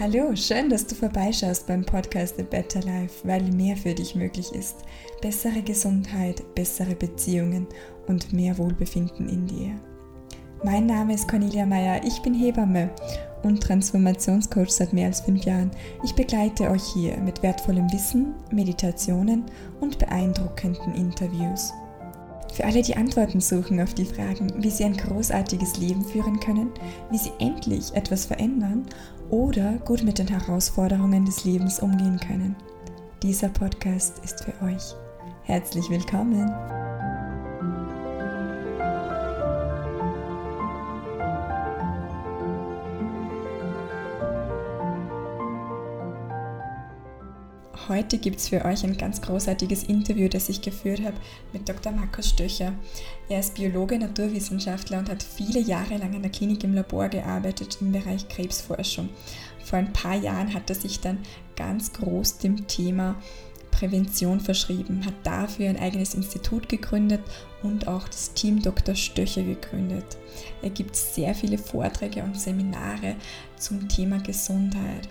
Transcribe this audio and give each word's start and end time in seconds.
Hallo, 0.00 0.36
schön, 0.36 0.70
dass 0.70 0.86
du 0.86 0.94
vorbeischaust 0.94 1.66
beim 1.66 1.84
Podcast 1.84 2.36
The 2.36 2.44
Better 2.44 2.80
Life, 2.82 3.26
weil 3.26 3.42
mehr 3.50 3.76
für 3.76 3.92
dich 3.92 4.14
möglich 4.14 4.52
ist. 4.52 4.76
Bessere 5.20 5.60
Gesundheit, 5.60 6.40
bessere 6.54 6.94
Beziehungen 6.94 7.66
und 8.06 8.32
mehr 8.32 8.56
Wohlbefinden 8.58 9.28
in 9.28 9.46
dir. 9.48 9.74
Mein 10.62 10.86
Name 10.86 11.14
ist 11.14 11.26
Cornelia 11.26 11.66
Meyer, 11.66 12.00
ich 12.04 12.22
bin 12.22 12.32
Hebamme 12.32 12.90
und 13.42 13.60
Transformationscoach 13.60 14.70
seit 14.70 14.92
mehr 14.92 15.08
als 15.08 15.22
fünf 15.22 15.42
Jahren. 15.42 15.72
Ich 16.04 16.14
begleite 16.14 16.70
euch 16.70 16.84
hier 16.94 17.16
mit 17.16 17.42
wertvollem 17.42 17.92
Wissen, 17.92 18.34
Meditationen 18.52 19.46
und 19.80 19.98
beeindruckenden 19.98 20.94
Interviews. 20.94 21.72
Für 22.54 22.64
alle, 22.64 22.82
die 22.82 22.96
Antworten 22.96 23.40
suchen 23.40 23.80
auf 23.80 23.94
die 23.94 24.04
Fragen, 24.04 24.52
wie 24.62 24.70
sie 24.70 24.84
ein 24.84 24.96
großartiges 24.96 25.76
Leben 25.78 26.04
führen 26.04 26.40
können, 26.40 26.70
wie 27.10 27.18
sie 27.18 27.32
endlich 27.40 27.94
etwas 27.94 28.26
verändern 28.26 28.86
oder 29.30 29.74
gut 29.84 30.02
mit 30.02 30.18
den 30.18 30.28
Herausforderungen 30.28 31.24
des 31.24 31.44
Lebens 31.44 31.80
umgehen 31.80 32.18
können. 32.20 32.56
Dieser 33.22 33.48
Podcast 33.48 34.20
ist 34.24 34.44
für 34.44 34.64
euch. 34.64 34.94
Herzlich 35.44 35.88
willkommen! 35.90 36.77
Heute 47.88 48.18
gibt 48.18 48.38
es 48.38 48.48
für 48.48 48.66
euch 48.66 48.84
ein 48.84 48.98
ganz 48.98 49.22
großartiges 49.22 49.84
Interview, 49.84 50.28
das 50.28 50.50
ich 50.50 50.60
geführt 50.60 51.00
habe 51.02 51.16
mit 51.54 51.66
Dr. 51.66 51.90
Markus 51.90 52.28
Stöcher. 52.28 52.74
Er 53.30 53.40
ist 53.40 53.54
Biologe, 53.54 53.98
Naturwissenschaftler 53.98 54.98
und 54.98 55.08
hat 55.08 55.22
viele 55.22 55.60
Jahre 55.60 55.96
lang 55.96 56.12
in 56.12 56.20
der 56.20 56.30
Klinik 56.30 56.62
im 56.64 56.74
Labor 56.74 57.08
gearbeitet 57.08 57.78
im 57.80 57.92
Bereich 57.92 58.28
Krebsforschung. 58.28 59.08
Vor 59.64 59.78
ein 59.78 59.94
paar 59.94 60.16
Jahren 60.16 60.52
hat 60.52 60.68
er 60.68 60.76
sich 60.76 61.00
dann 61.00 61.20
ganz 61.56 61.94
groß 61.94 62.36
dem 62.36 62.66
Thema 62.66 63.16
Prävention 63.70 64.40
verschrieben, 64.40 65.06
hat 65.06 65.14
dafür 65.22 65.70
ein 65.70 65.78
eigenes 65.78 66.12
Institut 66.12 66.68
gegründet 66.68 67.22
und 67.62 67.88
auch 67.88 68.06
das 68.06 68.34
Team 68.34 68.60
Dr. 68.60 68.96
Stöcher 68.96 69.44
gegründet. 69.44 70.18
Er 70.60 70.70
gibt 70.70 70.94
sehr 70.94 71.34
viele 71.34 71.56
Vorträge 71.56 72.22
und 72.22 72.38
Seminare 72.38 73.16
zum 73.56 73.88
Thema 73.88 74.18
Gesundheit. 74.18 75.08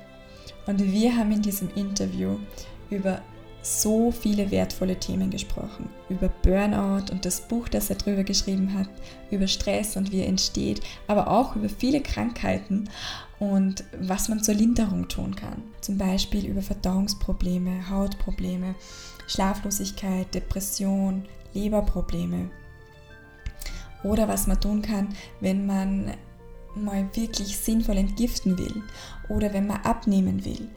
Und 0.68 0.84
wir 0.84 1.16
haben 1.16 1.32
in 1.32 1.42
diesem 1.42 1.70
Interview 1.76 2.38
über 2.90 3.22
so 3.62 4.12
viele 4.12 4.50
wertvolle 4.52 4.98
Themen 4.98 5.30
gesprochen. 5.30 5.90
Über 6.10 6.30
Burnout 6.30 7.12
und 7.12 7.26
das 7.26 7.42
Buch, 7.42 7.68
das 7.68 7.90
er 7.90 7.98
drüber 7.98 8.24
geschrieben 8.24 8.74
hat, 8.78 8.88
über 9.30 9.48
Stress 9.48 9.98
und 9.98 10.12
wie 10.12 10.22
er 10.22 10.28
entsteht, 10.28 10.82
aber 11.08 11.30
auch 11.30 11.56
über 11.56 11.68
viele 11.68 12.02
Krankheiten 12.02 12.90
und 13.40 13.84
was 14.00 14.30
man 14.30 14.42
zur 14.42 14.56
Linderung 14.56 15.08
tun 15.08 15.36
kann. 15.36 15.64
Zum 15.82 15.98
Beispiel 15.98 16.46
über 16.46 16.62
Verdauungsprobleme, 16.62 17.90
Hautprobleme, 17.90 18.76
Schlaflosigkeit, 19.28 20.34
Depression, 20.34 21.26
Leberprobleme. 21.54 22.50
Oder 24.04 24.28
was 24.28 24.48
man 24.48 24.62
tun 24.62 24.82
kann, 24.82 25.10
wenn 25.42 25.66
man 25.66 26.14
mal 26.84 27.10
wirklich 27.14 27.58
sinnvoll 27.58 27.98
entgiften 27.98 28.58
will 28.58 28.84
oder 29.30 29.54
wenn 29.54 29.68
man 29.68 29.82
abnehmen 29.82 30.46
will. 30.46 30.70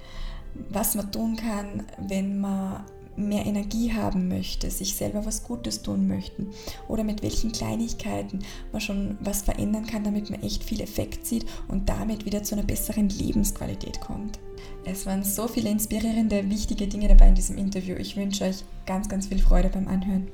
Was 0.69 0.95
man 0.95 1.13
tun 1.13 1.37
kann, 1.37 1.85
wenn 1.99 2.41
man 2.41 2.85
mehr 3.17 3.47
Energie 3.47 3.93
haben 3.93 4.29
möchte, 4.29 4.71
sich 4.71 4.97
selber 4.97 5.25
was 5.27 5.45
Gutes 5.45 5.83
tun 5.83 6.09
möchten 6.09 6.49
oder 6.89 7.05
mit 7.05 7.23
welchen 7.23 7.53
Kleinigkeiten 7.53 8.41
man 8.73 8.81
schon 8.81 9.19
was 9.21 9.43
verändern 9.43 9.87
kann, 9.87 10.05
damit 10.05 10.31
man 10.31 10.43
echt 10.43 10.65
viel 10.65 10.81
Effekt 10.81 11.27
sieht 11.27 11.47
und 11.69 11.89
damit 11.89 12.25
wieder 12.25 12.43
zu 12.43 12.55
einer 12.55 12.65
besseren 12.65 13.09
Lebensqualität 13.09 14.01
kommt. 14.01 14.39
Es 14.85 15.07
waren 15.07 15.23
so 15.23 15.49
viele 15.49 15.71
inspirierende, 15.71 16.49
wichtige 16.51 16.87
Dinge 16.87 17.09
dabei 17.09 17.29
in 17.29 17.35
diesem 17.35 17.59
Interview. 17.59 17.97
Ich 17.97 18.17
wünsche 18.17 18.45
euch 18.45 18.65
ganz, 18.87 19.09
ganz 19.09 19.27
viel 19.27 19.39
Freude 19.39 19.69
beim 19.69 19.89
Anhören. 19.89 20.29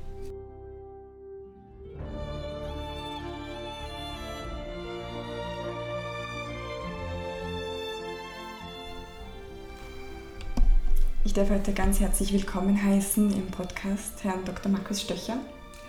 Ich 11.27 11.33
darf 11.33 11.49
heute 11.49 11.73
ganz 11.73 11.99
herzlich 11.99 12.31
willkommen 12.31 12.81
heißen 12.81 13.33
im 13.33 13.47
Podcast 13.47 14.23
Herrn 14.23 14.45
Dr. 14.45 14.71
Markus 14.71 15.01
Stöcher. 15.01 15.35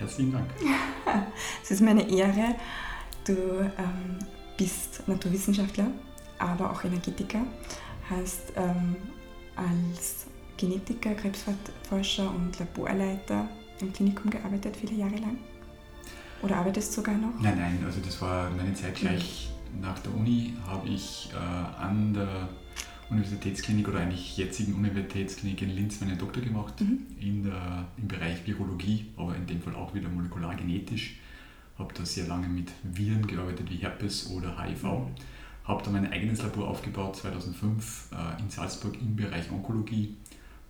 Herzlichen 0.00 0.32
Dank. 0.32 0.46
es 1.62 1.70
ist 1.70 1.80
meine 1.80 2.10
Ehre. 2.10 2.56
Du 3.24 3.34
ähm, 3.78 4.18
bist 4.56 5.06
Naturwissenschaftler, 5.06 5.92
aber 6.40 6.72
auch 6.72 6.82
Energetiker, 6.82 7.42
hast 8.10 8.52
ähm, 8.56 8.96
als 9.54 10.26
Genetiker, 10.56 11.14
Krebsforscher 11.14 12.28
und 12.28 12.58
Laborleiter 12.58 13.48
im 13.80 13.92
Klinikum 13.92 14.32
gearbeitet, 14.32 14.76
viele 14.76 14.94
Jahre 14.94 15.18
lang. 15.18 15.38
Oder 16.42 16.56
arbeitest 16.56 16.90
du 16.90 16.94
sogar 16.96 17.14
noch? 17.14 17.40
Nein, 17.40 17.58
nein, 17.58 17.78
also 17.86 18.00
das 18.00 18.20
war 18.20 18.50
meine 18.50 18.74
Zeit 18.74 18.96
gleich 18.96 19.50
mhm. 19.72 19.82
nach 19.82 20.00
der 20.00 20.12
Uni, 20.16 20.54
habe 20.66 20.88
ich 20.88 21.30
äh, 21.32 21.80
an 21.80 22.12
der 22.12 22.48
Universitätsklinik 23.10 23.88
oder 23.88 24.00
eigentlich 24.00 24.36
jetzigen 24.36 24.74
Universitätsklinik 24.74 25.62
in 25.62 25.70
Linz 25.70 26.00
meinen 26.00 26.18
Doktor 26.18 26.42
gemacht 26.42 26.80
mhm. 26.80 27.06
in 27.18 27.42
der, 27.44 27.88
im 27.96 28.08
Bereich 28.08 28.46
Virologie, 28.46 29.06
aber 29.16 29.34
in 29.36 29.46
dem 29.46 29.62
Fall 29.62 29.74
auch 29.74 29.94
wieder 29.94 30.08
molekulargenetisch. 30.08 31.16
Habe 31.78 31.94
da 31.94 32.04
sehr 32.04 32.26
lange 32.26 32.48
mit 32.48 32.72
Viren 32.82 33.26
gearbeitet 33.26 33.70
wie 33.70 33.76
Herpes 33.76 34.30
oder 34.30 34.62
HIV. 34.62 34.82
Mhm. 34.82 35.06
Habe 35.64 35.84
da 35.84 35.90
mein 35.90 36.12
eigenes 36.12 36.42
Labor 36.42 36.68
aufgebaut 36.68 37.16
2005 37.16 38.10
äh, 38.12 38.42
in 38.42 38.50
Salzburg 38.50 38.94
im 39.00 39.16
Bereich 39.16 39.50
Onkologie. 39.50 40.16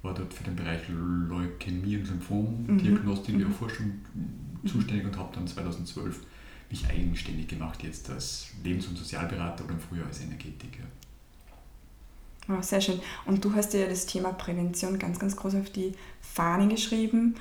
War 0.03 0.15
dort 0.15 0.33
für 0.33 0.45
den 0.45 0.55
Bereich 0.55 0.83
Leukämie 0.89 1.97
und 1.97 2.09
Lymphom, 2.09 2.67
mhm. 2.67 2.79
Diagnostik 2.79 3.35
und 3.35 3.49
mhm. 3.49 3.53
Forschung 3.53 3.87
mhm. 4.15 4.69
zuständig 4.69 5.07
und 5.07 5.17
habe 5.17 5.35
dann 5.35 5.47
2012 5.47 6.21
mich 6.71 6.87
eigenständig 6.87 7.49
gemacht, 7.49 7.83
jetzt 7.83 8.11
als 8.11 8.51
Lebens- 8.63 8.87
und 8.87 8.97
Sozialberater 8.97 9.65
oder 9.65 9.79
früher 9.79 10.05
als 10.05 10.21
Energetiker. 10.21 10.85
Oh, 12.51 12.63
sehr 12.63 12.81
schön. 12.81 13.01
Und 13.27 13.45
du 13.45 13.55
hast 13.55 13.75
dir 13.75 13.81
ja 13.81 13.89
das 13.89 14.07
Thema 14.07 14.33
Prävention 14.33 14.99
ganz, 14.99 15.19
ganz 15.19 15.37
groß 15.37 15.57
auf 15.57 15.69
die 15.71 15.93
Fahne 16.23 16.69
geschrieben, 16.69 17.35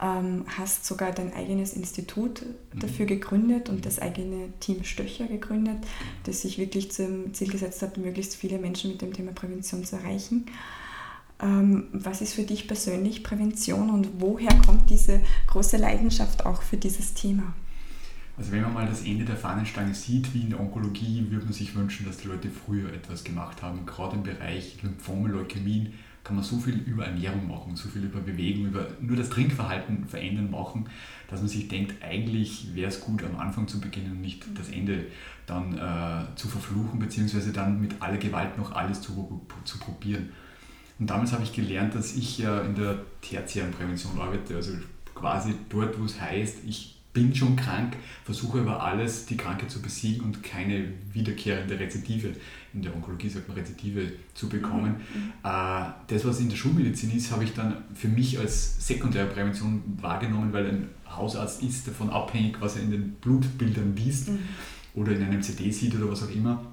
ähm, 0.00 0.46
hast 0.56 0.86
sogar 0.86 1.12
dein 1.12 1.34
eigenes 1.34 1.74
Institut 1.74 2.42
mhm. 2.42 2.80
dafür 2.80 3.04
gegründet 3.04 3.68
und 3.68 3.84
das 3.84 3.98
eigene 3.98 4.48
Team 4.60 4.82
Stöcher 4.84 5.26
gegründet, 5.26 5.78
das 6.24 6.42
sich 6.42 6.56
wirklich 6.56 6.90
zum 6.92 7.34
Ziel 7.34 7.50
gesetzt 7.50 7.82
hat, 7.82 7.98
möglichst 7.98 8.36
viele 8.36 8.58
Menschen 8.58 8.92
mit 8.92 9.02
dem 9.02 9.12
Thema 9.12 9.32
Prävention 9.32 9.84
zu 9.84 9.96
erreichen. 9.96 10.46
Ähm, 11.42 11.88
was 11.92 12.22
ist 12.22 12.32
für 12.32 12.44
dich 12.44 12.66
persönlich 12.66 13.22
Prävention 13.22 13.90
und 13.90 14.20
woher 14.20 14.54
kommt 14.64 14.88
diese 14.88 15.20
große 15.48 15.76
Leidenschaft 15.76 16.46
auch 16.46 16.62
für 16.62 16.78
dieses 16.78 17.12
Thema? 17.12 17.54
Also 18.36 18.50
wenn 18.50 18.62
man 18.62 18.74
mal 18.74 18.86
das 18.86 19.04
Ende 19.04 19.24
der 19.24 19.36
Fahnenstange 19.36 19.94
sieht, 19.94 20.34
wie 20.34 20.42
in 20.42 20.50
der 20.50 20.60
Onkologie, 20.60 21.26
würde 21.30 21.44
man 21.44 21.52
sich 21.52 21.74
wünschen, 21.76 22.04
dass 22.04 22.16
die 22.16 22.28
Leute 22.28 22.50
früher 22.50 22.92
etwas 22.92 23.22
gemacht 23.22 23.62
haben. 23.62 23.86
Gerade 23.86 24.16
im 24.16 24.24
Bereich 24.24 24.82
Lymphome, 24.82 25.28
Leukämien 25.28 25.94
kann 26.24 26.36
man 26.36 26.44
so 26.44 26.58
viel 26.58 26.78
über 26.78 27.04
Ernährung 27.04 27.46
machen, 27.46 27.76
so 27.76 27.88
viel 27.88 28.04
über 28.04 28.18
Bewegung, 28.18 28.66
über 28.66 28.88
nur 29.00 29.16
das 29.16 29.28
Trinkverhalten 29.28 30.06
verändern 30.06 30.50
machen, 30.50 30.88
dass 31.28 31.40
man 31.40 31.48
sich 31.48 31.68
denkt, 31.68 32.02
eigentlich 32.02 32.74
wäre 32.74 32.88
es 32.88 33.00
gut, 33.00 33.22
am 33.22 33.36
Anfang 33.36 33.68
zu 33.68 33.78
beginnen 33.78 34.12
und 34.12 34.20
nicht 34.22 34.44
das 34.58 34.70
Ende 34.70 35.04
dann 35.46 35.76
äh, 35.76 36.34
zu 36.34 36.48
verfluchen, 36.48 36.98
beziehungsweise 36.98 37.52
dann 37.52 37.80
mit 37.80 38.00
aller 38.00 38.16
Gewalt 38.16 38.56
noch 38.56 38.72
alles 38.72 39.02
zu, 39.02 39.42
zu 39.64 39.78
probieren. 39.78 40.30
Und 40.98 41.10
damals 41.10 41.32
habe 41.32 41.42
ich 41.44 41.52
gelernt, 41.52 41.94
dass 41.94 42.16
ich 42.16 42.38
ja 42.38 42.62
in 42.62 42.74
der 42.74 43.00
tertiären 43.20 43.72
Prävention 43.72 44.18
arbeite, 44.18 44.56
also 44.56 44.72
quasi 45.14 45.54
dort, 45.68 46.00
wo 46.00 46.04
es 46.04 46.20
heißt, 46.20 46.58
ich 46.66 46.93
bin 47.14 47.34
schon 47.34 47.56
krank, 47.56 47.96
versuche 48.24 48.60
aber 48.60 48.82
alles, 48.82 49.24
die 49.24 49.36
Krankheit 49.36 49.70
zu 49.70 49.80
besiegen 49.80 50.24
und 50.24 50.42
keine 50.42 50.88
wiederkehrende 51.12 51.78
Rezidive, 51.78 52.34
in 52.74 52.82
der 52.82 52.94
Onkologie 52.94 53.28
sagt 53.28 53.48
man 53.48 53.56
Rezidive, 53.56 54.12
zu 54.34 54.48
bekommen. 54.48 54.96
Mhm. 55.14 55.20
mhm. 55.20 55.32
Äh, 55.44 55.92
das, 56.08 56.24
was 56.26 56.40
in 56.40 56.50
der 56.50 56.56
Schulmedizin 56.56 57.16
ist, 57.16 57.30
habe 57.30 57.44
ich 57.44 57.54
dann 57.54 57.76
für 57.94 58.08
mich 58.08 58.38
als 58.38 58.86
sekundäre 58.86 59.28
Prävention 59.28 59.82
wahrgenommen, 60.00 60.52
weil 60.52 60.66
ein 60.66 60.88
Hausarzt 61.08 61.62
ist 61.62 61.86
davon 61.86 62.10
abhängig, 62.10 62.60
was 62.60 62.76
er 62.76 62.82
in 62.82 62.90
den 62.90 63.12
Blutbildern 63.12 63.94
liest 63.96 64.30
mhm. 64.30 64.40
oder 64.94 65.12
in 65.12 65.22
einem 65.22 65.40
CD 65.40 65.70
sieht 65.70 65.94
oder 65.94 66.10
was 66.10 66.24
auch 66.24 66.34
immer. 66.34 66.66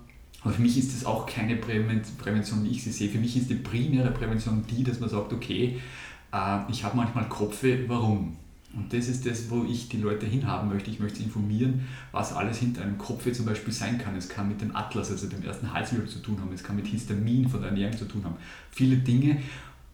Aber 0.44 0.54
für 0.54 0.62
mich 0.64 0.76
ist 0.76 0.96
das 0.96 1.06
auch 1.06 1.28
keine 1.28 1.56
Prävention, 1.56 2.64
wie 2.64 2.70
ich 2.70 2.84
sie 2.84 2.92
sehe. 2.92 3.10
Für 3.10 3.20
mich 3.20 3.38
ist 3.38 3.50
die 3.52 3.56
primäre 3.56 4.10
Prävention 4.10 4.66
die, 4.68 4.84
dass 4.84 5.00
man 5.00 5.08
sagt, 5.08 5.32
okay, 5.34 5.80
äh, 6.34 6.58
ich 6.72 6.84
habe 6.84 6.98
manchmal 6.98 7.30
Kopfweh, 7.30 7.88
warum? 7.88 8.38
Und 8.74 8.94
das 8.94 9.08
ist 9.08 9.26
das, 9.26 9.50
wo 9.50 9.66
ich 9.66 9.90
die 9.90 9.98
Leute 9.98 10.26
hinhaben 10.26 10.70
möchte. 10.70 10.90
Ich 10.90 11.00
möchte 11.00 11.18
sie 11.18 11.26
informieren, 11.26 11.82
was 12.12 12.34
alles 12.34 12.60
hinter 12.60 12.82
einem 12.82 12.98
Kopf 12.98 13.30
zum 13.32 13.46
Beispiel 13.46 13.74
sein 13.74 13.98
kann. 13.98 14.16
Es 14.16 14.30
kann 14.30 14.48
mit 14.48 14.62
dem 14.62 14.76
Atlas, 14.76 15.12
also 15.12 15.28
dem 15.28 15.44
ersten 15.44 15.74
Halswirbel 15.74 16.08
zu 16.08 16.20
tun 16.20 16.40
haben. 16.40 16.52
Es 16.54 16.64
kann 16.64 16.78
mit 16.78 16.88
Histamin 16.88 17.50
von 17.50 17.62
der 17.62 17.70
Ernährung 17.70 17.98
zu 17.98 18.06
tun 18.06 18.24
haben. 18.24 18.36
Viele 18.72 18.98
Dinge. 18.98 19.42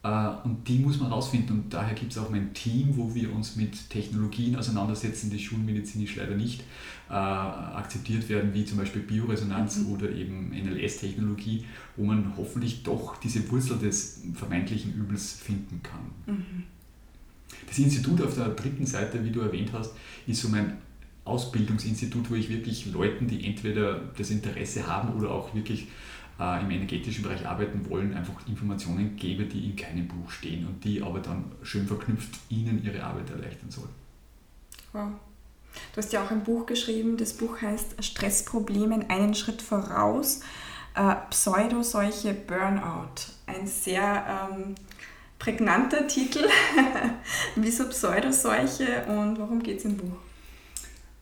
Äh, 0.03 0.29
und 0.43 0.67
die 0.67 0.79
muss 0.79 0.99
man 0.99 1.11
rausfinden. 1.11 1.59
Und 1.59 1.73
daher 1.73 1.95
gibt 1.95 2.11
es 2.11 2.17
auch 2.17 2.29
mein 2.29 2.53
Team, 2.53 2.95
wo 2.95 3.13
wir 3.15 3.33
uns 3.33 3.55
mit 3.55 3.89
Technologien 3.89 4.55
auseinandersetzen, 4.55 5.31
die 5.31 5.39
schulmedizinisch 5.39 6.15
leider 6.15 6.35
nicht 6.35 6.61
äh, 7.09 7.13
akzeptiert 7.13 8.29
werden, 8.29 8.53
wie 8.53 8.63
zum 8.63 8.77
Beispiel 8.77 9.01
Bioresonanz 9.01 9.77
mhm. 9.77 9.93
oder 9.93 10.11
eben 10.11 10.49
NLS-Technologie, 10.49 11.65
wo 11.95 12.03
man 12.03 12.33
hoffentlich 12.37 12.83
doch 12.83 13.17
diese 13.17 13.49
Wurzel 13.49 13.79
des 13.79 14.21
vermeintlichen 14.35 14.93
Übels 14.93 15.33
finden 15.33 15.81
kann. 15.81 16.35
Mhm. 16.35 16.63
Das 17.67 17.77
Institut 17.79 18.21
auf 18.21 18.35
der 18.35 18.49
dritten 18.49 18.85
Seite, 18.85 19.23
wie 19.23 19.31
du 19.31 19.41
erwähnt 19.41 19.71
hast, 19.73 19.93
ist 20.25 20.41
so 20.41 20.49
mein 20.49 20.77
Ausbildungsinstitut, 21.25 22.29
wo 22.29 22.35
ich 22.35 22.49
wirklich 22.49 22.85
Leuten, 22.87 23.27
die 23.27 23.45
entweder 23.45 23.99
das 24.17 24.29
Interesse 24.29 24.87
haben 24.87 25.13
oder 25.17 25.31
auch 25.31 25.53
wirklich 25.53 25.87
äh, 26.39 26.61
im 26.61 26.71
energetischen 26.71 27.23
Bereich 27.23 27.45
arbeiten 27.45 27.89
wollen, 27.89 28.13
einfach 28.13 28.47
Informationen 28.47 29.15
gebe, 29.15 29.45
die 29.45 29.65
in 29.65 29.75
keinem 29.75 30.07
Buch 30.07 30.29
stehen 30.29 30.65
und 30.67 30.83
die 30.83 31.01
aber 31.01 31.19
dann 31.19 31.51
schön 31.63 31.87
verknüpft 31.87 32.39
ihnen 32.49 32.83
ihre 32.83 33.03
Arbeit 33.03 33.29
erleichtern 33.29 33.69
sollen. 33.69 33.89
Wow. 34.93 35.09
Du 35.93 35.97
hast 35.97 36.13
ja 36.13 36.23
auch 36.23 36.31
ein 36.31 36.43
Buch 36.43 36.65
geschrieben, 36.65 37.17
das 37.17 37.33
Buch 37.33 37.61
heißt 37.61 38.03
Stressproblemen 38.03 39.09
einen 39.09 39.35
Schritt 39.35 39.61
voraus, 39.61 40.41
äh, 40.95 41.15
Pseudoseuche 41.29 42.33
Burnout. 42.33 43.33
Ein 43.45 43.67
sehr 43.67 44.49
ähm, 44.51 44.75
prägnanter 45.39 46.07
Titel. 46.07 46.45
Wieso 47.55 47.87
Pseudoseuche 47.89 49.05
und 49.07 49.37
worum 49.37 49.61
geht 49.61 49.79
es 49.79 49.85
im 49.85 49.97
Buch? 49.97 50.17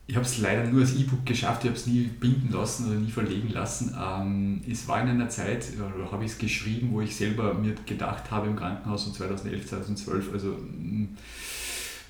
Ich 0.08 0.14
habe 0.14 0.24
es 0.24 0.38
leider 0.38 0.64
nur 0.64 0.82
als 0.82 0.94
E-Book 0.94 1.26
geschafft, 1.26 1.64
ich 1.64 1.70
habe 1.70 1.78
es 1.78 1.86
nie 1.86 2.02
binden 2.04 2.52
lassen 2.52 2.88
oder 2.88 2.94
nie 2.94 3.10
verlegen 3.10 3.48
lassen. 3.48 3.92
Ähm, 4.00 4.62
es 4.70 4.86
war 4.86 5.02
in 5.02 5.08
einer 5.08 5.28
Zeit, 5.28 5.66
oder 5.76 6.12
habe 6.12 6.24
ich 6.24 6.32
es 6.32 6.38
geschrieben, 6.38 6.90
wo 6.92 7.00
ich 7.00 7.16
selber 7.16 7.54
mir 7.54 7.74
gedacht 7.86 8.30
habe 8.30 8.46
im 8.46 8.54
Krankenhaus 8.54 9.04
so 9.04 9.10
2011, 9.10 9.66
2012, 9.66 10.32
also 10.32 10.50
mm, 10.50 11.08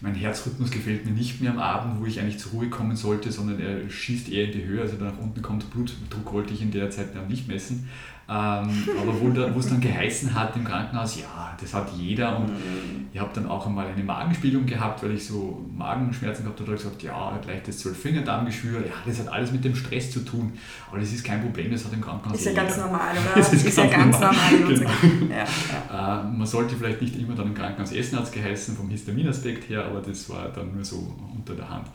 mein 0.02 0.14
Herzrhythmus 0.14 0.70
gefällt 0.70 1.06
mir 1.06 1.12
nicht 1.12 1.40
mehr 1.40 1.52
am 1.52 1.58
Abend, 1.58 1.98
wo 1.98 2.04
ich 2.04 2.20
eigentlich 2.20 2.38
zur 2.38 2.52
Ruhe 2.52 2.68
kommen 2.68 2.96
sollte, 2.96 3.32
sondern 3.32 3.58
er 3.60 3.88
schießt 3.88 4.28
eher 4.28 4.44
in 4.44 4.52
die 4.52 4.64
Höhe, 4.64 4.82
also 4.82 4.96
nach 5.02 5.16
unten 5.18 5.40
kommt 5.40 5.70
Blutdruck, 5.70 6.34
wollte 6.34 6.52
ich 6.52 6.60
in 6.60 6.70
der 6.70 6.90
Zeit 6.90 7.14
dann 7.14 7.28
nicht 7.28 7.48
messen. 7.48 7.88
Ähm, 8.28 8.88
aber 9.00 9.20
wo, 9.20 9.28
da, 9.30 9.54
wo 9.54 9.60
es 9.60 9.68
dann 9.68 9.80
geheißen 9.80 10.34
hat 10.34 10.56
im 10.56 10.64
Krankenhaus, 10.64 11.20
ja, 11.20 11.56
das 11.60 11.72
hat 11.72 11.92
jeder. 11.96 12.36
Und 12.38 12.48
mhm. 12.48 13.06
ich 13.12 13.20
habe 13.20 13.30
dann 13.32 13.46
auch 13.46 13.66
einmal 13.66 13.86
eine 13.86 14.02
Magenspiegelung 14.02 14.66
gehabt, 14.66 15.04
weil 15.04 15.12
ich 15.12 15.26
so 15.26 15.64
Magenschmerzen 15.72 16.42
gehabt 16.42 16.58
habe. 16.58 16.70
Da 16.70 16.76
gesagt, 16.76 17.02
ja, 17.04 17.38
leichtes 17.46 17.78
Zwölffingerdarmgeschwür, 17.78 18.80
ja, 18.80 18.92
das 19.06 19.20
hat 19.20 19.28
alles 19.28 19.52
mit 19.52 19.64
dem 19.64 19.76
Stress 19.76 20.10
zu 20.10 20.24
tun. 20.24 20.52
Aber 20.90 20.98
das 20.98 21.12
ist 21.12 21.24
kein 21.24 21.40
Problem, 21.40 21.70
das 21.70 21.84
hat 21.84 21.92
im 21.92 22.00
Krankenhaus 22.00 22.36
Ist 22.36 22.46
ja 22.46 22.52
ganz 22.52 22.76
normal, 22.76 23.12
oder? 23.12 23.36
Das 23.36 23.52
ist, 23.52 23.64
ist 23.64 23.78
ja 23.78 23.86
ganz 23.86 24.18
normal. 24.18 24.34
normal 24.34 24.74
genau. 24.74 24.90
ja, 25.30 25.44
ja. 25.88 26.20
Äh, 26.20 26.24
man 26.24 26.46
sollte 26.46 26.74
vielleicht 26.74 27.00
nicht 27.00 27.16
immer 27.16 27.36
dann 27.36 27.46
im 27.46 27.54
Krankenhaus 27.54 27.92
essen, 27.92 28.18
hat 28.18 28.24
es 28.24 28.32
geheißen, 28.32 28.76
vom 28.76 28.88
Histaminaspekt 28.88 29.68
her, 29.68 29.84
aber 29.84 30.00
das 30.00 30.28
war 30.28 30.48
dann 30.48 30.74
nur 30.74 30.84
so 30.84 31.14
unter 31.32 31.54
der 31.54 31.70
Hand. 31.70 31.86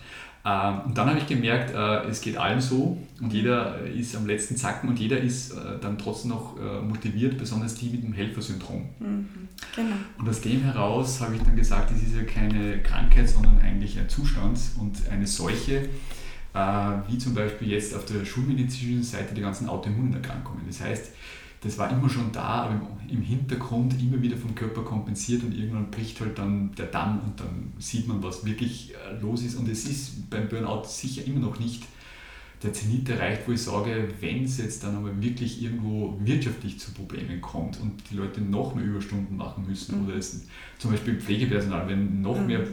Ähm, 0.43 0.81
und 0.85 0.97
dann 0.97 1.07
habe 1.07 1.19
ich 1.19 1.27
gemerkt, 1.27 1.73
äh, 1.73 2.07
es 2.09 2.21
geht 2.21 2.37
allen 2.37 2.61
so 2.61 2.97
und 3.19 3.31
jeder 3.31 3.79
ist 3.81 4.15
am 4.15 4.25
letzten 4.25 4.55
Zacken 4.55 4.89
und 4.89 4.99
jeder 4.99 5.19
ist 5.19 5.51
äh, 5.51 5.79
dann 5.79 5.97
trotzdem 5.97 6.31
noch 6.31 6.57
äh, 6.57 6.81
motiviert, 6.81 7.37
besonders 7.37 7.75
die 7.75 7.89
mit 7.89 8.03
dem 8.03 8.13
Helfersyndrom. 8.13 8.89
Mhm, 8.99 9.27
genau. 9.75 9.95
Und 10.17 10.27
aus 10.27 10.41
dem 10.41 10.63
heraus 10.63 11.21
habe 11.21 11.35
ich 11.35 11.43
dann 11.43 11.55
gesagt, 11.55 11.91
es 11.91 12.01
ist 12.01 12.15
ja 12.15 12.23
keine 12.23 12.79
Krankheit, 12.79 13.29
sondern 13.29 13.61
eigentlich 13.61 13.99
ein 13.99 14.09
Zustand 14.09 14.59
und 14.79 15.07
eine 15.09 15.27
Seuche, 15.27 15.89
wie 17.07 17.17
zum 17.17 17.33
Beispiel 17.33 17.69
jetzt 17.69 17.95
auf 17.95 18.03
der 18.03 18.25
schulmedizinischen 18.25 19.03
Seite 19.03 19.33
die 19.33 19.39
ganzen 19.39 19.69
Autoimmunerkrankungen. 19.69 20.63
Das 20.67 20.81
heißt, 20.81 21.11
das 21.63 21.77
war 21.77 21.91
immer 21.91 22.09
schon 22.09 22.31
da, 22.31 22.63
aber 22.63 22.81
im 23.07 23.21
Hintergrund 23.21 23.93
immer 24.01 24.21
wieder 24.21 24.35
vom 24.35 24.55
Körper 24.55 24.81
kompensiert 24.81 25.43
und 25.43 25.55
irgendwann 25.55 25.91
bricht 25.91 26.19
halt 26.19 26.37
dann 26.37 26.73
der 26.75 26.87
Damm 26.87 27.19
und 27.19 27.39
dann 27.39 27.73
sieht 27.77 28.07
man, 28.07 28.23
was 28.23 28.45
wirklich 28.45 28.93
äh, 28.95 29.19
los 29.21 29.43
ist. 29.43 29.55
Und 29.55 29.69
es 29.69 29.85
ist 29.85 30.29
beim 30.29 30.49
Burnout 30.49 30.85
sicher 30.85 31.25
immer 31.25 31.39
noch 31.39 31.59
nicht 31.59 31.83
der 32.63 32.73
Zenit 32.73 33.09
erreicht, 33.09 33.41
wo 33.47 33.51
ich 33.51 33.61
sage, 33.61 34.07
wenn 34.21 34.43
es 34.43 34.57
jetzt 34.57 34.83
dann 34.83 34.95
aber 34.95 35.21
wirklich 35.21 35.61
irgendwo 35.61 36.19
wirtschaftlich 36.23 36.79
zu 36.79 36.91
Problemen 36.91 37.41
kommt 37.41 37.79
und 37.79 38.01
die 38.09 38.15
Leute 38.15 38.41
noch 38.41 38.75
mehr 38.75 38.85
Überstunden 38.85 39.35
machen 39.37 39.65
müssen 39.67 39.99
mhm. 39.99 40.07
oder 40.07 40.17
es 40.17 40.45
zum 40.77 40.91
Beispiel 40.91 41.19
Pflegepersonal, 41.19 41.87
wenn 41.87 42.21
noch 42.21 42.39
mhm. 42.39 42.47
mehr 42.47 42.67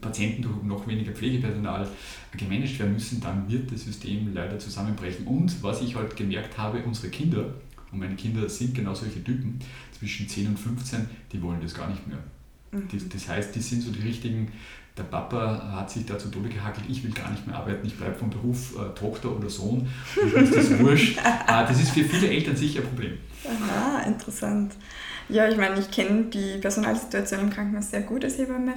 Patienten 0.00 0.42
durch 0.42 0.62
noch 0.62 0.86
weniger 0.86 1.12
Pflegepersonal 1.12 1.88
gemanagt 2.36 2.78
werden 2.78 2.94
müssen, 2.94 3.20
dann 3.20 3.48
wird 3.50 3.70
das 3.70 3.84
System 3.84 4.32
leider 4.34 4.58
zusammenbrechen. 4.58 5.26
Und 5.26 5.62
was 5.62 5.82
ich 5.82 5.94
halt 5.94 6.16
gemerkt 6.16 6.58
habe, 6.58 6.82
unsere 6.84 7.08
Kinder, 7.08 7.54
und 7.92 7.98
meine 7.98 8.14
Kinder 8.14 8.48
sind 8.48 8.74
genau 8.74 8.94
solche 8.94 9.22
Typen, 9.22 9.58
zwischen 9.98 10.28
10 10.28 10.48
und 10.48 10.58
15, 10.58 11.08
die 11.32 11.42
wollen 11.42 11.60
das 11.60 11.74
gar 11.74 11.88
nicht 11.88 12.06
mehr. 12.06 12.18
Mhm. 12.72 12.88
Das, 12.92 13.08
das 13.08 13.28
heißt, 13.28 13.54
die 13.54 13.60
sind 13.60 13.82
so 13.82 13.90
die 13.90 14.00
richtigen, 14.00 14.50
der 14.96 15.04
Papa 15.04 15.72
hat 15.74 15.90
sich 15.90 16.04
da 16.04 16.18
zu 16.18 16.28
Tode 16.28 16.48
gehackelt, 16.48 16.86
ich 16.88 17.02
will 17.04 17.12
gar 17.12 17.30
nicht 17.30 17.46
mehr 17.46 17.56
arbeiten, 17.56 17.86
ich 17.86 17.96
bleibe 17.96 18.14
vom 18.14 18.30
Beruf 18.30 18.74
äh, 18.76 18.94
Tochter 18.94 19.34
oder 19.34 19.48
Sohn, 19.48 19.88
mir 20.16 20.42
ist 20.42 20.56
das 20.56 20.70
wurscht. 20.78 21.18
äh, 21.18 21.22
das 21.46 21.80
ist 21.80 21.90
für 21.90 22.04
viele 22.04 22.28
Eltern 22.28 22.56
sicher 22.56 22.80
ein 22.80 22.86
Problem. 22.86 23.18
Aha, 23.44 24.02
interessant. 24.02 24.74
Ja, 25.28 25.48
ich 25.48 25.56
meine, 25.56 25.78
ich 25.78 25.90
kenne 25.90 26.24
die 26.24 26.58
Personalsituation 26.58 27.40
im 27.40 27.50
Krankenhaus 27.50 27.90
sehr 27.90 28.02
gut 28.02 28.24
als 28.24 28.38
Hebamme, 28.38 28.74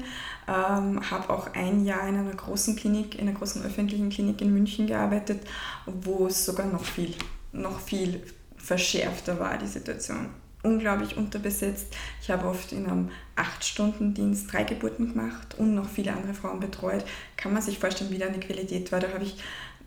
ähm, 0.47 1.01
habe 1.09 1.29
auch 1.29 1.53
ein 1.53 1.83
Jahr 1.83 2.07
in 2.07 2.15
einer 2.15 2.35
großen 2.35 2.75
Klinik, 2.75 3.15
in 3.15 3.27
einer 3.27 3.37
großen 3.37 3.63
öffentlichen 3.63 4.09
Klinik 4.09 4.39
in 4.39 4.53
München 4.53 4.85
gearbeitet, 4.85 5.41
wo 5.87 6.27
es 6.27 6.45
sogar 6.45 6.67
noch 6.67 6.83
viel, 6.83 7.15
noch 7.53 7.79
viel 7.79 8.21
verschärfter 8.63 9.39
war 9.39 9.57
die 9.57 9.67
Situation. 9.67 10.29
Unglaublich 10.63 11.17
unterbesetzt. 11.17 11.93
Ich 12.21 12.31
habe 12.31 12.47
oft 12.47 12.71
in 12.71 12.85
einem 12.85 13.09
8-Stunden-Dienst 13.35 14.51
drei 14.51 14.63
Geburten 14.63 15.09
gemacht 15.09 15.55
und 15.57 15.75
noch 15.75 15.89
viele 15.89 16.13
andere 16.13 16.33
Frauen 16.33 16.61
betreut. 16.61 17.03
Kann 17.35 17.51
man 17.51 17.61
sich 17.61 17.79
vorstellen, 17.79 18.11
wie 18.11 18.17
da 18.17 18.27
eine 18.27 18.39
Qualität 18.39 18.91
war. 18.93 19.01
Da 19.01 19.09
habe 19.09 19.25
ich 19.25 19.35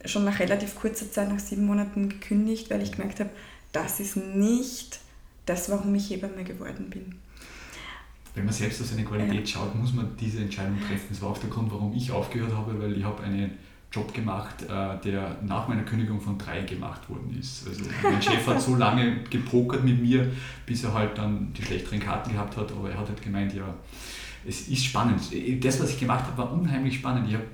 schon 0.05 0.25
nach 0.25 0.39
relativ 0.39 0.75
kurzer 0.75 1.11
Zeit, 1.11 1.31
nach 1.31 1.39
sieben 1.39 1.65
Monaten 1.65 2.11
gekündigt, 2.11 2.71
weil 2.71 2.83
ich 2.83 2.93
gemerkt 2.93 3.21
habe, 3.21 3.31
das 3.73 4.01
ist 4.01 4.17
nicht 4.17 5.01
das, 5.47 5.71
warum 5.71 5.95
ich 5.95 6.11
Hebamme 6.11 6.45
geworden 6.45 6.91
bin. 6.91 7.17
Wenn 8.35 8.45
man 8.45 8.53
selbst 8.53 8.83
auf 8.83 8.89
seine 8.89 9.05
Qualität 9.05 9.41
ja. 9.41 9.47
schaut, 9.47 9.75
muss 9.75 9.95
man 9.95 10.15
diese 10.21 10.41
Entscheidung 10.41 10.79
treffen. 10.79 11.07
Das 11.09 11.23
war 11.23 11.31
auch 11.31 11.39
der 11.39 11.49
Grund, 11.49 11.73
warum 11.73 11.95
ich 11.95 12.11
aufgehört 12.11 12.53
habe, 12.53 12.79
weil 12.79 12.99
ich 12.99 13.05
habe 13.05 13.23
eine 13.23 13.51
Job 13.93 14.13
gemacht, 14.13 14.63
äh, 14.63 15.01
der 15.05 15.39
nach 15.43 15.69
meiner 15.69 15.83
Kündigung 15.83 16.21
von 16.21 16.37
drei 16.37 16.63
gemacht 16.63 17.09
worden 17.09 17.37
ist. 17.39 17.67
Also 17.67 17.85
mein 18.03 18.21
Chef 18.21 18.47
hat 18.47 18.61
so 18.61 18.77
lange 18.77 19.23
gepokert 19.31 19.85
mit 19.85 20.01
mir, 20.01 20.31
bis 20.67 20.85
er 20.85 20.93
halt 20.93 21.17
dann 21.17 21.53
die 21.55 21.63
schlechteren 21.63 22.01
Karten 22.01 22.33
gehabt 22.33 22.57
hat, 22.57 22.73
aber 22.73 22.91
er 22.91 22.99
hat 22.99 23.09
halt 23.09 23.23
gemeint, 23.23 23.55
ja, 23.55 23.75
es 24.47 24.69
ist 24.69 24.85
spannend. 24.85 25.21
Das, 25.65 25.81
was 25.81 25.91
ich 25.91 26.01
gemacht 26.01 26.25
habe, 26.27 26.39
war 26.39 26.53
unheimlich 26.53 26.97
spannend. 26.97 27.29
Ich 27.29 27.35
habe 27.35 27.45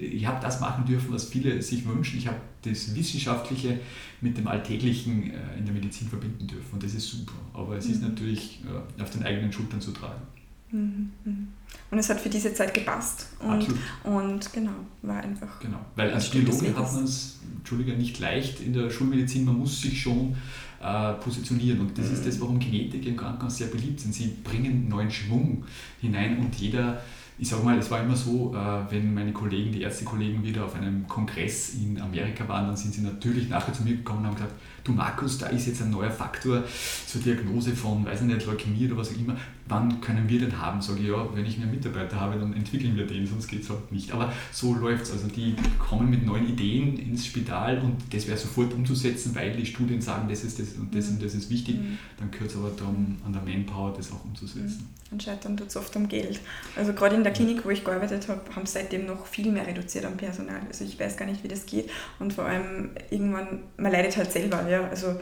ich 0.00 0.26
habe 0.26 0.40
das 0.40 0.60
machen 0.60 0.84
dürfen, 0.84 1.12
was 1.12 1.24
viele 1.24 1.60
sich 1.60 1.86
wünschen. 1.86 2.18
Ich 2.18 2.26
habe 2.26 2.38
das 2.62 2.94
Wissenschaftliche 2.94 3.80
mit 4.20 4.36
dem 4.38 4.46
Alltäglichen 4.46 5.30
äh, 5.30 5.58
in 5.58 5.64
der 5.64 5.74
Medizin 5.74 6.08
verbinden 6.08 6.46
dürfen 6.46 6.74
und 6.74 6.82
das 6.82 6.94
ist 6.94 7.08
super. 7.08 7.34
Aber 7.52 7.76
es 7.76 7.86
ist 7.86 8.02
mhm. 8.02 8.10
natürlich 8.10 8.60
äh, 8.64 9.02
auf 9.02 9.10
den 9.10 9.22
eigenen 9.24 9.52
Schultern 9.52 9.80
zu 9.80 9.92
tragen. 9.92 10.22
Mhm, 10.70 11.10
mhm. 11.24 11.48
Und 11.90 11.98
es 11.98 12.10
hat 12.10 12.20
für 12.20 12.28
diese 12.28 12.52
Zeit 12.52 12.74
gepasst. 12.74 13.28
Und, 13.40 13.50
Absolut. 13.50 13.78
und 14.04 14.52
genau, 14.52 14.72
war 15.02 15.22
einfach. 15.22 15.58
Genau, 15.60 15.78
weil 15.96 16.12
als 16.12 16.30
Biologe 16.30 16.76
hat 16.76 16.92
man 16.92 17.04
es, 17.04 17.38
Entschuldige, 17.56 17.92
nicht 17.92 18.18
leicht 18.18 18.60
in 18.60 18.74
der 18.74 18.90
Schulmedizin, 18.90 19.44
man 19.44 19.58
muss 19.58 19.80
sich 19.80 20.00
schon 20.00 20.36
äh, 20.82 21.14
positionieren. 21.14 21.80
Und 21.80 21.96
das 21.96 22.08
mhm. 22.08 22.14
ist 22.14 22.26
das, 22.26 22.40
warum 22.40 22.58
Genetik 22.58 23.06
im 23.06 23.16
Krankenhaus 23.16 23.56
sehr 23.56 23.68
beliebt 23.68 24.00
sind. 24.00 24.14
Sie 24.14 24.36
bringen 24.44 24.88
neuen 24.88 25.10
Schwung 25.10 25.64
hinein 26.00 26.38
und 26.38 26.54
jeder 26.56 27.00
ich 27.40 27.48
sage 27.48 27.62
mal, 27.62 27.78
es 27.78 27.90
war 27.90 28.02
immer 28.02 28.16
so, 28.16 28.52
äh, 28.54 28.90
wenn 28.90 29.14
meine 29.14 29.32
Kollegen, 29.32 29.70
die 29.70 29.82
Ärztekollegen 29.82 30.42
wieder 30.42 30.64
auf 30.64 30.74
einem 30.74 31.06
Kongress 31.06 31.74
in 31.74 32.00
Amerika 32.00 32.48
waren, 32.48 32.66
dann 32.66 32.76
sind 32.76 32.92
sie 32.94 33.02
natürlich 33.02 33.48
nachher 33.48 33.72
zu 33.72 33.84
mir 33.84 33.96
gekommen 33.96 34.20
und 34.20 34.26
haben 34.26 34.34
gesagt, 34.34 34.54
du 34.84 34.92
Markus, 34.92 35.38
da 35.38 35.46
ist 35.46 35.66
jetzt 35.66 35.82
ein 35.82 35.90
neuer 35.90 36.10
Faktor 36.10 36.64
zur 37.06 37.20
Diagnose 37.20 37.74
von, 37.74 38.04
weiß 38.04 38.22
ich 38.22 38.26
nicht, 38.26 38.46
Leukämie 38.46 38.86
oder 38.86 38.96
was 38.96 39.10
auch 39.12 39.18
immer, 39.18 39.36
wann 39.68 40.00
können 40.00 40.28
wir 40.28 40.40
den 40.40 40.60
haben? 40.60 40.80
Sage 40.80 41.00
ich, 41.00 41.08
ja, 41.08 41.28
wenn 41.34 41.44
ich 41.44 41.58
mehr 41.58 41.66
Mitarbeiter 41.66 42.18
habe, 42.18 42.38
dann 42.38 42.52
entwickeln 42.54 42.96
wir 42.96 43.06
den, 43.06 43.26
sonst 43.26 43.48
geht 43.48 43.62
es 43.62 43.70
halt 43.70 43.92
nicht. 43.92 44.12
Aber 44.12 44.32
so 44.52 44.74
läuft 44.74 45.04
es. 45.04 45.12
Also 45.12 45.28
die 45.28 45.54
kommen 45.78 46.10
mit 46.10 46.24
neuen 46.24 46.48
Ideen 46.48 46.98
ins 46.98 47.26
Spital 47.26 47.78
und 47.78 47.96
das 48.12 48.26
wäre 48.26 48.38
sofort 48.38 48.72
umzusetzen, 48.72 49.34
weil 49.34 49.56
die 49.56 49.66
Studien 49.66 50.00
sagen, 50.00 50.28
das 50.28 50.44
ist 50.44 50.58
das 50.58 50.72
und 50.74 50.94
das 50.94 51.08
und 51.08 51.22
das 51.22 51.34
ist 51.34 51.50
wichtig. 51.50 51.76
Mhm. 51.76 51.98
Dann 52.18 52.30
gehört 52.30 52.50
es 52.50 52.56
aber 52.56 52.70
darum, 52.70 53.16
an 53.24 53.32
der 53.32 53.42
Manpower 53.42 53.94
das 53.96 54.10
auch 54.12 54.24
umzusetzen. 54.24 54.88
Mhm. 54.90 54.98
Und 55.10 55.22
scheitern 55.22 55.56
tut 55.56 55.68
es 55.68 55.76
oft 55.76 55.96
am 55.96 56.06
Geld. 56.06 56.38
Also 56.76 56.92
gerade 56.92 57.16
in 57.16 57.22
der 57.22 57.32
Klinik, 57.32 57.64
wo 57.64 57.70
ich 57.70 57.82
gearbeitet 57.82 58.28
habe, 58.28 58.42
haben 58.54 58.66
seitdem 58.66 59.06
noch 59.06 59.24
viel 59.26 59.50
mehr 59.50 59.66
reduziert 59.66 60.04
am 60.04 60.18
Personal. 60.18 60.60
Also 60.68 60.84
ich 60.84 61.00
weiß 61.00 61.16
gar 61.16 61.24
nicht, 61.24 61.42
wie 61.42 61.48
das 61.48 61.64
geht. 61.64 61.88
Und 62.18 62.34
vor 62.34 62.44
allem 62.44 62.90
irgendwann, 63.10 63.60
man 63.78 63.90
leidet 63.90 64.18
halt 64.18 64.30
selber. 64.30 64.67
Ja? 64.68 64.88
Also 64.88 65.20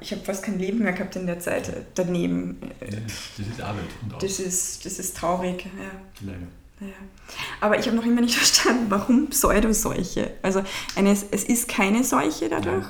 ich 0.00 0.12
habe 0.12 0.22
fast 0.22 0.44
kein 0.44 0.58
Leben 0.58 0.80
mehr 0.80 0.92
gehabt 0.92 1.16
in 1.16 1.26
der 1.26 1.38
Zeit 1.38 1.72
daneben. 1.94 2.60
Das 2.80 3.46
ist 3.46 3.60
Arbeit. 3.60 3.84
Und 4.02 4.22
das, 4.22 4.38
ist, 4.38 4.84
das 4.84 4.98
ist 4.98 5.16
traurig. 5.16 5.64
Ja. 5.64 6.26
Leider. 6.26 6.46
Ja. 6.80 6.94
Aber 7.60 7.78
ich 7.78 7.86
habe 7.86 7.96
noch 7.96 8.04
immer 8.04 8.20
nicht 8.20 8.34
verstanden, 8.34 8.86
warum 8.88 9.30
Pseudoseuche? 9.30 10.32
Also 10.42 10.62
eine, 10.96 11.12
es 11.12 11.22
ist 11.22 11.68
keine 11.68 12.04
Seuche 12.04 12.48
dadurch? 12.48 12.86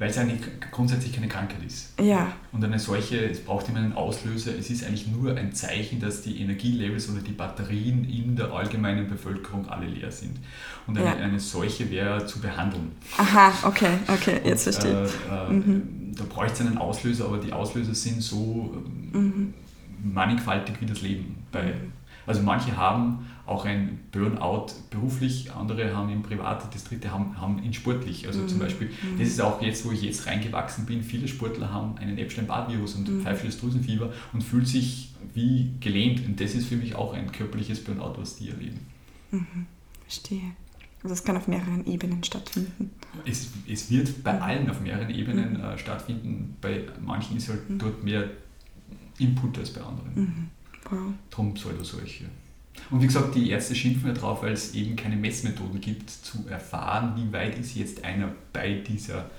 Weil 0.00 0.08
es 0.08 0.16
eigentlich 0.16 0.40
grundsätzlich 0.70 1.12
keine 1.12 1.28
Krankheit 1.28 1.62
ist. 1.62 1.92
Ja. 2.00 2.32
Und 2.52 2.64
eine 2.64 2.78
solche, 2.78 3.18
es 3.18 3.44
braucht 3.44 3.68
immer 3.68 3.80
einen 3.80 3.92
Auslöser, 3.92 4.50
es 4.58 4.70
ist 4.70 4.82
eigentlich 4.82 5.06
nur 5.06 5.36
ein 5.36 5.52
Zeichen, 5.52 6.00
dass 6.00 6.22
die 6.22 6.40
Energielevels 6.40 7.10
oder 7.10 7.20
die 7.20 7.32
Batterien 7.32 8.08
in 8.08 8.34
der 8.34 8.50
allgemeinen 8.50 9.10
Bevölkerung 9.10 9.68
alle 9.68 9.86
leer 9.86 10.10
sind. 10.10 10.38
Und 10.86 10.96
eine, 10.96 11.06
ja. 11.06 11.16
eine 11.16 11.38
solche 11.38 11.90
wäre 11.90 12.24
zu 12.24 12.40
behandeln. 12.40 12.92
Aha, 13.18 13.52
okay, 13.62 13.90
okay, 14.08 14.40
jetzt 14.42 14.66
Und, 14.66 14.72
verstehe 14.72 15.04
ich. 15.04 15.12
Äh, 15.30 15.48
äh, 15.48 15.52
mhm. 15.52 16.14
Da 16.16 16.24
bräuchte 16.24 16.62
es 16.62 16.66
einen 16.66 16.78
Auslöser, 16.78 17.26
aber 17.26 17.36
die 17.36 17.52
Auslöser 17.52 17.94
sind 17.94 18.22
so 18.22 18.74
mhm. 19.12 19.52
mannigfaltig 20.02 20.80
wie 20.80 20.86
das 20.86 21.02
Leben. 21.02 21.36
Bei, 21.52 21.62
mhm. 21.62 21.92
also 22.26 22.40
manche 22.40 22.74
haben 22.74 23.26
auch 23.50 23.64
ein 23.64 23.98
Burnout 24.12 24.68
beruflich, 24.90 25.52
andere 25.52 25.94
haben 25.94 26.08
ihn 26.10 26.22
privat, 26.22 26.72
das 26.72 26.84
dritte 26.84 27.10
haben, 27.10 27.40
haben 27.40 27.62
ihn 27.62 27.74
sportlich. 27.74 28.26
Also 28.26 28.40
mhm. 28.40 28.48
zum 28.48 28.58
Beispiel, 28.60 28.88
mhm. 28.88 29.18
das 29.18 29.28
ist 29.28 29.40
auch 29.40 29.60
jetzt, 29.60 29.84
wo 29.84 29.90
ich 29.90 30.02
jetzt 30.02 30.26
reingewachsen 30.26 30.86
bin, 30.86 31.02
viele 31.02 31.26
Sportler 31.26 31.72
haben 31.72 31.98
einen 31.98 32.16
Epstein-Barr-Virus 32.16 32.94
und 32.94 33.08
mhm. 33.08 33.22
pfeifisches 33.22 33.60
Drüsenfieber 33.60 34.12
und 34.32 34.42
fühlen 34.42 34.64
sich 34.64 35.12
wie 35.34 35.72
gelähmt. 35.80 36.24
Und 36.24 36.40
das 36.40 36.54
ist 36.54 36.66
für 36.66 36.76
mich 36.76 36.94
auch 36.94 37.12
ein 37.12 37.32
körperliches 37.32 37.82
Burnout, 37.82 38.14
was 38.18 38.36
die 38.36 38.50
erleben. 38.50 38.78
Mhm. 39.32 39.66
Verstehe. 40.02 40.52
Also 41.02 41.14
es 41.14 41.24
kann 41.24 41.36
auf 41.36 41.48
mehreren 41.48 41.84
Ebenen 41.86 42.22
stattfinden. 42.22 42.90
Es, 43.26 43.48
es 43.66 43.90
wird 43.90 44.22
bei 44.22 44.34
mhm. 44.34 44.42
allen 44.42 44.70
auf 44.70 44.80
mehreren 44.80 45.10
Ebenen 45.10 45.54
mhm. 45.54 45.64
äh, 45.64 45.78
stattfinden. 45.78 46.56
Bei 46.60 46.84
manchen 47.00 47.36
ist 47.36 47.48
halt 47.48 47.62
dort 47.78 48.04
mehr 48.04 48.30
Input 49.18 49.58
als 49.58 49.70
bei 49.70 49.80
anderen. 49.80 50.50
Wow. 50.88 51.12
Darum 51.30 51.56
solche. 51.56 52.26
Und 52.90 53.02
wie 53.02 53.06
gesagt, 53.06 53.34
die 53.34 53.50
Ärzte 53.50 53.74
schimpfen 53.74 54.08
ja 54.08 54.14
drauf, 54.14 54.42
weil 54.42 54.52
es 54.52 54.74
eben 54.74 54.96
keine 54.96 55.16
Messmethoden 55.16 55.80
gibt, 55.80 56.10
zu 56.10 56.46
erfahren, 56.48 57.14
wie 57.16 57.32
weit 57.32 57.58
ist 57.58 57.74
jetzt 57.74 58.04
einer 58.04 58.32
bei 58.52 58.74
dieser 58.74 59.30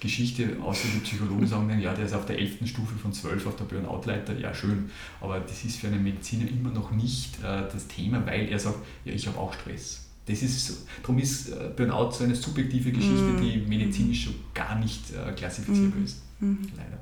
Geschichte, 0.00 0.56
außer 0.60 0.88
die 0.92 0.98
Psychologen 1.00 1.46
sagen 1.46 1.68
dann, 1.68 1.80
ja, 1.80 1.94
der 1.94 2.06
ist 2.06 2.12
auf 2.12 2.26
der 2.26 2.38
11. 2.38 2.66
Stufe 2.66 2.96
von 2.96 3.12
12 3.12 3.46
auf 3.46 3.56
der 3.56 3.64
Burnout-Leiter, 3.64 4.36
ja 4.36 4.52
schön, 4.52 4.90
aber 5.20 5.38
das 5.38 5.64
ist 5.64 5.76
für 5.76 5.86
einen 5.86 6.02
Mediziner 6.02 6.48
immer 6.50 6.70
noch 6.70 6.90
nicht 6.90 7.38
äh, 7.38 7.62
das 7.72 7.86
Thema, 7.86 8.26
weil 8.26 8.48
er 8.48 8.58
sagt, 8.58 8.78
ja, 9.04 9.12
ich 9.12 9.26
habe 9.28 9.38
auch 9.38 9.54
Stress. 9.54 10.06
Das 10.26 10.42
ist, 10.42 10.86
darum 11.02 11.18
ist 11.18 11.50
äh, 11.50 11.70
Burnout 11.76 12.12
so 12.12 12.24
eine 12.24 12.34
subjektive 12.34 12.90
Geschichte, 12.90 13.22
mhm. 13.22 13.42
die 13.42 13.56
medizinisch 13.58 14.26
so 14.26 14.32
gar 14.54 14.76
nicht 14.78 15.02
äh, 15.12 15.32
klassifizierbar 15.32 15.98
mhm. 15.98 16.04
ist. 16.04 16.22
Mhm. 16.40 16.58
Leider. 16.76 17.00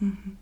Mhm. 0.00 0.36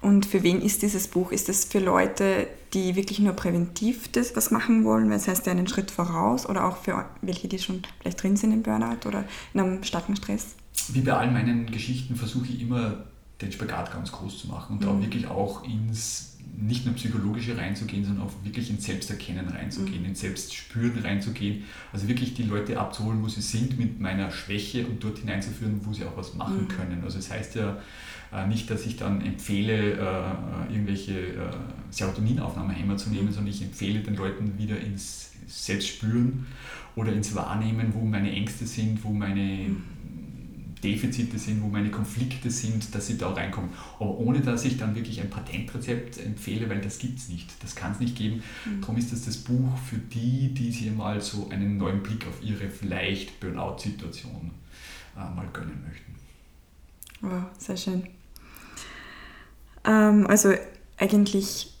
Und 0.00 0.26
für 0.26 0.44
wen 0.44 0.62
ist 0.62 0.82
dieses 0.82 1.08
Buch? 1.08 1.32
Ist 1.32 1.48
es 1.48 1.64
für 1.64 1.80
Leute, 1.80 2.46
die 2.74 2.96
wirklich 2.96 3.18
nur 3.18 3.32
präventiv 3.32 4.10
das 4.12 4.36
was 4.36 4.50
machen 4.50 4.84
wollen, 4.84 5.10
das 5.10 5.28
heißt 5.28 5.46
ja 5.46 5.52
einen 5.52 5.68
Schritt 5.68 5.90
voraus, 5.90 6.46
oder 6.46 6.64
auch 6.66 6.76
für 6.76 7.04
welche, 7.22 7.48
die 7.48 7.58
schon 7.58 7.82
vielleicht 8.00 8.22
drin 8.22 8.36
sind 8.36 8.52
im 8.52 8.62
Burnout 8.62 9.06
oder 9.06 9.24
in 9.54 9.60
einem 9.60 9.82
starken 9.84 10.16
Stress? 10.16 10.54
Wie 10.88 11.00
bei 11.00 11.12
all 11.12 11.30
meinen 11.30 11.66
Geschichten 11.66 12.16
versuche 12.16 12.46
ich 12.46 12.60
immer 12.60 13.04
den 13.40 13.52
Spagat 13.52 13.92
ganz 13.92 14.12
groß 14.12 14.38
zu 14.38 14.48
machen 14.48 14.78
und 14.78 14.82
mhm. 14.82 14.86
da 14.86 15.00
wirklich 15.00 15.26
auch 15.28 15.64
ins 15.64 16.37
nicht 16.60 16.84
nur 16.86 16.94
psychologische 16.94 17.56
reinzugehen, 17.56 18.04
sondern 18.04 18.26
auch 18.26 18.32
wirklich 18.42 18.68
ins 18.70 18.84
Selbsterkennen 18.84 19.48
reinzugehen, 19.48 20.02
mhm. 20.02 20.08
ins 20.08 20.20
Selbstspüren 20.20 20.98
reinzugehen. 21.02 21.64
Also 21.92 22.08
wirklich 22.08 22.34
die 22.34 22.42
Leute 22.42 22.80
abzuholen, 22.80 23.22
wo 23.22 23.28
sie 23.28 23.40
sind 23.40 23.78
mit 23.78 24.00
meiner 24.00 24.30
Schwäche 24.30 24.86
und 24.86 25.02
dort 25.02 25.18
hineinzuführen, 25.18 25.80
wo 25.84 25.92
sie 25.92 26.04
auch 26.04 26.16
was 26.16 26.34
machen 26.34 26.62
mhm. 26.62 26.68
können. 26.68 27.04
Also 27.04 27.18
es 27.18 27.28
das 27.28 27.36
heißt 27.36 27.54
ja 27.54 27.78
äh, 28.32 28.46
nicht, 28.46 28.68
dass 28.70 28.86
ich 28.86 28.96
dann 28.96 29.20
empfehle, 29.20 29.92
äh, 29.92 30.72
irgendwelche 30.72 31.12
äh, 31.12 31.50
Serotoninaufnahmehämmer 31.90 32.96
zu 32.96 33.10
nehmen, 33.10 33.32
sondern 33.32 33.52
ich 33.52 33.62
empfehle 33.62 34.00
den 34.00 34.16
Leuten 34.16 34.58
wieder 34.58 34.80
ins 34.80 35.30
Selbstspüren 35.46 36.46
oder 36.96 37.12
ins 37.12 37.34
Wahrnehmen, 37.34 37.94
wo 37.94 38.04
meine 38.04 38.32
Ängste 38.32 38.66
sind, 38.66 39.04
wo 39.04 39.10
meine 39.10 39.68
mhm. 39.68 39.82
Defizite 40.80 41.38
sind, 41.38 41.62
wo 41.62 41.68
meine 41.68 41.90
Konflikte 41.90 42.50
sind, 42.50 42.94
dass 42.94 43.06
sie 43.06 43.18
da 43.18 43.32
reinkommen. 43.32 43.70
Aber 43.98 44.18
ohne 44.18 44.40
dass 44.40 44.64
ich 44.64 44.78
dann 44.78 44.94
wirklich 44.94 45.20
ein 45.20 45.30
Patentrezept 45.30 46.18
empfehle, 46.18 46.68
weil 46.68 46.80
das 46.80 46.98
gibt 46.98 47.18
es 47.18 47.28
nicht. 47.28 47.50
Das 47.62 47.74
kann 47.74 47.92
es 47.92 48.00
nicht 48.00 48.16
geben. 48.16 48.42
Mhm. 48.64 48.80
Darum 48.80 48.96
ist 48.96 49.12
das 49.12 49.24
das 49.24 49.36
Buch 49.36 49.76
für 49.78 49.98
die, 49.98 50.54
die 50.54 50.72
sich 50.72 50.94
mal 50.94 51.20
so 51.20 51.48
einen 51.50 51.76
neuen 51.76 52.02
Blick 52.02 52.26
auf 52.26 52.42
ihre 52.42 52.70
vielleicht 52.70 53.40
Burnout-Situation 53.40 54.50
äh, 55.16 55.34
mal 55.34 55.48
gönnen 55.52 55.82
möchten. 55.86 56.14
Wow, 57.20 57.44
sehr 57.58 57.76
schön. 57.76 58.04
Ähm, 59.84 60.26
also 60.26 60.54
eigentlich 60.96 61.74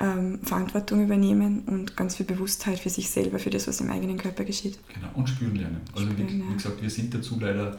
ähm, 0.00 0.40
Verantwortung 0.42 1.02
übernehmen 1.02 1.62
und 1.66 1.96
ganz 1.96 2.16
viel 2.16 2.26
Bewusstheit 2.26 2.78
für 2.78 2.90
sich 2.90 3.10
selber, 3.10 3.38
für 3.38 3.50
das, 3.50 3.66
was 3.66 3.80
im 3.80 3.90
eigenen 3.90 4.16
Körper 4.16 4.44
geschieht. 4.44 4.78
Genau, 4.94 5.08
und 5.14 5.28
spüren 5.28 5.56
lernen. 5.56 5.80
Also 5.94 6.10
spüren, 6.10 6.28
wie, 6.28 6.38
ja. 6.38 6.44
wie, 6.48 6.54
gesagt, 6.54 6.82
wir 6.82 6.90
sind 6.90 7.14
dazu 7.14 7.38
leider 7.40 7.78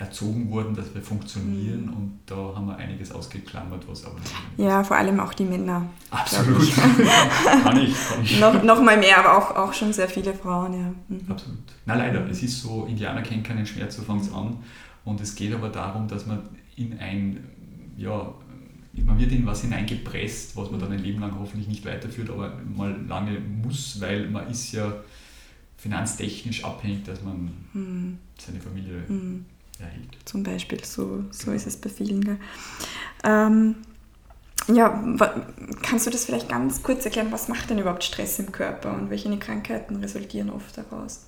erzogen 0.00 0.50
worden, 0.50 0.74
dass 0.74 0.94
wir 0.94 1.02
funktionieren 1.02 1.86
mhm. 1.86 1.92
und 1.92 2.20
da 2.24 2.34
haben 2.34 2.66
wir 2.66 2.76
einiges 2.76 3.12
ausgeklammert, 3.12 3.86
was 3.86 4.06
aber 4.06 4.16
Ja, 4.56 4.82
vor 4.82 4.96
allem 4.96 5.20
auch 5.20 5.34
die 5.34 5.44
Männer. 5.44 5.86
Absolut. 6.10 6.62
Ich. 6.62 6.74
kann 7.62 7.76
ich. 7.76 7.94
Kann 8.08 8.24
ich. 8.24 8.40
noch, 8.40 8.62
noch 8.62 8.82
mal 8.82 8.96
mehr, 8.96 9.18
aber 9.18 9.36
auch, 9.36 9.56
auch 9.56 9.74
schon 9.74 9.92
sehr 9.92 10.08
viele 10.08 10.32
Frauen, 10.32 10.72
ja. 10.72 10.94
Mhm. 11.08 11.30
Absolut. 11.30 11.58
Na 11.84 11.94
leider, 11.96 12.26
es 12.30 12.42
ist 12.42 12.62
so, 12.62 12.86
Indianer 12.86 13.20
kennen 13.20 13.42
keinen 13.42 13.66
Schmerz, 13.66 13.96
so 13.96 14.02
fängt 14.02 14.22
es 14.22 14.32
an 14.32 14.56
und 15.04 15.20
es 15.20 15.34
geht 15.34 15.52
aber 15.52 15.68
darum, 15.68 16.08
dass 16.08 16.26
man 16.26 16.40
in 16.76 16.98
ein, 16.98 17.44
ja, 17.98 18.32
man 19.04 19.18
wird 19.18 19.32
in 19.32 19.44
was 19.44 19.60
hineingepresst, 19.60 20.56
was 20.56 20.70
man 20.70 20.80
dann 20.80 20.92
ein 20.92 21.02
Leben 21.02 21.20
lang 21.20 21.38
hoffentlich 21.38 21.68
nicht 21.68 21.84
weiterführt, 21.84 22.30
aber 22.30 22.54
mal 22.74 22.98
lange 23.06 23.38
muss, 23.38 24.00
weil 24.00 24.30
man 24.30 24.48
ist 24.48 24.72
ja 24.72 24.94
finanztechnisch 25.76 26.64
abhängig, 26.64 27.04
dass 27.04 27.22
man 27.22 27.50
hm. 27.72 28.18
seine 28.38 28.60
Familie 28.60 29.02
hm. 29.06 29.44
Erhält. 29.80 30.18
Zum 30.24 30.42
Beispiel, 30.42 30.84
so, 30.84 31.24
so 31.30 31.44
genau. 31.44 31.56
ist 31.56 31.66
es 31.66 31.76
bei 31.76 31.90
vielen. 31.90 32.38
Ähm, 33.24 33.76
ja, 34.68 35.02
kannst 35.82 36.06
du 36.06 36.10
das 36.10 36.24
vielleicht 36.24 36.48
ganz 36.48 36.82
kurz 36.82 37.04
erklären, 37.04 37.32
was 37.32 37.48
macht 37.48 37.70
denn 37.70 37.78
überhaupt 37.78 38.04
Stress 38.04 38.38
im 38.38 38.52
Körper 38.52 38.94
und 38.94 39.10
welche 39.10 39.36
Krankheiten 39.38 39.96
resultieren 39.96 40.50
oft 40.50 40.76
daraus? 40.76 41.26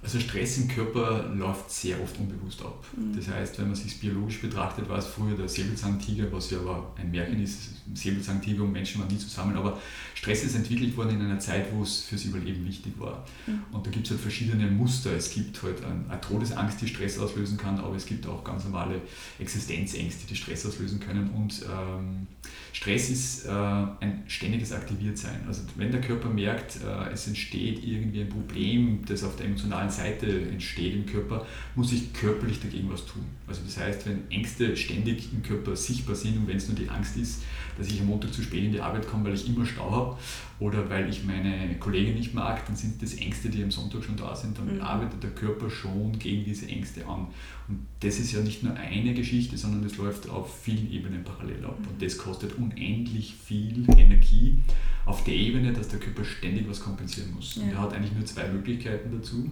Also 0.00 0.20
Stress 0.20 0.58
im 0.58 0.68
Körper 0.68 1.28
läuft 1.34 1.72
sehr 1.72 2.00
oft 2.00 2.16
unbewusst 2.20 2.62
ab. 2.62 2.84
Mhm. 2.96 3.16
Das 3.16 3.28
heißt, 3.28 3.58
wenn 3.58 3.66
man 3.66 3.74
sich 3.74 3.98
biologisch 3.98 4.40
betrachtet, 4.40 4.88
war 4.88 4.98
es 4.98 5.06
früher 5.06 5.36
der 5.36 5.48
Säbelzahntiger, 5.48 6.30
was 6.30 6.50
ja 6.50 6.58
aber 6.58 6.92
ein 6.96 7.10
Märchen 7.10 7.42
ist. 7.42 7.70
Säbelzahntiger 7.94 8.62
und 8.62 8.72
Menschen 8.72 9.00
waren 9.00 9.08
nie 9.08 9.18
zusammen, 9.18 9.56
aber 9.56 9.78
Stress 10.14 10.44
ist 10.44 10.54
entwickelt 10.54 10.96
worden 10.96 11.18
in 11.18 11.22
einer 11.22 11.40
Zeit, 11.40 11.66
wo 11.72 11.82
es 11.82 12.02
fürs 12.02 12.24
Überleben 12.26 12.64
wichtig 12.66 12.92
war. 12.98 13.24
Mhm. 13.46 13.62
Und 13.72 13.86
da 13.86 13.90
gibt 13.90 14.06
es 14.06 14.12
halt 14.12 14.20
verschiedene 14.20 14.70
Muster. 14.70 15.12
Es 15.16 15.30
gibt 15.30 15.60
halt 15.62 15.82
eine 15.84 16.20
Todesangst, 16.20 16.80
die 16.80 16.86
Stress 16.86 17.18
auslösen 17.18 17.56
kann, 17.56 17.78
aber 17.78 17.96
es 17.96 18.06
gibt 18.06 18.26
auch 18.26 18.44
ganz 18.44 18.64
normale 18.64 19.00
Existenzängste, 19.40 20.28
die 20.28 20.36
Stress 20.36 20.64
auslösen 20.64 21.00
können. 21.00 21.30
Und 21.30 21.62
ähm, 21.62 22.26
Stress 22.72 23.10
ist 23.10 23.46
äh, 23.46 23.50
ein 23.50 24.22
ständiges 24.28 24.72
Aktiviertsein. 24.72 25.40
Also 25.46 25.62
wenn 25.76 25.90
der 25.90 26.00
Körper 26.00 26.28
merkt, 26.28 26.76
äh, 26.76 27.12
es 27.12 27.26
entsteht 27.26 27.82
irgendwie 27.82 28.20
ein 28.20 28.28
Problem, 28.28 29.04
das 29.06 29.24
auf 29.24 29.36
der 29.36 29.46
emotionalen 29.46 29.87
Seite 29.90 30.26
entsteht 30.50 30.94
im 30.94 31.06
Körper, 31.06 31.46
muss 31.74 31.92
ich 31.92 32.12
körperlich 32.12 32.60
dagegen 32.60 32.90
was 32.90 33.06
tun. 33.06 33.24
Also 33.46 33.62
das 33.64 33.78
heißt, 33.78 34.06
wenn 34.06 34.30
Ängste 34.30 34.76
ständig 34.76 35.32
im 35.32 35.42
Körper 35.42 35.74
sichtbar 35.76 36.14
sind 36.14 36.36
und 36.36 36.48
wenn 36.48 36.56
es 36.56 36.68
nur 36.68 36.76
die 36.76 36.88
Angst 36.88 37.16
ist, 37.16 37.42
dass 37.78 37.88
ich 37.88 38.00
am 38.00 38.06
Montag 38.06 38.32
zu 38.32 38.42
spät 38.42 38.64
in 38.64 38.72
die 38.72 38.80
Arbeit 38.80 39.06
komme, 39.06 39.24
weil 39.24 39.34
ich 39.34 39.46
immer 39.48 39.64
Stau 39.64 39.90
habe 39.90 40.18
oder 40.58 40.90
weil 40.90 41.08
ich 41.08 41.24
meine 41.24 41.76
Kollegen 41.78 42.14
nicht 42.14 42.34
mag, 42.34 42.66
dann 42.66 42.74
sind 42.74 43.00
das 43.00 43.14
Ängste, 43.14 43.48
die 43.48 43.62
am 43.62 43.70
Sonntag 43.70 44.04
schon 44.04 44.16
da 44.16 44.34
sind, 44.34 44.58
dann 44.58 44.74
mhm. 44.74 44.80
arbeitet 44.80 45.22
der 45.22 45.30
Körper 45.30 45.70
schon 45.70 46.18
gegen 46.18 46.44
diese 46.44 46.66
Ängste 46.66 47.06
an. 47.06 47.28
Und 47.68 47.86
das 48.00 48.18
ist 48.18 48.32
ja 48.32 48.40
nicht 48.40 48.62
nur 48.62 48.74
eine 48.74 49.14
Geschichte, 49.14 49.56
sondern 49.56 49.82
das 49.82 49.96
läuft 49.96 50.28
auf 50.28 50.62
vielen 50.62 50.90
Ebenen 50.90 51.22
parallel 51.22 51.64
ab. 51.64 51.78
Und 51.78 52.02
das 52.02 52.18
kostet 52.18 52.54
unendlich 52.58 53.34
viel 53.34 53.86
Energie 53.96 54.58
auf 55.04 55.24
der 55.24 55.34
Ebene, 55.34 55.72
dass 55.72 55.88
der 55.88 56.00
Körper 56.00 56.24
ständig 56.24 56.68
was 56.68 56.80
kompensieren 56.80 57.32
muss. 57.34 57.56
Ja. 57.56 57.62
Und 57.62 57.70
er 57.70 57.80
hat 57.80 57.92
eigentlich 57.94 58.12
nur 58.12 58.26
zwei 58.26 58.48
Möglichkeiten 58.48 59.10
dazu. 59.16 59.48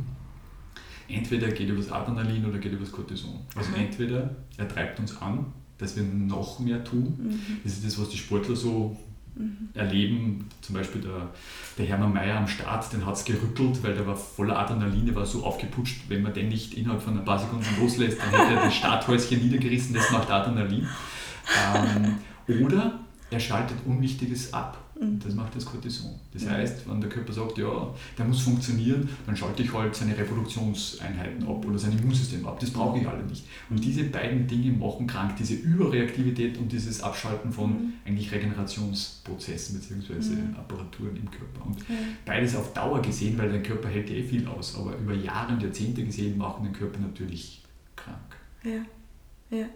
Entweder 1.08 1.48
geht 1.48 1.68
über 1.68 1.78
das 1.78 1.90
Adrenalin 1.90 2.44
oder 2.46 2.58
geht 2.58 2.72
über 2.72 2.84
das 2.84 2.92
Cortison. 2.92 3.40
Also 3.54 3.70
Aha. 3.72 3.80
entweder 3.80 4.36
er 4.56 4.68
treibt 4.68 4.98
uns 4.98 5.20
an, 5.20 5.46
dass 5.78 5.96
wir 5.96 6.02
noch 6.02 6.58
mehr 6.58 6.82
tun. 6.84 7.14
Mhm. 7.18 7.60
Das 7.62 7.74
ist 7.74 7.84
das, 7.84 8.00
was 8.00 8.08
die 8.08 8.16
Sportler 8.16 8.56
so 8.56 8.96
mhm. 9.34 9.68
erleben. 9.74 10.48
Zum 10.62 10.74
Beispiel 10.74 11.02
der, 11.02 11.30
der 11.78 11.86
Hermann 11.86 12.12
Mayer 12.12 12.38
am 12.38 12.48
Start, 12.48 12.92
den 12.92 13.04
hat 13.04 13.16
es 13.16 13.24
gerüttelt, 13.24 13.82
weil 13.82 13.94
der 13.94 14.06
war 14.06 14.16
voller 14.16 14.58
Adrenalin, 14.58 15.06
der 15.06 15.14
war 15.14 15.26
so 15.26 15.44
aufgeputscht, 15.44 16.08
wenn 16.08 16.22
man 16.22 16.32
den 16.32 16.48
nicht 16.48 16.74
innerhalb 16.74 17.02
von 17.02 17.16
ein 17.16 17.24
paar 17.24 17.38
Sekunden 17.38 17.66
loslässt, 17.80 18.18
dann 18.20 18.30
hätte 18.30 18.54
er 18.54 18.64
das 18.64 18.74
Starthäuschen 18.74 19.40
niedergerissen, 19.42 19.94
das 19.94 20.10
macht 20.10 20.30
Adrenalin. 20.30 20.88
Ähm, 21.74 22.16
oder 22.64 23.00
er 23.30 23.40
schaltet 23.40 23.76
Unwichtiges 23.84 24.52
ab. 24.52 24.78
Mhm. 25.00 25.18
Das 25.22 25.34
macht 25.34 25.54
das 25.54 25.64
Cortison. 25.64 26.14
Das 26.32 26.44
mhm. 26.44 26.50
heißt, 26.50 26.88
wenn 26.88 27.00
der 27.00 27.10
Körper 27.10 27.32
sagt, 27.32 27.58
ja, 27.58 27.94
der 28.16 28.24
muss 28.24 28.40
funktionieren, 28.40 29.08
dann 29.26 29.36
schalte 29.36 29.62
ich 29.62 29.72
halt 29.72 29.94
seine 29.94 30.16
Reproduktionseinheiten 30.16 31.46
ab 31.46 31.64
oder 31.64 31.78
sein 31.78 31.96
Immunsystem 31.98 32.46
ab. 32.46 32.58
Das 32.60 32.70
brauche 32.70 32.98
ich 32.98 33.06
alle 33.06 33.22
nicht. 33.24 33.44
Und 33.68 33.82
diese 33.82 34.04
beiden 34.04 34.46
Dinge 34.46 34.72
machen 34.72 35.06
krank, 35.06 35.36
diese 35.36 35.54
Überreaktivität 35.54 36.58
und 36.58 36.70
dieses 36.72 37.02
Abschalten 37.02 37.52
von 37.52 37.70
mhm. 37.70 37.92
eigentlich 38.04 38.32
Regenerationsprozessen 38.32 39.78
bzw. 39.78 40.34
Mhm. 40.34 40.56
Apparaturen 40.56 41.16
im 41.16 41.30
Körper. 41.30 41.66
Und 41.66 41.78
beides 42.24 42.56
auf 42.56 42.72
Dauer 42.72 43.02
gesehen, 43.02 43.36
weil 43.38 43.50
dein 43.50 43.62
Körper 43.62 43.88
hält 43.88 44.08
ja 44.08 44.16
eh 44.16 44.22
viel 44.22 44.46
aus, 44.46 44.76
aber 44.78 44.96
über 44.96 45.14
Jahre 45.14 45.54
und 45.54 45.62
Jahrzehnte 45.62 46.04
gesehen 46.04 46.38
machen 46.38 46.64
den 46.64 46.72
Körper 46.72 47.00
natürlich 47.00 47.62
krank. 47.94 48.36
Ja. 48.64 48.84
Ja. 49.50 49.66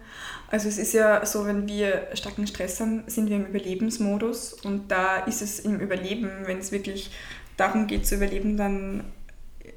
Also 0.49 0.69
es 0.69 0.79
ist 0.79 0.93
ja 0.93 1.25
so, 1.25 1.47
wenn 1.47 1.69
wir 1.69 2.09
starken 2.15 2.47
Stress 2.47 2.81
haben, 2.81 3.05
sind 3.07 3.29
wir 3.29 3.37
im 3.37 3.47
Überlebensmodus 3.47 4.55
und 4.65 4.91
da 4.91 5.19
ist 5.19 5.43
es 5.43 5.61
im 5.61 5.79
Überleben, 5.79 6.29
wenn 6.45 6.59
es 6.59 6.73
wirklich 6.73 7.11
darum 7.57 7.87
geht 7.87 8.07
zu 8.07 8.17
überleben, 8.17 8.57
dann 8.57 9.05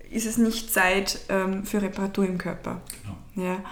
ist 0.09 0.25
es 0.25 0.37
nicht 0.37 0.71
Zeit 0.71 1.19
ähm, 1.29 1.63
für 1.65 1.81
Reparatur 1.81 2.25
im 2.25 2.37
Körper. 2.37 2.81
Genau. 3.01 3.17
Ja. 3.35 3.63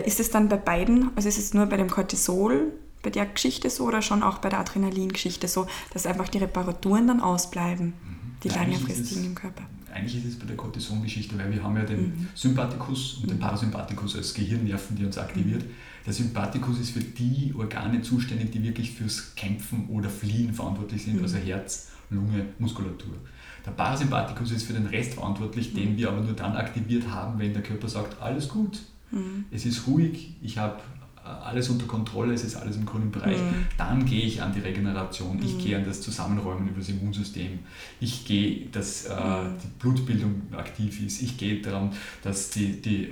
Ist 0.00 0.20
es 0.20 0.30
dann 0.30 0.48
bei 0.48 0.56
beiden, 0.56 1.10
also 1.16 1.28
ist 1.28 1.38
es 1.38 1.54
nur 1.54 1.66
bei 1.66 1.76
dem 1.76 1.88
Cortisol, 1.88 2.72
bei 3.02 3.10
der 3.10 3.26
Geschichte 3.26 3.70
so 3.70 3.84
oder 3.84 4.02
schon 4.02 4.22
auch 4.22 4.38
bei 4.38 4.48
der 4.48 4.58
Adrenalin-Geschichte 4.58 5.46
so, 5.46 5.66
dass 5.92 6.06
einfach 6.06 6.28
die 6.28 6.38
Reparaturen 6.38 7.06
dann 7.06 7.20
ausbleiben, 7.20 7.86
mhm. 7.86 8.36
die 8.42 8.48
langfristigen 8.48 9.24
im 9.24 9.34
Körper? 9.34 9.62
Eigentlich 9.92 10.16
ist 10.16 10.24
es 10.24 10.38
bei 10.38 10.46
der 10.46 10.56
Cortison-Geschichte, 10.56 11.38
weil 11.38 11.52
wir 11.52 11.62
haben 11.62 11.76
ja 11.76 11.84
den 11.84 12.00
mhm. 12.00 12.28
Sympathikus 12.34 13.14
und 13.14 13.24
mhm. 13.24 13.28
den 13.28 13.38
Parasympathikus 13.38 14.16
als 14.16 14.34
Gehirnnerven, 14.34 14.96
die 14.96 15.04
uns 15.04 15.18
aktiviert. 15.18 15.62
Mhm. 15.62 15.70
Der 16.06 16.12
Sympathikus 16.12 16.78
ist 16.80 16.90
für 16.90 17.00
die 17.00 17.54
Organe 17.56 18.02
zuständig, 18.02 18.50
die 18.50 18.62
wirklich 18.62 18.92
fürs 18.92 19.34
Kämpfen 19.34 19.88
oder 19.88 20.08
Fliehen 20.08 20.52
verantwortlich 20.54 21.04
sind, 21.04 21.16
mhm. 21.16 21.22
also 21.22 21.36
Herz, 21.38 21.88
Lunge, 22.10 22.46
Muskulatur. 22.58 23.14
Der 23.66 23.72
Parasympathikus 23.72 24.52
ist 24.52 24.66
für 24.66 24.72
den 24.72 24.86
Rest 24.86 25.14
verantwortlich, 25.14 25.74
den 25.74 25.96
wir 25.96 26.08
aber 26.08 26.22
nur 26.22 26.32
dann 26.32 26.56
aktiviert 26.56 27.08
haben, 27.10 27.38
wenn 27.38 27.52
der 27.52 27.62
Körper 27.62 27.88
sagt, 27.88 28.22
alles 28.22 28.48
gut, 28.48 28.80
mhm. 29.10 29.44
es 29.50 29.66
ist 29.66 29.86
ruhig, 29.86 30.36
ich 30.40 30.58
habe 30.58 30.80
alles 31.28 31.68
unter 31.68 31.86
Kontrolle, 31.86 32.34
es 32.34 32.44
ist 32.44 32.56
alles 32.56 32.76
im 32.76 32.86
grünen 32.86 33.10
Bereich, 33.10 33.38
mhm. 33.38 33.66
dann 33.76 34.04
gehe 34.04 34.22
ich 34.22 34.42
an 34.42 34.52
die 34.52 34.60
Regeneration, 34.60 35.40
ich 35.42 35.54
mhm. 35.54 35.58
gehe 35.58 35.76
an 35.76 35.84
das 35.84 36.00
Zusammenräumen 36.00 36.68
über 36.68 36.78
das 36.78 36.88
Immunsystem, 36.88 37.60
ich 38.00 38.24
gehe, 38.24 38.66
dass 38.72 39.06
äh, 39.06 39.14
mhm. 39.14 39.54
die 39.62 39.68
Blutbildung 39.78 40.42
aktiv 40.56 41.04
ist, 41.04 41.22
ich 41.22 41.36
gehe 41.36 41.60
daran, 41.60 41.92
dass 42.22 42.50
die, 42.50 42.80
die 42.80 43.08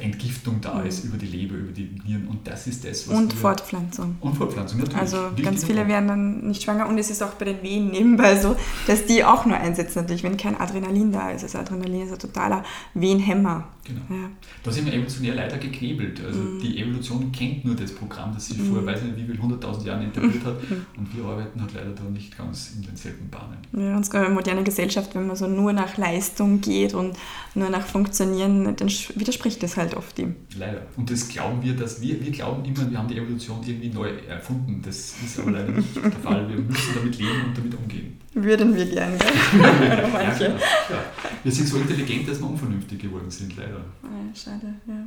Entgiftung 0.00 0.60
da 0.60 0.82
ist 0.82 1.04
mhm. 1.04 1.10
über 1.10 1.18
die 1.18 1.26
Leber, 1.26 1.54
über 1.54 1.72
die 1.72 1.90
Nieren 2.04 2.26
und 2.28 2.46
das 2.46 2.66
ist 2.66 2.84
das, 2.84 3.08
was 3.08 3.16
Und 3.16 3.32
Fortpflanzung. 3.32 4.16
Und 4.20 4.34
Fortpflanzung, 4.34 4.80
natürlich. 4.80 5.00
Also 5.00 5.18
ganz 5.42 5.64
viele 5.64 5.86
werden 5.86 6.08
dann 6.08 6.46
nicht 6.48 6.62
schwanger 6.62 6.88
und 6.88 6.98
es 6.98 7.10
ist 7.10 7.22
auch 7.22 7.34
bei 7.34 7.44
den 7.44 7.62
Wehen 7.62 7.90
nebenbei 7.90 8.36
so, 8.40 8.56
dass 8.86 9.06
die 9.06 9.24
auch 9.24 9.46
nur 9.46 9.56
einsetzen 9.56 10.00
natürlich, 10.00 10.22
wenn 10.24 10.36
kein 10.36 10.58
Adrenalin 10.58 11.12
da 11.12 11.30
ist. 11.30 11.44
Also 11.44 11.58
Adrenalin 11.58 12.02
ist 12.02 12.12
ein 12.12 12.18
totaler 12.18 12.64
Wehenhemmer. 12.94 13.68
Genau. 13.86 14.20
Ja. 14.22 14.28
Da 14.64 14.70
sind 14.70 14.86
wir 14.86 14.94
evolutionär 14.94 15.34
leider 15.34 15.58
geknebelt. 15.58 16.20
Also 16.24 16.40
mm. 16.40 16.60
die 16.60 16.78
Evolution 16.78 17.30
kennt 17.30 17.64
nur 17.64 17.76
das 17.76 17.92
Programm, 17.92 18.34
das 18.34 18.48
sich 18.48 18.58
mm. 18.58 18.72
vor, 18.72 18.84
weiß 18.84 19.02
nicht 19.02 19.16
wie 19.16 19.24
viel, 19.24 19.40
100.000 19.40 19.86
Jahren 19.86 20.08
etabliert 20.08 20.44
hat 20.44 20.60
mm. 20.68 20.98
und 20.98 21.16
wir 21.16 21.24
arbeiten 21.24 21.60
halt 21.60 21.74
leider 21.74 21.90
da 21.90 22.02
nicht 22.04 22.36
ganz 22.36 22.72
in 22.76 22.82
denselben 22.82 23.28
Bahnen. 23.30 23.58
Ja, 23.72 23.96
unsere 23.96 24.28
moderne 24.30 24.64
Gesellschaft, 24.64 25.14
wenn 25.14 25.28
man 25.28 25.36
so 25.36 25.46
nur 25.46 25.72
nach 25.72 25.96
Leistung 25.96 26.60
geht 26.60 26.94
und 26.94 27.16
nur 27.54 27.70
nach 27.70 27.86
Funktionieren, 27.86 28.64
dann 28.76 28.88
widerspricht 29.14 29.62
das 29.62 29.76
halt 29.76 29.94
oft 29.94 30.18
ihm. 30.18 30.34
Leider. 30.58 30.82
Und 30.96 31.10
das 31.10 31.28
glauben 31.28 31.62
wir, 31.62 31.74
dass 31.74 32.00
wir, 32.00 32.24
wir 32.24 32.32
glauben 32.32 32.64
immer, 32.64 32.90
wir 32.90 32.98
haben 32.98 33.08
die 33.08 33.18
Evolution 33.18 33.60
irgendwie 33.64 33.90
neu 33.90 34.10
erfunden. 34.28 34.82
Das 34.84 35.14
ist 35.24 35.38
aber 35.38 35.52
leider 35.52 35.72
nicht 35.72 35.94
der 35.96 36.10
Fall. 36.12 36.48
Wir 36.48 36.56
müssen 36.56 36.94
damit 36.94 37.18
leben 37.18 37.44
und 37.46 37.56
damit 37.56 37.74
umgehen. 37.74 38.18
Würden 38.38 38.76
wir 38.76 38.84
gerne, 38.84 39.16
gell? 39.16 39.28
ja, 39.62 40.08
manche. 40.12 40.44
Ja, 40.44 40.50
ja. 40.50 41.04
Wir 41.42 41.52
sind 41.52 41.68
so 41.68 41.78
intelligent, 41.78 42.28
dass 42.28 42.38
wir 42.38 42.46
unvernünftig 42.46 42.98
geworden 42.98 43.30
sind, 43.30 43.56
leider. 43.56 43.75
Ja, 44.02 44.34
schade, 44.34 44.74
ja. 44.86 45.06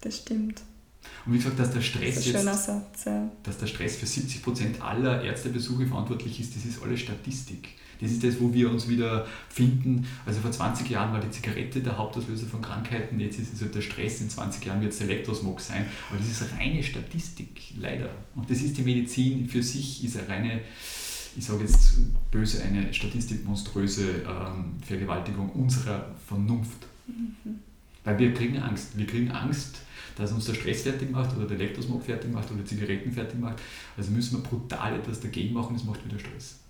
Das 0.00 0.18
stimmt. 0.18 0.62
Und 1.24 1.32
wie 1.32 1.38
gesagt, 1.38 1.58
dass 1.58 1.72
der 1.72 1.80
Stress 1.80 2.16
das 2.16 2.26
jetzt, 2.26 2.44
Satz, 2.44 3.04
ja. 3.04 3.30
dass 3.42 3.58
der 3.58 3.66
Stress 3.66 3.96
für 3.96 4.06
70% 4.06 4.80
aller 4.80 5.22
Ärztebesuche 5.22 5.86
verantwortlich 5.86 6.40
ist, 6.40 6.56
das 6.56 6.64
ist 6.64 6.82
alles 6.82 7.00
Statistik. 7.00 7.68
Das 8.00 8.10
ist 8.10 8.22
das, 8.22 8.40
wo 8.40 8.52
wir 8.52 8.70
uns 8.70 8.88
wieder 8.88 9.26
finden. 9.48 10.06
Also 10.26 10.40
vor 10.40 10.50
20 10.50 10.88
Jahren 10.90 11.12
war 11.12 11.20
die 11.20 11.30
Zigarette 11.30 11.80
der 11.80 11.96
Hauptauslöser 11.96 12.46
von 12.46 12.60
Krankheiten, 12.60 13.18
jetzt 13.18 13.38
ist 13.38 13.54
es 13.54 13.62
halt 13.62 13.74
der 13.74 13.80
Stress, 13.80 14.20
in 14.20 14.28
20 14.28 14.64
Jahren 14.66 14.82
wird 14.82 14.92
es 14.92 15.00
Elektrosmog 15.00 15.60
sein. 15.60 15.86
Aber 16.10 16.18
das 16.18 16.28
ist 16.28 16.52
reine 16.58 16.82
Statistik, 16.82 17.72
leider. 17.78 18.10
Und 18.34 18.50
das 18.50 18.60
ist 18.60 18.76
die 18.76 18.82
Medizin 18.82 19.48
für 19.48 19.62
sich, 19.62 20.04
ist 20.04 20.18
eine 20.18 20.28
reine, 20.28 20.60
ich 21.36 21.44
sage 21.44 21.62
jetzt 21.62 21.96
böse, 22.30 22.62
eine 22.62 22.92
statistikmonströse 22.92 24.22
ähm, 24.28 24.74
Vergewaltigung 24.84 25.50
unserer 25.50 26.14
Vernunft. 26.26 26.86
Mhm. 27.06 27.60
Weil 28.04 28.18
wir 28.18 28.34
kriegen 28.34 28.58
Angst. 28.58 28.96
Wir 28.96 29.06
kriegen 29.06 29.30
Angst, 29.30 29.80
dass 30.16 30.32
uns 30.32 30.46
der 30.46 30.54
Stress 30.54 30.82
fertig 30.82 31.10
macht 31.10 31.36
oder 31.36 31.46
der 31.46 31.58
Elektrosmog 31.58 32.04
fertig 32.04 32.32
macht 32.32 32.50
oder 32.50 32.64
Zigaretten 32.64 33.12
fertig 33.12 33.38
macht. 33.38 33.56
Also 33.96 34.12
müssen 34.12 34.38
wir 34.38 34.42
brutal 34.42 34.94
etwas 34.94 35.20
dagegen 35.20 35.54
machen, 35.54 35.74
das 35.74 35.84
macht 35.84 36.04
wieder 36.04 36.18
Stress. 36.18 36.60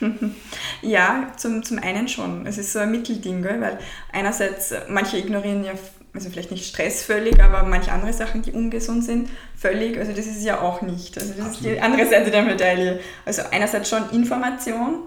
ja, 0.82 1.32
zum, 1.36 1.62
zum 1.62 1.78
einen 1.78 2.08
schon. 2.08 2.46
Es 2.46 2.58
ist 2.58 2.72
so 2.72 2.78
ein 2.78 2.90
Mittelding, 2.90 3.42
gell? 3.42 3.60
weil 3.60 3.78
einerseits, 4.12 4.74
manche 4.88 5.18
ignorieren 5.18 5.64
ja, 5.64 5.72
also 6.12 6.30
vielleicht 6.30 6.52
nicht 6.52 6.66
Stress 6.66 7.02
völlig, 7.02 7.42
aber 7.42 7.64
manche 7.64 7.92
andere 7.92 8.12
Sachen, 8.12 8.42
die 8.42 8.52
ungesund 8.52 9.04
sind, 9.04 9.28
völlig. 9.56 9.98
Also 9.98 10.12
das 10.12 10.26
ist 10.26 10.44
ja 10.44 10.60
auch 10.60 10.80
nicht. 10.80 11.18
Also 11.18 11.34
das 11.34 11.46
Absolut. 11.46 11.72
ist 11.72 11.76
die 11.76 11.80
andere 11.80 12.06
Seite 12.06 12.30
der 12.30 12.42
Medaille. 12.42 13.00
Also 13.26 13.42
einerseits 13.50 13.90
schon 13.90 14.08
Information 14.10 15.02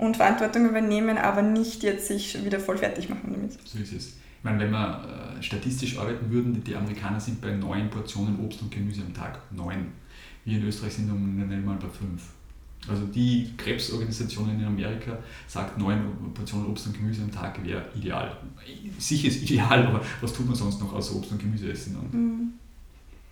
und 0.00 0.16
Verantwortung 0.16 0.68
übernehmen, 0.68 1.18
aber 1.18 1.42
nicht 1.42 1.82
jetzt 1.82 2.08
sich 2.08 2.44
wieder 2.44 2.58
voll 2.58 2.78
fertig 2.78 3.08
machen 3.08 3.32
damit. 3.32 3.52
So 3.64 3.78
ist 3.78 3.92
es. 3.92 4.06
Ich 4.06 4.44
meine, 4.44 4.58
wenn 4.58 4.70
wir 4.70 5.36
äh, 5.38 5.42
statistisch 5.42 5.98
arbeiten 5.98 6.30
würden, 6.30 6.64
die 6.64 6.74
Amerikaner 6.74 7.20
sind 7.20 7.40
bei 7.42 7.52
neun 7.52 7.90
Portionen 7.90 8.40
Obst 8.40 8.62
und 8.62 8.70
Gemüse 8.70 9.02
am 9.02 9.12
Tag. 9.12 9.38
Neun. 9.52 9.88
Wir 10.46 10.58
in 10.58 10.66
Österreich 10.66 10.94
sind 10.94 11.10
um 11.10 11.36
mal 11.64 11.76
bei 11.76 11.88
fünf. 11.88 12.22
Also 12.88 13.04
die 13.06 13.50
Krebsorganisation 13.58 14.48
in 14.58 14.64
Amerika 14.64 15.18
sagt, 15.46 15.76
neun 15.76 16.32
Portionen 16.32 16.68
Obst 16.68 16.86
und 16.86 16.94
Gemüse 16.94 17.22
am 17.22 17.30
Tag 17.30 17.62
wäre 17.62 17.84
ideal. 17.94 18.34
Sicher 18.98 19.28
ist 19.28 19.42
ideal, 19.42 19.86
aber 19.86 20.00
was 20.22 20.32
tut 20.32 20.46
man 20.46 20.56
sonst 20.56 20.80
noch 20.80 20.94
außer 20.94 21.14
Obst 21.14 21.30
und 21.32 21.38
Gemüse 21.38 21.70
essen? 21.70 21.96
Mhm. 22.10 22.52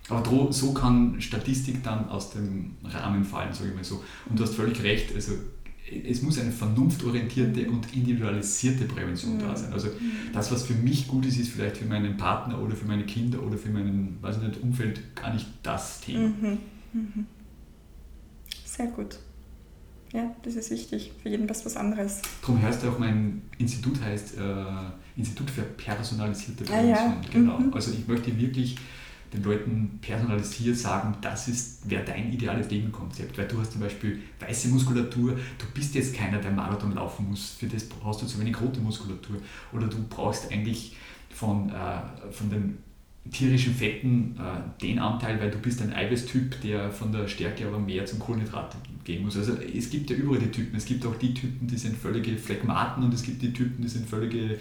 Aber 0.07 0.51
so 0.51 0.73
kann 0.73 1.19
Statistik 1.19 1.83
dann 1.83 2.09
aus 2.09 2.31
dem 2.31 2.75
Rahmen 2.83 3.23
fallen, 3.23 3.53
sage 3.53 3.69
ich 3.69 3.75
mal 3.75 3.83
so. 3.83 4.03
Und 4.29 4.37
du 4.37 4.43
hast 4.43 4.53
völlig 4.53 4.81
recht, 4.83 5.15
also 5.15 5.33
es 6.05 6.21
muss 6.21 6.39
eine 6.39 6.51
vernunftorientierte 6.51 7.69
und 7.69 7.93
individualisierte 7.95 8.85
Prävention 8.85 9.35
mhm. 9.35 9.39
da 9.39 9.55
sein. 9.55 9.73
Also 9.73 9.87
mhm. 9.87 10.33
das, 10.33 10.51
was 10.51 10.63
für 10.63 10.73
mich 10.73 11.07
gut 11.07 11.25
ist, 11.25 11.37
ist 11.37 11.49
vielleicht 11.49 11.77
für 11.77 11.85
meinen 11.85 12.17
Partner 12.17 12.61
oder 12.61 12.75
für 12.75 12.85
meine 12.85 13.05
Kinder 13.05 13.41
oder 13.41 13.57
für 13.57 13.69
mein 13.69 14.17
weiß 14.21 14.39
nicht, 14.39 14.61
Umfeld 14.61 15.15
gar 15.15 15.33
nicht 15.33 15.47
das 15.63 16.01
Thema. 16.01 16.27
Mhm. 16.27 16.57
mhm. 16.93 17.25
Sehr 18.65 18.87
gut. 18.87 19.19
Ja, 20.13 20.35
das 20.43 20.55
ist 20.55 20.71
wichtig. 20.71 21.11
Für 21.21 21.29
jeden 21.29 21.49
was 21.49 21.65
was 21.65 21.77
anderes. 21.77 22.21
Darum 22.41 22.61
heißt 22.61 22.85
auch 22.85 22.97
mein 22.97 23.41
Institut 23.57 24.01
heißt 24.01 24.37
äh, 24.37 24.63
Institut 25.15 25.49
für 25.51 25.61
personalisierte 25.61 26.63
Prävention. 26.63 26.95
Ah, 26.95 27.21
ja. 27.21 27.29
Genau. 27.31 27.59
Mhm. 27.59 27.73
Also 27.73 27.91
ich 27.91 28.07
möchte 28.07 28.35
wirklich 28.39 28.77
den 29.33 29.43
Leuten 29.43 29.99
personalisiert 30.01 30.77
sagen, 30.77 31.15
das 31.21 31.47
ist, 31.47 31.89
wäre 31.89 32.03
dein 32.03 32.33
ideales 32.33 32.69
Lebenkonzept. 32.69 33.37
Weil 33.37 33.47
du 33.47 33.59
hast 33.59 33.73
zum 33.73 33.81
Beispiel 33.81 34.19
weiße 34.39 34.69
Muskulatur, 34.69 35.33
du 35.33 35.65
bist 35.73 35.95
jetzt 35.95 36.15
keiner, 36.15 36.39
der 36.39 36.51
Marathon 36.51 36.95
laufen 36.95 37.29
muss, 37.29 37.51
für 37.59 37.67
das 37.67 37.83
brauchst 37.87 38.21
du 38.21 38.25
zu 38.25 38.39
wenig 38.39 38.59
rote 38.59 38.79
Muskulatur. 38.79 39.37
Oder 39.71 39.87
du 39.87 39.97
brauchst 40.09 40.51
eigentlich 40.51 40.95
von, 41.29 41.69
äh, 41.69 42.31
von 42.31 42.49
den 42.49 42.77
tierischen 43.31 43.75
Fetten 43.75 44.35
äh, 44.37 44.81
den 44.81 44.97
Anteil, 44.99 45.39
weil 45.39 45.51
du 45.51 45.59
bist 45.59 45.81
ein 45.81 45.93
Eiweißtyp, 45.93 46.61
der 46.61 46.91
von 46.91 47.11
der 47.11 47.27
Stärke 47.27 47.67
aber 47.67 47.77
mehr 47.77 48.05
zum 48.05 48.19
Kohlenhydrat 48.19 48.75
gehen 49.03 49.23
muss. 49.23 49.37
Also 49.37 49.53
es 49.53 49.89
gibt 49.89 50.09
ja 50.09 50.15
überall 50.15 50.39
die 50.39 50.51
Typen. 50.51 50.75
Es 50.75 50.85
gibt 50.85 51.05
auch 51.05 51.15
die 51.15 51.33
Typen, 51.33 51.67
die 51.67 51.77
sind 51.77 51.95
völlige 51.97 52.35
Phlegmaten 52.37 53.03
und 53.03 53.13
es 53.13 53.23
gibt 53.23 53.41
die 53.41 53.53
Typen, 53.53 53.83
die 53.83 53.87
sind 53.87 54.09
völlige 54.09 54.59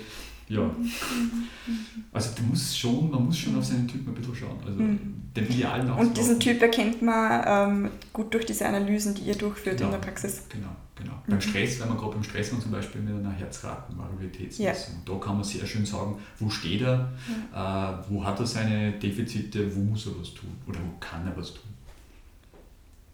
ja. 0.49 0.71
Also 2.13 2.31
du 2.37 2.43
musst 2.45 2.79
schon, 2.79 3.11
man 3.11 3.27
muss 3.27 3.39
schon 3.39 3.57
auf 3.57 3.65
seinen 3.65 3.87
Typen 3.87 4.09
ein 4.09 4.15
bisschen 4.15 4.35
schauen. 4.35 4.59
Also 4.65 4.81
mhm. 4.81 4.99
den 5.37 5.47
idealen 5.47 5.91
Und 5.91 6.17
diesen 6.17 6.41
Typ 6.41 6.61
erkennt 6.63 7.03
man 7.03 7.45
ähm, 7.47 7.91
gut 8.13 8.33
durch 8.33 8.47
diese 8.47 8.67
Analysen, 8.67 9.15
die 9.15 9.23
ihr 9.23 9.35
durchführt 9.35 9.77
genau. 9.77 9.91
in 9.91 10.01
der 10.01 10.07
Praxis. 10.07 10.43
Genau, 10.49 10.69
genau. 10.97 11.13
Mhm. 11.13 11.31
Beim 11.31 11.41
Stress, 11.41 11.81
wenn 11.81 11.89
man 11.89 11.99
gerade 11.99 12.13
beim 12.15 12.25
Stress 12.25 12.51
waren, 12.53 12.63
zum 12.63 12.71
Beispiel 12.71 13.03
mit 13.03 13.15
einer 13.15 13.33
Herzratenvariabilitätsmessung, 13.33 14.95
ja. 14.95 15.13
da 15.13 15.19
kann 15.21 15.35
man 15.37 15.45
sehr 15.45 15.67
schön 15.67 15.85
sagen, 15.85 16.19
wo 16.39 16.49
steht 16.49 16.81
er, 16.81 17.13
ja. 17.53 18.01
äh, 18.01 18.05
wo 18.09 18.25
hat 18.25 18.41
er 18.41 18.47
seine 18.47 18.93
Defizite, 18.93 19.75
wo 19.77 19.81
muss 19.81 20.07
er 20.07 20.19
was 20.19 20.33
tun 20.33 20.51
oder 20.67 20.79
wo 20.79 20.99
kann 20.99 21.27
er 21.27 21.37
was 21.37 21.53
tun. 21.53 21.63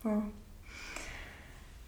Wow. 0.05 0.23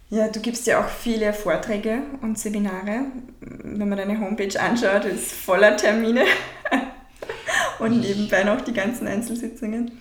Ja, 0.09 0.29
du 0.29 0.39
gibst 0.39 0.65
ja 0.67 0.83
auch 0.83 0.89
viele 0.89 1.33
Vorträge 1.33 2.01
und 2.21 2.39
Seminare. 2.39 3.07
Wenn 3.41 3.89
man 3.89 3.97
deine 3.97 4.19
Homepage 4.19 4.57
anschaut, 4.59 5.03
ist 5.05 5.33
voller 5.33 5.75
Termine 5.75 6.23
und 7.79 7.99
nebenbei 7.99 8.43
noch 8.43 8.61
die 8.61 8.73
ganzen 8.73 9.05
Einzelsitzungen. 9.07 9.91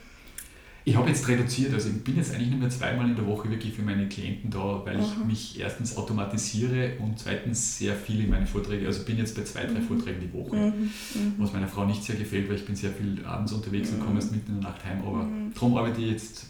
Ich 0.89 0.95
habe 0.95 1.09
jetzt 1.09 1.27
reduziert, 1.27 1.75
also 1.75 1.89
ich 1.89 2.05
bin 2.05 2.15
jetzt 2.15 2.33
eigentlich 2.33 2.51
nicht 2.51 2.61
mehr 2.61 2.71
zweimal 2.71 3.11
in 3.11 3.17
der 3.17 3.27
Woche 3.27 3.51
wirklich 3.51 3.75
für 3.75 3.83
meine 3.83 4.09
Klienten 4.09 4.51
da, 4.51 4.83
weil 4.85 5.01
ich 5.01 5.17
mhm. 5.17 5.27
mich 5.27 5.59
erstens 5.59 5.97
automatisiere 5.97 6.93
und 7.01 7.19
zweitens 7.19 7.79
sehr 7.79 7.97
viel 7.97 8.23
in 8.23 8.31
meine 8.31 8.47
Vorträge, 8.47 8.87
also 8.87 9.03
bin 9.03 9.19
jetzt 9.19 9.35
bei 9.35 9.43
zwei, 9.43 9.65
drei 9.65 9.81
mhm. 9.81 9.83
Vorträgen 9.83 10.21
die 10.21 10.33
Woche, 10.33 10.55
mhm. 10.55 10.93
mhm. 11.15 11.35
was 11.39 11.53
meiner 11.53 11.67
Frau 11.67 11.85
nicht 11.85 12.05
sehr 12.05 12.15
gefällt, 12.15 12.49
weil 12.49 12.55
ich 12.55 12.65
bin 12.65 12.77
sehr 12.77 12.93
viel 12.93 13.21
abends 13.27 13.53
unterwegs 13.53 13.91
und 13.91 13.99
komme 13.99 14.13
mhm. 14.13 14.17
erst 14.19 14.31
mitten 14.31 14.53
in 14.53 14.61
der 14.61 14.71
Nacht 14.71 14.85
heim, 14.85 15.03
aber 15.05 15.25
mhm. 15.25 15.53
darum 15.55 15.77
arbeite 15.77 16.01
ich 16.01 16.11
jetzt 16.13 16.47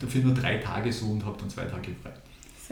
dafür 0.00 0.22
nur 0.22 0.32
drei 0.32 0.56
Tage 0.56 0.90
so 0.90 1.10
und 1.10 1.22
habe 1.26 1.36
dann 1.38 1.50
zwei 1.50 1.66
Tage 1.66 1.90
frei. 2.02 2.12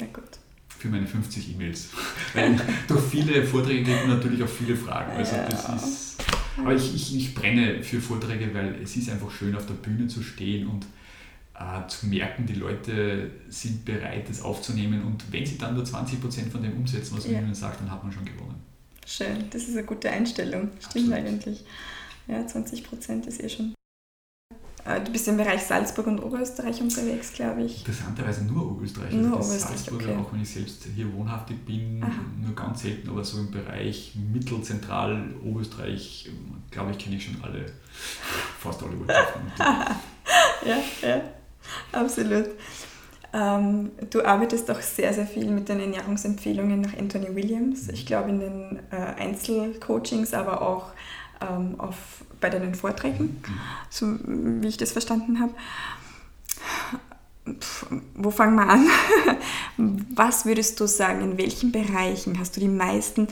Sehr 0.01 0.09
gut. 0.09 0.39
Für 0.79 0.89
meine 0.89 1.07
50 1.07 1.53
E-Mails. 1.53 1.91
Weil 2.33 2.59
durch 2.89 3.03
viele 3.03 3.45
Vorträge 3.45 3.85
kriegt 3.85 4.07
man 4.07 4.17
natürlich 4.17 4.43
auch 4.43 4.49
viele 4.49 4.75
Fragen. 4.75 5.13
Also 5.13 5.37
ja. 5.37 5.47
das 5.47 5.85
ist. 5.85 6.17
Aber 6.57 6.75
ich, 6.75 6.95
ich, 6.95 7.17
ich 7.17 7.35
brenne 7.35 7.83
für 7.83 8.01
Vorträge, 8.01 8.53
weil 8.55 8.77
es 8.83 8.97
ist 8.97 9.11
einfach 9.11 9.31
schön, 9.31 9.55
auf 9.55 9.67
der 9.67 9.75
Bühne 9.75 10.09
zu 10.09 10.23
stehen 10.23 10.67
und 10.69 10.87
äh, 11.55 11.87
zu 11.87 12.07
merken, 12.07 12.47
die 12.47 12.55
Leute 12.55 13.31
sind 13.51 13.85
bereit, 13.85 14.29
das 14.29 14.41
aufzunehmen 14.41 15.03
und 15.03 15.31
wenn 15.31 15.45
sie 15.45 15.59
dann 15.59 15.75
nur 15.75 15.85
20% 15.85 16.51
von 16.51 16.63
dem 16.63 16.73
umsetzen, 16.73 17.17
was 17.17 17.25
man 17.25 17.35
ja. 17.35 17.41
ihnen 17.41 17.55
sagt, 17.55 17.81
dann 17.81 17.91
hat 17.91 18.03
man 18.03 18.13
schon 18.13 18.25
gewonnen. 18.25 18.61
Schön, 19.07 19.45
das 19.51 19.65
ist 19.65 19.77
eine 19.77 19.85
gute 19.85 20.11
Einstellung. 20.11 20.71
Stimmt 20.79 21.13
Absolut. 21.13 21.15
eigentlich. 21.15 21.65
Ja, 22.27 22.41
20% 22.41 23.27
ist 23.27 23.43
eh 23.43 23.49
schon 23.49 23.75
du 24.85 25.12
bist 25.12 25.29
im 25.29 25.37
Bereich 25.37 25.62
Salzburg 25.62 26.07
und 26.07 26.21
Oberösterreich 26.21 26.81
unterwegs, 26.81 27.33
glaube 27.33 27.62
ich. 27.62 27.79
Interessanterweise 27.79 28.45
nur 28.45 28.73
Oberösterreich. 28.73 29.12
Nur 29.12 29.37
also 29.37 29.49
Oberösterreich, 29.49 29.77
Salzburg, 29.77 30.03
okay. 30.03 30.16
auch 30.16 30.33
wenn 30.33 30.43
ich 30.43 30.51
selbst 30.51 30.87
hier 30.95 31.12
wohnhaftig 31.12 31.64
bin, 31.64 32.03
Aha. 32.03 32.12
nur 32.40 32.55
ganz 32.55 32.83
selten, 32.83 33.09
aber 33.09 33.25
so 33.25 33.38
im 33.38 33.51
Bereich 33.51 34.14
Mittelzentral 34.33 35.35
Oberösterreich, 35.45 36.31
glaube 36.71 36.93
ich, 36.93 36.99
kenne 36.99 37.16
ich 37.16 37.25
schon 37.25 37.37
alle, 37.43 37.66
fast 38.59 38.83
alle 38.83 38.97
Ortschaften. 38.99 39.53
ja, 40.66 41.09
ja, 41.09 41.21
absolut. 41.93 42.47
Ähm, 43.33 43.93
du 44.11 44.25
arbeitest 44.25 44.71
auch 44.71 44.81
sehr, 44.81 45.12
sehr 45.12 45.27
viel 45.27 45.51
mit 45.51 45.69
den 45.69 45.79
Ernährungsempfehlungen 45.79 46.81
nach 46.81 46.97
Anthony 46.99 47.35
Williams. 47.35 47.88
Ich 47.88 48.05
glaube 48.05 48.31
in 48.31 48.40
den 48.40 48.79
äh, 48.90 48.97
Einzelcoachings, 48.97 50.35
aber 50.35 50.62
auch 50.62 50.87
ähm, 51.40 51.74
auf, 51.79 51.96
bei 52.40 52.50
deinen 52.50 52.74
Vorträgen, 52.74 53.42
so 53.88 54.16
wie 54.24 54.68
ich 54.68 54.76
das 54.76 54.92
verstanden 54.92 55.40
habe. 55.40 55.55
wo 58.14 58.31
fangen 58.31 58.57
wir 58.57 58.68
an? 58.68 58.87
Was 60.14 60.44
würdest 60.44 60.79
du 60.79 60.87
sagen, 60.87 61.22
in 61.22 61.38
welchen 61.38 61.72
Bereichen 61.72 62.38
hast 62.38 62.57
du 62.57 62.61
die 62.61 62.68
meisten 62.68 63.29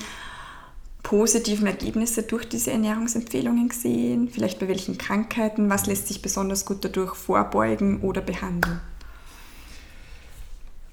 positiven 1.03 1.67
Ergebnisse 1.67 2.23
durch 2.23 2.49
diese 2.49 2.71
Ernährungsempfehlungen 2.71 3.69
gesehen? 3.69 4.29
Vielleicht 4.31 4.59
bei 4.59 4.69
welchen 4.69 4.99
Krankheiten? 4.99 5.71
Was 5.71 5.87
lässt 5.87 6.09
sich 6.09 6.23
besonders 6.23 6.65
gut 6.65 6.85
dadurch 6.85 7.15
vorbeugen 7.15 8.01
oder 8.01 8.21
behandeln? 8.21 8.81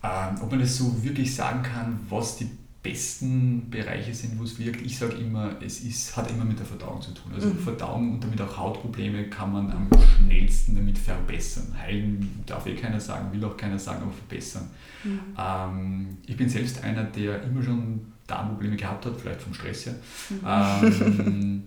Ähm, 0.04 0.38
ob 0.42 0.52
man 0.52 0.60
das 0.60 0.78
so 0.78 1.04
wirklich 1.04 1.34
sagen 1.36 1.64
kann, 1.64 2.00
was 2.10 2.38
die 2.38 2.50
besten 2.86 3.68
Bereiche 3.72 4.14
sind, 4.14 4.38
wo 4.40 4.44
es 4.44 4.60
wirkt. 4.60 4.86
Ich 4.86 4.98
sage 4.98 5.16
immer, 5.16 5.56
es 5.60 5.82
ist, 5.82 6.16
hat 6.16 6.30
immer 6.30 6.46
mit 6.46 6.60
der 6.60 6.68
Verdauung 6.68 7.02
zu 7.02 7.12
tun. 7.12 7.32
Also 7.34 7.48
mhm. 7.48 7.58
Verdauung 7.58 8.14
und 8.14 8.24
damit 8.24 8.40
auch 8.40 8.58
Hautprobleme 8.58 9.24
kann 9.26 9.52
man 9.52 9.72
am 9.72 9.90
schnellsten 10.18 10.76
damit 10.76 10.98
verbessern. 10.98 11.74
Heilen 11.76 12.44
darf 12.46 12.68
eh 12.68 12.76
keiner 12.76 13.00
sagen, 13.00 13.34
will 13.34 13.44
auch 13.44 13.58
keiner 13.58 13.80
sagen, 13.80 14.04
aber 14.04 14.12
verbessern. 14.12 14.70
Mhm. 15.04 15.20
Ähm, 15.36 16.18
ich 16.28 16.38
bin 16.38 16.48
selbst 16.48 16.84
einer, 16.84 17.04
der 17.06 17.42
immer 17.44 17.64
schon 17.64 18.02
Darmprobleme 18.28 18.76
gehabt 18.76 19.06
hat, 19.06 19.20
vielleicht 19.20 19.42
vom 19.42 19.54
Stress 19.56 19.88
her. 19.88 19.96
Mhm. 20.30 20.44
Ähm, 20.46 21.64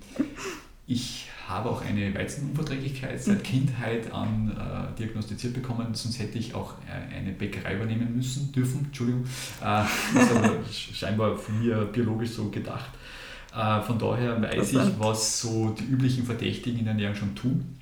ich 0.88 1.28
habe 1.46 1.68
auch 1.68 1.82
eine 1.82 2.14
Weizenunverträglichkeit 2.14 3.22
seit 3.22 3.38
mhm. 3.38 3.42
Kindheit 3.42 4.10
an 4.10 4.50
äh, 4.50 4.98
diagnostiziert 4.98 5.52
bekommen, 5.52 5.88
sonst 5.92 6.18
hätte 6.18 6.38
ich 6.38 6.54
auch 6.54 6.74
äh, 6.88 7.14
eine 7.14 7.32
Bäckerei 7.32 7.76
übernehmen 7.76 8.16
müssen, 8.16 8.50
dürfen, 8.52 8.86
Entschuldigung. 8.86 9.24
Äh, 9.62 9.82
ist 10.18 10.32
aber 10.34 10.58
scheinbar 10.72 11.36
von 11.36 11.60
mir 11.60 11.84
biologisch 11.84 12.30
so 12.30 12.48
gedacht. 12.48 12.90
Äh, 13.54 13.82
von 13.82 13.98
daher 13.98 14.40
weiß 14.42 14.72
ich, 14.72 14.98
was 14.98 15.42
so 15.42 15.70
die 15.70 15.84
üblichen 15.84 16.24
Verdächtigen 16.24 16.78
in 16.78 16.84
der 16.86 16.94
Ernährung 16.94 17.16
schon 17.16 17.34
tun. 17.34 17.76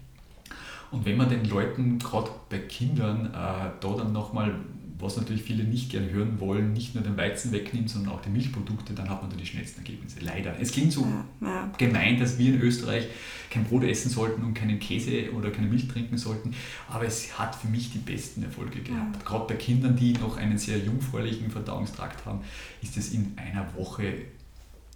Und 0.91 1.05
wenn 1.05 1.17
man 1.17 1.29
den 1.29 1.45
Leuten, 1.45 2.01
gerade 2.01 2.31
bei 2.51 2.59
Kindern, 2.59 3.27
äh, 3.27 3.71
da 3.81 3.95
dann 3.97 4.13
nochmal 4.13 4.53
was 4.99 5.17
natürlich 5.17 5.43
viele 5.43 5.65
nicht 5.65 5.91
gerne 5.91 6.11
hören 6.11 6.41
wollen, 6.41 6.73
nicht 6.73 6.95
nur 6.95 7.05
den 7.05 7.17
Weizen 7.17 7.53
wegnimmt, 7.53 7.91
sondern 7.91 8.15
auch 8.15 8.23
die 8.23 8.31
Milchprodukte, 8.31 8.95
dann 8.95 9.11
hat 9.11 9.23
man 9.23 9.31
da 9.31 9.37
die 9.37 9.47
schnellsten 9.47 9.81
Ergebnisse. 9.81 10.21
Leider. 10.21 10.59
Es 10.59 10.73
klingt 10.73 10.93
so 10.93 11.07
ja, 11.41 11.47
ja. 11.47 11.73
gemein, 11.77 12.19
dass 12.19 12.39
wir 12.39 12.55
in 12.55 12.61
Österreich 12.61 13.07
kein 13.51 13.65
Brot 13.65 13.85
essen 13.85 14.11
sollten 14.11 14.43
und 14.43 14.55
keinen 14.55 14.79
Käse 14.79 15.33
oder 15.33 15.51
keine 15.51 15.67
Milch 15.69 15.89
trinken 15.89 16.17
sollten, 16.17 16.55
aber 16.89 17.05
es 17.05 17.39
hat 17.39 17.55
für 17.55 17.69
mich 17.69 17.93
die 17.93 17.99
besten 17.99 18.43
Erfolge 18.43 18.81
gehabt. 18.81 19.17
Ja. 19.17 19.23
Gerade 19.25 19.47
bei 19.47 19.55
Kindern, 19.55 19.97
die 19.97 20.13
noch 20.15 20.37
einen 20.37 20.59
sehr 20.59 20.79
jungfräulichen 20.79 21.51
Verdauungstrakt 21.51 22.25
haben, 22.25 22.41
ist 22.83 22.97
es 22.97 23.13
in 23.13 23.33
einer 23.37 23.67
Woche 23.77 24.15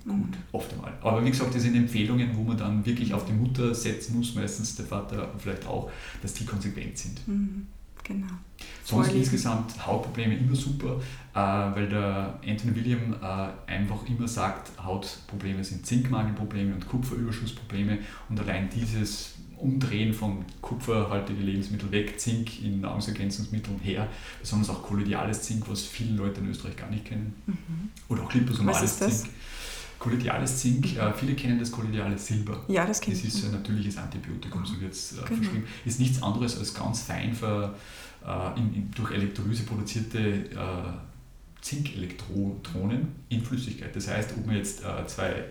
gut, 0.05 0.15
mhm. 0.15 0.31
oft 0.53 0.73
einmal. 0.73 0.93
Aber 1.03 1.25
wie 1.25 1.31
gesagt, 1.31 1.55
das 1.55 1.63
sind 1.63 1.77
Empfehlungen, 1.77 2.31
wo 2.37 2.43
man 2.43 2.57
dann 2.57 2.85
wirklich 2.87 3.13
auf 3.13 3.27
die 3.27 3.33
Mutter 3.33 3.75
setzen 3.75 4.17
muss, 4.17 4.35
meistens 4.35 4.77
der 4.77 4.87
Vater 4.87 5.33
vielleicht 5.39 5.67
auch, 5.67 5.91
dass 6.23 6.35
die 6.35 6.47
konsequent 6.47 6.97
sind. 6.97 7.27
Mhm. 7.29 7.67
Genau. 8.11 8.27
Sonst 8.85 9.07
Vorliegen. 9.07 9.21
insgesamt 9.21 9.87
Hautprobleme 9.87 10.37
immer 10.37 10.57
super, 10.57 11.01
äh, 11.33 11.39
weil 11.39 11.89
der 11.89 12.39
Anthony 12.47 12.75
William 12.75 13.15
äh, 13.23 13.71
einfach 13.71 14.05
immer 14.09 14.27
sagt, 14.27 14.73
Hautprobleme 14.83 15.63
sind 15.63 15.87
Zinkmangelprobleme 15.87 16.75
und 16.75 16.89
Kupferüberschussprobleme 16.89 17.99
und 18.29 18.41
allein 18.41 18.69
dieses 18.69 19.35
Umdrehen 19.59 20.13
von 20.13 20.45
kupferhaltigen 20.61 21.45
Lebensmitteln 21.45 21.93
weg, 21.93 22.19
Zink 22.19 22.63
in 22.65 22.81
Nahrungsergänzungsmitteln 22.81 23.79
her, 23.79 24.09
besonders 24.41 24.71
auch 24.71 24.83
kolloidales 24.83 25.43
Zink, 25.43 25.69
was 25.69 25.83
viele 25.83 26.17
Leute 26.17 26.41
in 26.41 26.49
Österreich 26.51 26.77
gar 26.77 26.91
nicht 26.91 27.05
kennen, 27.05 27.35
mhm. 27.47 27.91
oder 28.09 28.25
auch 28.25 28.33
liposomales 28.33 28.99
Zink. 28.99 29.31
Kolloidales 29.99 30.57
Zink, 30.57 30.97
äh, 30.97 31.13
viele 31.13 31.35
kennen 31.35 31.59
das 31.59 31.71
kolloidale 31.71 32.17
Silber. 32.17 32.65
Ja, 32.69 32.87
das 32.87 33.03
kenne 33.03 33.15
ich. 33.15 33.23
Das 33.23 33.35
ist 33.35 33.45
ein 33.45 33.53
natürliches 33.53 33.99
Antibiotikum, 33.99 34.65
so 34.65 34.81
wird 34.81 34.95
es 34.95 35.13
äh, 35.13 35.17
genau. 35.17 35.27
verschrieben. 35.43 35.65
Ist 35.85 36.01
nichts 36.01 36.23
anderes 36.23 36.59
als 36.59 36.73
ganz 36.73 37.03
fein 37.03 37.35
ver, 37.35 37.75
äh, 38.27 38.59
in, 38.59 38.75
in, 38.75 38.91
durch 38.91 39.13
Elektrolyse 39.13 39.65
produzierte 39.65 40.19
äh, 40.19 40.93
Zinkelektronen 41.61 43.09
in 43.29 43.43
Flüssigkeit. 43.43 43.95
Das 43.95 44.09
heißt, 44.09 44.33
ob 44.37 44.47
man 44.47 44.57
jetzt 44.57 44.85
äh, 44.85 45.07
zwei 45.07 45.45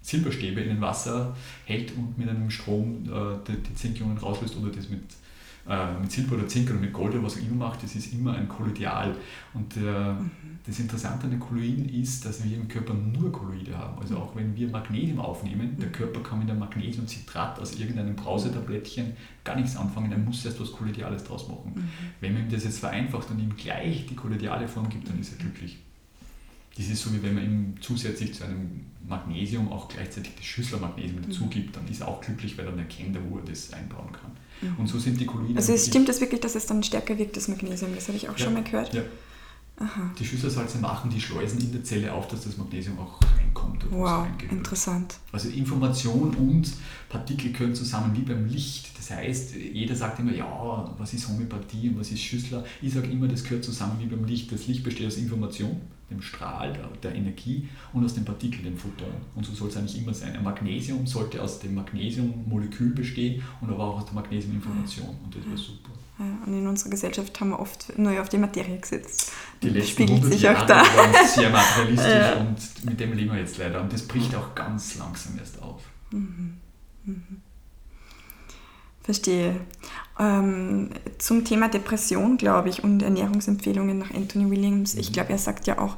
Silberstäbe 0.00 0.60
in 0.60 0.70
ein 0.70 0.80
Wasser 0.80 1.36
hält 1.64 1.92
und 1.96 2.18
mit 2.18 2.28
einem 2.28 2.50
Strom 2.50 3.04
äh, 3.04 3.36
die, 3.46 3.62
die 3.62 3.74
Zinkionen 3.74 4.18
rauslöst 4.18 4.56
oder 4.56 4.70
das 4.70 4.88
mit 4.88 5.02
äh, 5.68 5.98
mit 6.00 6.10
Silber 6.10 6.36
oder 6.36 6.48
Zink 6.48 6.70
oder 6.70 6.80
mit 6.80 6.92
Gold 6.92 7.14
oder 7.14 7.22
was 7.22 7.36
auch 7.36 7.42
immer 7.42 7.66
macht, 7.66 7.82
das 7.82 7.94
ist 7.94 8.12
immer 8.12 8.34
ein 8.34 8.48
Kolloidal. 8.48 9.14
Und 9.54 9.76
äh, 9.76 9.80
mhm. 9.80 10.30
das 10.66 10.78
Interessante 10.80 11.24
an 11.24 11.30
den 11.30 11.40
Kolloiden 11.40 11.88
ist, 11.88 12.24
dass 12.24 12.42
wir 12.44 12.56
im 12.56 12.66
Körper 12.66 12.94
nur 12.94 13.30
Kolloide 13.30 13.76
haben. 13.76 14.00
Also 14.00 14.16
auch 14.16 14.34
wenn 14.34 14.56
wir 14.56 14.68
Magnesium 14.68 15.20
aufnehmen, 15.20 15.76
der 15.78 15.88
mhm. 15.88 15.92
Körper 15.92 16.20
kann 16.20 16.40
mit 16.40 16.50
einem 16.50 16.58
Magnesiumcitrat 16.58 17.60
aus 17.60 17.78
irgendeinem 17.78 18.16
Brausetablettchen 18.16 19.12
gar 19.44 19.56
nichts 19.56 19.76
anfangen, 19.76 20.10
er 20.10 20.18
muss 20.18 20.44
erst 20.44 20.60
was 20.60 20.72
Kolloidales 20.72 21.24
draus 21.24 21.48
machen. 21.48 21.72
Mhm. 21.74 21.88
Wenn 22.20 22.32
man 22.34 22.42
ihm 22.42 22.50
das 22.50 22.64
jetzt 22.64 22.80
vereinfacht 22.80 23.30
und 23.30 23.38
ihm 23.38 23.54
gleich 23.56 24.06
die 24.06 24.16
kolloidale 24.16 24.66
Form 24.66 24.88
gibt, 24.88 25.08
dann 25.08 25.18
ist 25.20 25.32
er 25.32 25.38
glücklich. 25.38 25.78
Das 26.76 26.88
ist 26.88 27.02
so, 27.02 27.12
wie 27.12 27.22
wenn 27.22 27.34
man 27.34 27.44
ihm 27.44 27.74
zusätzlich 27.80 28.34
zu 28.34 28.44
einem 28.44 28.86
Magnesium 29.06 29.70
auch 29.70 29.88
gleichzeitig 29.88 30.34
das 30.36 30.44
Schüsselmagnesium 30.44 31.20
dazu 31.22 31.46
gibt, 31.46 31.76
dann 31.76 31.86
ist 31.86 32.00
er 32.00 32.08
auch 32.08 32.20
glücklich, 32.20 32.56
weil 32.56 32.64
er 32.64 32.70
dann 32.70 32.80
erkennt, 32.80 33.16
wo 33.28 33.38
er 33.38 33.44
das 33.44 33.72
einbauen 33.72 34.10
kann. 34.10 34.30
Und 34.78 34.86
so 34.86 34.98
sind 34.98 35.20
die 35.20 35.26
Kolloide. 35.26 35.56
Also 35.56 35.72
es 35.72 35.86
stimmt 35.86 36.08
das 36.08 36.20
wirklich, 36.20 36.40
dass 36.40 36.54
es 36.54 36.66
dann 36.66 36.82
stärker 36.82 37.18
wirkt, 37.18 37.36
das 37.36 37.48
Magnesium? 37.48 37.94
Das 37.94 38.08
habe 38.08 38.16
ich 38.16 38.28
auch 38.28 38.38
ja, 38.38 38.44
schon 38.44 38.54
mal 38.54 38.62
gehört. 38.62 38.94
Ja. 38.94 39.02
Aha. 39.82 40.12
Die 40.16 40.24
Schüsselsalze 40.24 40.78
machen 40.78 41.10
die 41.10 41.20
Schleusen 41.20 41.60
in 41.60 41.72
der 41.72 41.82
Zelle 41.82 42.12
auf, 42.12 42.28
dass 42.28 42.44
das 42.44 42.56
Magnesium 42.56 42.98
auch 43.00 43.18
reinkommt. 43.36 43.84
Wow, 43.90 44.26
interessant. 44.48 45.16
Also 45.32 45.48
Information 45.48 46.34
und 46.36 46.72
Partikel 47.08 47.52
gehören 47.52 47.74
zusammen 47.74 48.16
wie 48.16 48.20
beim 48.20 48.46
Licht. 48.46 48.96
Das 48.96 49.10
heißt, 49.10 49.56
jeder 49.56 49.96
sagt 49.96 50.20
immer, 50.20 50.32
ja, 50.32 50.94
was 50.96 51.12
ist 51.14 51.28
Homöopathie 51.28 51.88
und 51.88 51.98
was 51.98 52.12
ist 52.12 52.22
Schüssler? 52.22 52.64
Ich 52.80 52.94
sage 52.94 53.08
immer, 53.08 53.26
das 53.26 53.42
gehört 53.42 53.64
zusammen 53.64 53.96
wie 53.98 54.06
beim 54.06 54.24
Licht. 54.24 54.52
Das 54.52 54.68
Licht 54.68 54.84
besteht 54.84 55.08
aus 55.08 55.16
Information, 55.16 55.80
dem 56.08 56.22
Strahl, 56.22 56.78
der 57.02 57.14
Energie 57.16 57.68
und 57.92 58.04
aus 58.04 58.14
dem 58.14 58.24
Partikel, 58.24 58.62
dem 58.62 58.76
Photon. 58.76 59.08
Und 59.34 59.44
so 59.44 59.52
soll 59.52 59.68
es 59.68 59.76
eigentlich 59.76 59.98
immer 59.98 60.14
sein. 60.14 60.36
Ein 60.36 60.44
Magnesium 60.44 61.04
sollte 61.08 61.42
aus 61.42 61.58
dem 61.58 61.74
Magnesiummolekül 61.74 62.90
bestehen 62.90 63.42
und 63.60 63.70
aber 63.70 63.82
auch 63.82 63.98
aus 63.98 64.04
der 64.04 64.14
Magnesiuminformation. 64.14 65.08
Und 65.24 65.34
das 65.34 65.44
wäre 65.44 65.56
super. 65.56 65.90
Ja, 66.22 66.46
und 66.46 66.56
in 66.56 66.68
unserer 66.68 66.90
Gesellschaft 66.90 67.40
haben 67.40 67.50
wir 67.50 67.58
oft 67.58 67.98
nur 67.98 68.20
auf 68.20 68.28
die 68.28 68.38
Materie 68.38 68.78
gesetzt. 68.78 69.32
Die 69.60 69.70
letzten 69.70 69.90
spiegelt 69.90 70.24
sich 70.24 70.42
Jahre 70.42 70.62
auch 70.62 70.66
da. 70.66 70.76
waren 70.76 71.26
sehr 71.26 71.50
materialistisch 71.50 72.06
ja. 72.08 72.34
und 72.34 72.84
mit 72.84 73.00
dem 73.00 73.12
leben 73.12 73.32
wir 73.32 73.40
jetzt 73.40 73.58
leider. 73.58 73.80
Und 73.80 73.92
das 73.92 74.02
bricht 74.02 74.32
auch 74.36 74.54
ganz 74.54 74.96
langsam 74.98 75.36
erst 75.38 75.60
auf. 75.60 75.82
Mhm. 76.12 76.58
Mhm. 77.04 77.40
Verstehe. 79.02 79.56
Ähm, 80.18 80.90
zum 81.18 81.44
Thema 81.44 81.68
Depression, 81.68 82.36
glaube 82.36 82.68
ich, 82.68 82.84
und 82.84 83.02
Ernährungsempfehlungen 83.02 83.98
nach 83.98 84.14
Anthony 84.14 84.48
Williams. 84.48 84.94
Mhm. 84.94 85.00
Ich 85.00 85.12
glaube, 85.12 85.30
er 85.30 85.38
sagt 85.38 85.66
ja 85.66 85.78
auch, 85.78 85.96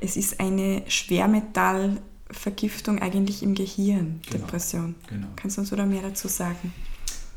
es 0.00 0.16
ist 0.16 0.40
eine 0.40 0.82
Schwermetallvergiftung 0.88 3.00
eigentlich 3.00 3.42
im 3.42 3.54
Gehirn, 3.54 4.22
genau. 4.30 4.44
Depression. 4.44 4.94
Genau. 5.08 5.26
Kannst 5.36 5.58
du 5.58 5.60
uns 5.60 5.68
da 5.68 5.84
mehr 5.84 6.00
dazu 6.00 6.28
sagen? 6.28 6.72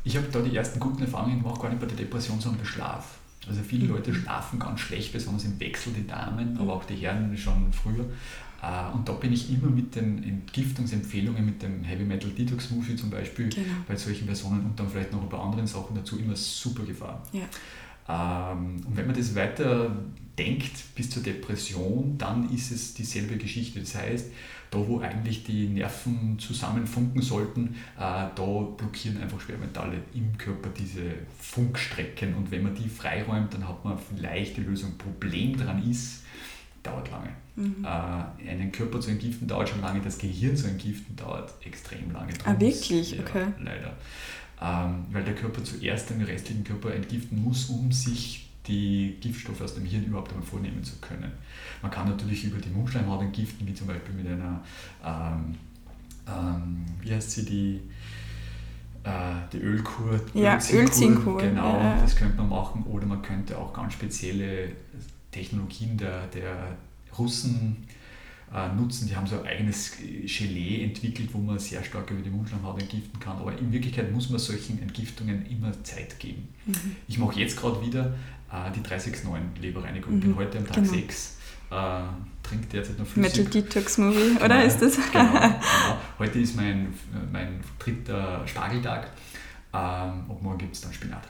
Ich 0.04 0.16
habe 0.16 0.26
da 0.32 0.40
die 0.40 0.56
ersten 0.56 0.80
guten 0.80 1.02
Erfahrungen 1.02 1.42
gemacht, 1.42 1.60
gar 1.60 1.68
nicht 1.68 1.80
bei 1.80 1.86
der 1.86 1.96
Depression, 1.96 2.40
sondern 2.40 2.60
bei 2.60 2.66
Schlaf. 2.66 3.18
Also 3.48 3.62
viele 3.62 3.84
mhm. 3.84 3.92
Leute 3.92 4.14
schlafen 4.14 4.58
ganz 4.58 4.80
schlecht, 4.80 5.12
besonders 5.12 5.44
im 5.44 5.58
Wechsel, 5.60 5.92
die 5.92 6.06
Damen, 6.06 6.58
aber 6.58 6.74
auch 6.74 6.84
die 6.84 6.94
Herren 6.94 7.36
schon 7.36 7.72
früher. 7.72 8.04
Äh, 8.62 8.94
und 8.94 9.08
da 9.08 9.12
bin 9.12 9.32
ich 9.32 9.50
immer 9.50 9.70
mit 9.70 9.94
den 9.94 10.22
Entgiftungsempfehlungen, 10.22 11.44
mit 11.44 11.62
dem 11.62 11.82
Heavy 11.82 12.04
Metal 12.04 12.30
Detox 12.30 12.68
Smoothie 12.68 12.96
zum 12.96 13.10
Beispiel, 13.10 13.48
genau. 13.48 13.66
bei 13.88 13.96
solchen 13.96 14.26
Personen 14.26 14.64
und 14.64 14.78
dann 14.78 14.88
vielleicht 14.88 15.12
noch 15.12 15.22
ein 15.22 15.28
paar 15.28 15.42
anderen 15.42 15.66
Sachen 15.66 15.96
dazu 15.96 16.18
immer 16.18 16.36
super 16.36 16.84
gefahren. 16.84 17.20
Ja. 17.32 18.52
Ähm, 18.52 18.76
und 18.86 18.96
wenn 18.96 19.06
man 19.06 19.16
das 19.16 19.34
weiter 19.34 19.90
denkt 20.40 20.94
bis 20.94 21.10
zur 21.10 21.22
Depression, 21.22 22.16
dann 22.16 22.52
ist 22.52 22.70
es 22.72 22.94
dieselbe 22.94 23.36
Geschichte. 23.36 23.80
Das 23.80 23.94
heißt, 23.94 24.26
da 24.70 24.78
wo 24.78 25.00
eigentlich 25.00 25.44
die 25.44 25.66
Nerven 25.68 26.38
zusammenfunken 26.38 27.20
sollten, 27.20 27.74
äh, 27.96 27.98
da 27.98 28.32
blockieren 28.34 29.20
einfach 29.20 29.40
Schwermetalle 29.40 29.98
im 30.14 30.36
Körper 30.38 30.70
diese 30.70 31.02
Funkstrecken 31.38 32.34
und 32.34 32.50
wenn 32.50 32.62
man 32.62 32.74
die 32.74 32.88
freiräumt, 32.88 33.52
dann 33.52 33.68
hat 33.68 33.84
man 33.84 33.98
vielleicht 33.98 34.56
die 34.56 34.62
Lösung. 34.62 34.96
Problem 34.96 35.56
daran 35.56 35.88
ist, 35.90 36.22
dauert 36.82 37.10
lange. 37.10 37.30
Mhm. 37.56 37.84
Äh, 37.84 38.48
einen 38.48 38.72
Körper 38.72 39.00
zu 39.00 39.10
entgiften 39.10 39.46
dauert 39.48 39.68
schon 39.68 39.80
lange, 39.80 40.00
das 40.00 40.18
Gehirn 40.18 40.56
zu 40.56 40.68
entgiften 40.68 41.16
dauert 41.16 41.54
extrem 41.64 42.12
lange. 42.12 42.32
Drum 42.32 42.54
ah, 42.54 42.60
wirklich? 42.60 43.12
Ja, 43.12 43.20
okay. 43.20 43.46
Leider. 43.58 43.96
Ähm, 44.62 45.06
weil 45.10 45.24
der 45.24 45.34
Körper 45.34 45.64
zuerst 45.64 46.10
den 46.10 46.22
restlichen 46.22 46.64
Körper 46.64 46.94
entgiften 46.94 47.42
muss, 47.42 47.66
um 47.70 47.90
sich 47.90 48.49
die 48.66 49.16
Giftstoffe 49.20 49.60
aus 49.62 49.74
dem 49.74 49.84
Hirn 49.84 50.04
überhaupt 50.04 50.32
einmal 50.32 50.46
vornehmen 50.46 50.84
zu 50.84 50.96
können. 51.00 51.32
Man 51.82 51.90
kann 51.90 52.08
natürlich 52.08 52.44
über 52.44 52.58
die 52.58 52.68
Mundschleimhaut 52.68 53.22
entgiften, 53.22 53.66
wie 53.66 53.74
zum 53.74 53.86
Beispiel 53.86 54.14
mit 54.14 54.26
einer, 54.26 54.62
ähm, 55.04 55.54
ähm, 56.28 56.84
wie 57.00 57.12
heißt 57.12 57.30
sie, 57.30 57.44
die, 57.44 57.80
äh, 59.04 59.10
die 59.52 59.58
Ölkur. 59.58 60.20
Ja, 60.34 60.58
Ölziehkur. 60.72 61.38
Genau, 61.38 61.78
ja. 61.78 62.00
das 62.00 62.16
könnte 62.16 62.36
man 62.36 62.50
machen. 62.50 62.84
Oder 62.84 63.06
man 63.06 63.22
könnte 63.22 63.56
auch 63.56 63.72
ganz 63.72 63.94
spezielle 63.94 64.72
Technologien 65.30 65.96
der, 65.96 66.26
der 66.26 66.76
Russen 67.18 67.86
äh, 68.52 68.68
nutzen. 68.74 69.08
Die 69.08 69.16
haben 69.16 69.26
so 69.26 69.40
ein 69.40 69.46
eigenes 69.46 69.92
Gelee 69.96 70.84
entwickelt, 70.84 71.30
wo 71.32 71.38
man 71.38 71.58
sehr 71.58 71.82
stark 71.82 72.10
über 72.10 72.20
die 72.20 72.30
Mundschleimhaut 72.30 72.80
entgiften 72.80 73.18
kann. 73.20 73.38
Aber 73.38 73.56
in 73.56 73.72
Wirklichkeit 73.72 74.12
muss 74.12 74.28
man 74.28 74.38
solchen 74.38 74.82
Entgiftungen 74.82 75.46
immer 75.46 75.72
Zeit 75.82 76.18
geben. 76.18 76.48
Mhm. 76.66 76.96
Ich 77.08 77.18
mache 77.18 77.38
jetzt 77.40 77.56
gerade 77.56 77.84
wieder 77.84 78.14
äh, 78.52 78.70
die 78.72 78.82
369 78.82 79.62
Leberreinigung. 79.62 80.16
Mhm. 80.16 80.20
Bin 80.20 80.36
heute 80.36 80.58
am 80.58 80.66
Tag 80.66 80.76
genau. 80.76 80.92
6. 80.92 81.36
Äh, 81.70 82.02
trinke 82.42 82.66
derzeit 82.66 82.98
noch 82.98 83.06
flüssig. 83.06 83.44
Metal 83.44 83.62
Detox 83.62 83.98
Movie, 83.98 84.36
oder 84.36 84.48
genau, 84.48 84.66
ist 84.66 84.78
das? 84.78 84.96
genau, 85.12 85.32
genau. 85.32 85.54
Heute 86.18 86.38
ist 86.40 86.56
mein, 86.56 86.92
mein 87.30 87.60
dritter 87.78 88.46
Spargeltag. 88.46 89.10
Ähm, 89.72 90.28
und 90.28 90.42
morgen 90.42 90.58
gibt 90.58 90.74
es 90.74 90.80
dann 90.80 90.92
Spinat. 90.92 91.28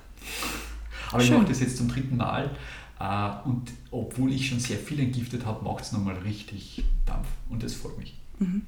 Aber 1.11 1.21
Schön. 1.21 1.35
ich 1.35 1.39
mache 1.39 1.49
das 1.51 1.61
jetzt 1.61 1.77
zum 1.77 1.89
dritten 1.89 2.17
Mal. 2.17 2.51
Äh, 2.99 3.49
und 3.49 3.71
obwohl 3.91 4.33
ich 4.33 4.49
schon 4.49 4.61
sehr 4.61 4.79
viel 4.79 5.01
entgiftet 5.01 5.45
habe, 5.45 5.65
macht 5.65 5.85
es 5.85 5.93
nochmal 5.93 6.17
richtig 6.19 6.85
Dampf. 7.05 7.29
Und 7.49 7.63
das 7.63 7.75
freut 7.75 7.99
mich. 7.99 8.19
Mhm. 8.39 8.63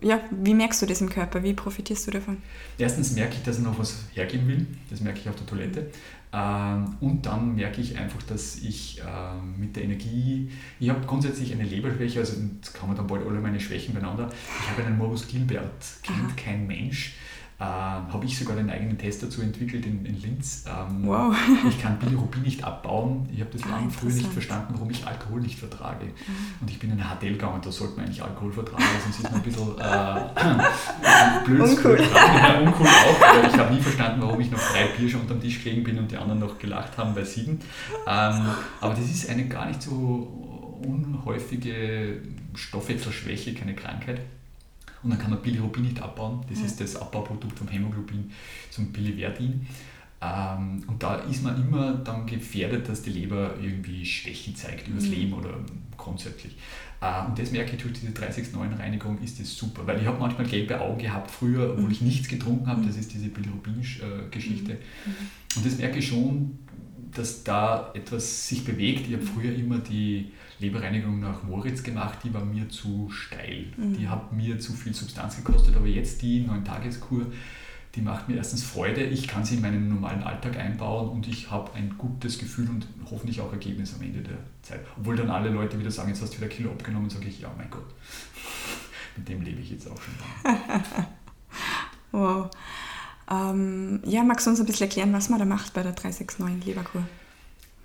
Ja, 0.00 0.20
wie 0.30 0.54
merkst 0.54 0.82
du 0.82 0.86
das 0.86 1.00
im 1.00 1.08
Körper? 1.08 1.42
Wie 1.44 1.52
profitierst 1.52 2.06
du 2.06 2.10
davon? 2.10 2.38
Erstens 2.78 3.12
merke 3.12 3.34
ich, 3.36 3.42
dass 3.42 3.58
er 3.58 3.64
noch 3.64 3.78
was 3.78 4.04
hergeben 4.12 4.48
will. 4.48 4.66
Das 4.90 5.00
merke 5.00 5.20
ich 5.20 5.28
auf 5.28 5.36
der 5.36 5.46
Toilette. 5.46 5.90
Ähm, 6.32 6.96
und 7.00 7.26
dann 7.26 7.54
merke 7.54 7.80
ich 7.80 7.98
einfach, 7.98 8.22
dass 8.22 8.56
ich 8.56 9.00
ähm, 9.00 9.54
mit 9.58 9.76
der 9.76 9.84
Energie, 9.84 10.50
ich 10.80 10.88
habe 10.88 11.06
grundsätzlich 11.06 11.52
eine 11.52 11.64
Leberschwäche, 11.64 12.20
also 12.20 12.34
kann 12.72 12.88
man 12.88 12.96
dann 12.96 13.06
bald 13.06 13.26
alle 13.26 13.40
meine 13.40 13.60
Schwächen 13.60 13.92
beieinander. 13.92 14.30
Ich 14.62 14.70
habe 14.70 14.84
einen 14.84 14.96
Morbus 14.96 15.28
Gilbert, 15.28 15.84
kennt 16.02 16.18
Aha. 16.18 16.32
kein 16.36 16.66
Mensch. 16.66 17.14
Äh, 17.62 18.12
habe 18.12 18.24
ich 18.24 18.36
sogar 18.36 18.56
den 18.56 18.68
eigenen 18.70 18.98
Test 18.98 19.22
dazu 19.22 19.40
entwickelt 19.40 19.86
in, 19.86 20.04
in 20.04 20.20
Linz. 20.20 20.64
Ähm, 20.66 21.06
wow. 21.06 21.32
ich 21.68 21.80
kann 21.80 21.96
Bilirubin 22.00 22.42
nicht 22.42 22.64
abbauen. 22.64 23.28
Ich 23.32 23.40
habe 23.40 23.50
das 23.52 23.62
ah, 23.62 23.68
lange 23.76 23.88
früher 23.88 24.12
nicht 24.12 24.32
verstanden, 24.32 24.74
warum 24.74 24.90
ich 24.90 25.06
Alkohol 25.06 25.42
nicht 25.42 25.60
vertrage. 25.60 26.06
Mhm. 26.06 26.12
Und 26.60 26.70
ich 26.70 26.80
bin 26.80 26.90
in 26.90 27.00
ein 27.00 27.08
Hotel 27.08 27.34
gegangen, 27.34 27.60
da 27.62 27.70
sollte 27.70 27.94
man 27.94 28.06
eigentlich 28.06 28.20
Alkohol 28.20 28.52
vertragen, 28.52 28.82
sonst 29.04 29.20
ist 29.20 29.30
man 29.30 29.34
ein 29.34 29.42
bisschen 29.42 29.78
äh, 29.78 31.44
blöd. 31.44 31.60
Uncool. 31.60 32.00
Ja, 32.00 32.58
uncool 32.58 32.86
auch, 32.88 33.28
aber 33.28 33.48
ich 33.48 33.56
habe 33.56 33.74
nie 33.74 33.80
verstanden, 33.80 34.22
warum 34.22 34.40
ich 34.40 34.50
noch 34.50 34.58
drei 34.58 34.86
Bier 34.98 35.08
schon 35.08 35.20
unterm 35.20 35.40
Tisch 35.40 35.62
gelegen 35.62 35.84
bin 35.84 36.00
und 36.00 36.10
die 36.10 36.16
anderen 36.16 36.40
noch 36.40 36.58
gelacht 36.58 36.98
haben 36.98 37.14
bei 37.14 37.22
sieben. 37.22 37.60
Ähm, 38.08 38.46
aber 38.80 38.94
das 38.94 39.04
ist 39.04 39.30
eine 39.30 39.46
gar 39.46 39.68
nicht 39.68 39.82
so 39.82 40.80
unhäufige 40.84 42.22
Stoffwechselschwäche, 42.56 43.54
keine 43.54 43.76
Krankheit. 43.76 44.20
Und 45.02 45.10
dann 45.10 45.18
kann 45.18 45.30
man 45.30 45.42
Bilirubin 45.42 45.82
nicht 45.84 46.00
abbauen. 46.00 46.44
Das 46.48 46.60
ja. 46.60 46.66
ist 46.66 46.80
das 46.80 46.96
Abbauprodukt 46.96 47.58
vom 47.58 47.68
Hämoglobin 47.68 48.30
zum 48.70 48.92
Biliverdin. 48.92 49.66
Ähm, 50.22 50.84
und 50.86 51.02
da 51.02 51.16
ist 51.16 51.42
man 51.42 51.56
immer 51.60 51.94
dann 51.94 52.26
gefährdet, 52.26 52.88
dass 52.88 53.02
die 53.02 53.10
Leber 53.10 53.54
irgendwie 53.60 54.06
Schwäche 54.06 54.54
zeigt 54.54 54.86
übers 54.86 55.06
mhm. 55.06 55.10
Leben 55.10 55.32
oder 55.32 55.58
grundsätzlich. 55.96 56.56
Äh, 57.00 57.26
und 57.26 57.36
das 57.36 57.50
merke 57.50 57.74
ich 57.74 57.82
durch 57.82 57.94
diese 57.94 58.12
30-9-Reinigung 58.12 59.20
ist 59.20 59.40
das 59.40 59.56
super, 59.56 59.84
weil 59.86 60.00
ich 60.00 60.06
habe 60.06 60.20
manchmal 60.20 60.46
gelbe 60.46 60.80
Augen 60.80 60.98
gehabt 60.98 61.30
früher, 61.30 61.72
obwohl 61.72 61.86
mhm. 61.86 61.90
ich 61.90 62.00
nichts 62.02 62.28
getrunken 62.28 62.68
habe. 62.68 62.86
Das 62.86 62.96
ist 62.96 63.12
diese 63.12 63.28
Bilirubin-Geschichte. 63.28 64.74
Mhm. 64.74 65.56
Und 65.56 65.66
das 65.66 65.78
merke 65.78 65.98
ich 65.98 66.06
schon, 66.06 66.58
dass 67.12 67.42
da 67.42 67.90
etwas 67.94 68.46
sich 68.46 68.64
bewegt. 68.64 69.08
Ich 69.08 69.14
habe 69.14 69.22
früher 69.22 69.54
immer 69.54 69.78
die 69.78 70.30
Leberreinigung 70.58 71.20
nach 71.20 71.42
Moritz 71.42 71.82
gemacht, 71.82 72.18
die 72.24 72.32
war 72.32 72.44
mir 72.44 72.68
zu 72.68 73.10
steil. 73.10 73.66
Mhm. 73.76 73.96
Die 73.96 74.08
hat 74.08 74.32
mir 74.32 74.58
zu 74.58 74.72
viel 74.72 74.94
Substanz 74.94 75.36
gekostet, 75.36 75.76
aber 75.76 75.86
jetzt 75.86 76.22
die 76.22 76.46
9-Tageskur, 76.46 77.26
die 77.94 78.00
macht 78.00 78.28
mir 78.28 78.36
erstens 78.36 78.64
Freude, 78.64 79.02
ich 79.02 79.28
kann 79.28 79.44
sie 79.44 79.56
in 79.56 79.60
meinen 79.60 79.88
normalen 79.88 80.22
Alltag 80.22 80.56
einbauen 80.56 81.10
und 81.10 81.28
ich 81.28 81.50
habe 81.50 81.74
ein 81.74 81.96
gutes 81.98 82.38
Gefühl 82.38 82.68
und 82.70 82.86
hoffentlich 83.10 83.40
auch 83.40 83.52
Ergebnis 83.52 83.94
am 83.94 84.02
Ende 84.02 84.20
der 84.20 84.38
Zeit. 84.62 84.80
Obwohl 84.98 85.16
dann 85.16 85.30
alle 85.30 85.50
Leute 85.50 85.78
wieder 85.78 85.90
sagen, 85.90 86.08
jetzt 86.08 86.22
hast 86.22 86.32
du 86.32 86.38
wieder 86.38 86.48
Kilo 86.48 86.70
abgenommen, 86.70 87.10
sage 87.10 87.26
ich, 87.26 87.40
ja, 87.40 87.52
mein 87.56 87.70
Gott, 87.70 87.84
mit 89.16 89.28
dem 89.28 89.42
lebe 89.42 89.60
ich 89.60 89.70
jetzt 89.70 89.90
auch 89.90 90.00
schon. 90.00 90.14
wow. 92.12 92.50
Ähm, 93.30 94.00
ja, 94.04 94.22
magst 94.22 94.46
du 94.46 94.50
uns 94.50 94.60
ein 94.60 94.66
bisschen 94.66 94.88
erklären, 94.88 95.12
was 95.12 95.28
man 95.28 95.38
da 95.38 95.44
macht 95.44 95.74
bei 95.74 95.82
der 95.82 95.92
369 95.92 96.64
Leberkur? 96.64 97.02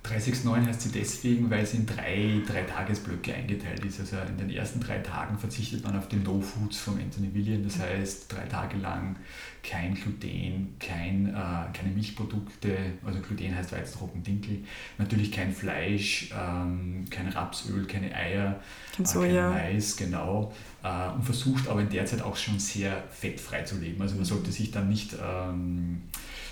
369 0.04 0.68
heißt 0.68 0.80
sie 0.80 0.92
deswegen, 0.92 1.50
weil 1.50 1.66
sie 1.66 1.78
in 1.78 1.86
drei, 1.86 2.40
drei 2.46 2.62
Tagesblöcke 2.62 3.34
eingeteilt 3.34 3.84
ist. 3.84 4.00
Also 4.00 4.16
in 4.28 4.38
den 4.38 4.50
ersten 4.50 4.80
drei 4.80 4.98
Tagen 4.98 5.36
verzichtet 5.38 5.84
man 5.84 5.98
auf 5.98 6.08
die 6.08 6.16
No 6.16 6.40
Foods 6.40 6.78
von 6.78 6.98
Anthony 7.00 7.34
William. 7.34 7.62
Das 7.64 7.78
heißt, 7.78 8.32
drei 8.32 8.46
Tage 8.46 8.78
lang 8.78 9.16
kein 9.62 9.94
Gluten, 9.94 10.76
kein, 10.78 11.28
äh, 11.28 11.32
keine 11.32 11.92
Milchprodukte, 11.94 12.76
also 13.04 13.20
Gluten 13.20 13.54
heißt 13.54 13.72
Weizenroggen, 13.72 14.22
Dinkel, 14.22 14.58
natürlich 14.96 15.32
kein 15.32 15.52
Fleisch, 15.52 16.30
ähm, 16.32 17.04
kein 17.10 17.28
Rapsöl, 17.28 17.84
keine 17.86 18.14
Eier, 18.14 18.60
kein, 18.96 19.04
äh, 19.04 19.34
kein 19.34 19.50
Mais, 19.50 19.96
genau. 19.96 20.54
Äh, 20.82 21.10
und 21.10 21.22
versucht 21.22 21.68
aber 21.68 21.82
in 21.82 21.90
der 21.90 22.06
Zeit 22.06 22.22
auch 22.22 22.36
schon 22.36 22.58
sehr 22.58 23.02
fettfrei 23.10 23.62
zu 23.62 23.78
leben. 23.78 24.00
Also 24.00 24.14
man 24.14 24.24
sollte 24.24 24.52
sich 24.52 24.70
dann 24.70 24.88
nicht 24.88 25.14
ähm, 25.20 26.02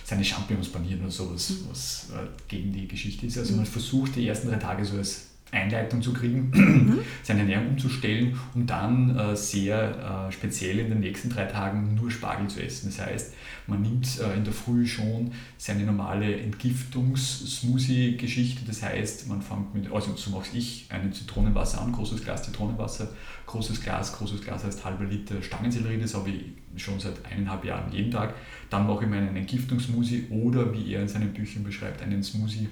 seine 0.07 0.25
Champignons 0.25 0.69
panieren 0.69 1.01
oder 1.03 1.11
sowas, 1.11 1.51
mhm. 1.51 1.67
was 1.69 2.07
äh, 2.15 2.27
gegen 2.47 2.73
die 2.73 2.87
Geschichte 2.87 3.27
ist. 3.27 3.39
Also 3.39 3.53
mhm. 3.53 3.59
man 3.59 3.67
versucht 3.67 4.15
die 4.15 4.29
ersten 4.29 4.49
drei 4.49 4.57
Tage 4.57 4.85
so 4.85 4.99
als 4.99 5.26
Einleitung 5.53 6.03
zu 6.03 6.13
kriegen, 6.13 6.51
mhm. 6.53 6.99
seine 7.23 7.41
Ernährung 7.41 7.69
umzustellen, 7.69 8.39
um 8.55 8.67
dann 8.67 9.17
äh, 9.17 9.37
sehr 9.37 10.27
äh, 10.29 10.33
speziell 10.33 10.81
in 10.81 10.89
den 10.89 10.99
nächsten 11.01 11.29
drei 11.31 11.45
Tagen 11.45 11.95
nur 11.95 12.11
Spargel 12.11 12.49
zu 12.49 12.61
essen. 12.63 12.89
Das 12.89 13.01
heißt, 13.05 13.35
man 13.67 13.83
nimmt 13.83 14.21
äh, 14.21 14.35
in 14.37 14.45
der 14.45 14.53
Früh 14.53 14.87
schon 14.87 15.33
seine 15.57 15.85
normale 15.85 16.39
Entgiftungs-Smoothie-Geschichte. 16.41 18.65
Das 18.67 18.83
heißt, 18.83 19.29
man 19.29 19.41
fängt 19.41 19.75
mit, 19.75 19.91
also 19.93 20.15
so 20.17 20.31
mache 20.31 20.49
ich, 20.55 20.89
ein 20.91 21.13
Zitronenwasser 21.13 21.81
an, 21.81 21.93
großes 21.93 22.25
Glas 22.25 22.43
Zitronenwasser, 22.43 23.09
großes 23.47 23.83
Glas, 23.83 24.19
großes 24.19 24.43
Glas 24.43 24.65
heißt 24.65 24.85
halber 24.85 25.05
Liter 25.05 25.41
Stangensellerie, 25.43 26.01
das 26.01 26.15
habe 26.15 26.31
ich 26.31 26.43
schon 26.83 26.99
seit 26.99 27.25
eineinhalb 27.25 27.65
Jahren 27.65 27.93
jeden 27.93 28.11
Tag. 28.11 28.35
Dann 28.69 28.85
mache 28.87 29.05
ich 29.05 29.11
meinen 29.11 29.37
Entgiftungssmoothie 29.37 30.27
oder 30.31 30.73
wie 30.73 30.93
er 30.93 31.03
in 31.03 31.09
seinen 31.09 31.33
Büchern 31.33 31.63
beschreibt, 31.63 32.03
einen 32.03 32.21
Smoothie 32.23 32.69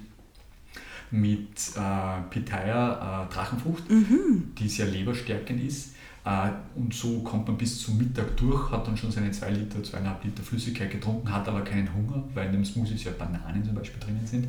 mit 1.14 1.59
äh, 1.77 2.22
Pitaya, 2.29 3.24
äh, 3.24 3.33
Drachenfrucht, 3.33 3.88
mhm. 3.88 4.53
die 4.59 4.68
sehr 4.68 4.87
leberstärkend 4.87 5.62
ist. 5.62 5.94
Äh, 6.24 6.50
und 6.74 6.92
so 6.92 7.20
kommt 7.20 7.46
man 7.46 7.57
bis 7.57 7.83
zum 7.83 7.98
Mittag 7.98 8.37
durch, 8.37 8.70
hat 8.72 8.87
dann 8.87 8.96
schon 8.96 9.12
seine 9.12 9.31
2 9.31 9.50
Liter, 9.50 9.79
2,5 9.79 10.14
Liter 10.24 10.42
Flüssigkeit 10.42 10.90
getrunken, 10.90 11.33
hat 11.33 11.46
aber 11.48 11.61
keinen 11.61 11.92
Hunger, 11.94 12.24
weil 12.35 12.46
in 12.46 12.53
dem 12.53 12.64
Smoothie 12.64 12.96
ja 12.96 13.12
Bananen 13.16 13.64
zum 13.64 13.74
Beispiel 13.74 14.00
drinnen 14.00 14.27
sind. 14.27 14.48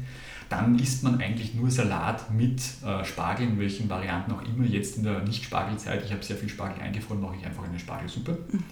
Dann 0.49 0.77
isst 0.79 1.03
man 1.03 1.19
eigentlich 1.19 1.53
nur 1.53 1.69
Salat 1.69 2.31
mit 2.31 2.61
äh, 2.83 3.03
Spargel, 3.05 3.47
in 3.47 3.59
welchen 3.59 3.87
Varianten 3.87 4.31
auch 4.31 4.41
immer. 4.43 4.65
Jetzt 4.65 4.97
in 4.97 5.03
der 5.03 5.23
Nicht-Spargelzeit, 5.23 6.03
ich 6.03 6.11
habe 6.11 6.23
sehr 6.23 6.35
viel 6.35 6.49
Spargel 6.49 6.81
eingefroren, 6.81 7.21
mache 7.21 7.35
ich 7.39 7.45
einfach 7.45 7.63
eine 7.63 7.77
Spargelsuppe. 7.77 8.37
Mhm 8.51 8.63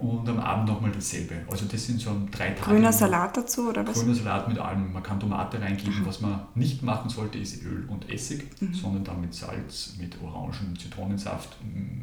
und 0.00 0.28
am 0.28 0.38
Abend 0.40 0.68
nochmal 0.68 0.90
dasselbe. 0.90 1.36
Also 1.50 1.66
das 1.66 1.86
sind 1.86 2.00
so 2.00 2.10
drei 2.30 2.50
Tage. 2.50 2.72
Grüner 2.72 2.92
Salat 2.92 3.36
dazu 3.36 3.68
oder 3.68 3.86
was? 3.86 4.00
Grüner 4.00 4.14
Salat 4.14 4.48
mit 4.48 4.58
allem. 4.58 4.92
Man 4.92 5.02
kann 5.02 5.20
Tomate 5.20 5.60
reingeben. 5.60 6.06
Was 6.06 6.20
man 6.20 6.40
nicht 6.54 6.82
machen 6.82 7.10
sollte, 7.10 7.38
ist 7.38 7.62
Öl 7.62 7.86
und 7.88 8.10
Essig, 8.10 8.44
mhm. 8.60 8.74
sondern 8.74 9.04
dann 9.04 9.20
mit 9.20 9.34
Salz, 9.34 9.94
mit 9.98 10.16
Orangen, 10.22 10.76
Zitronensaft, 10.78 11.56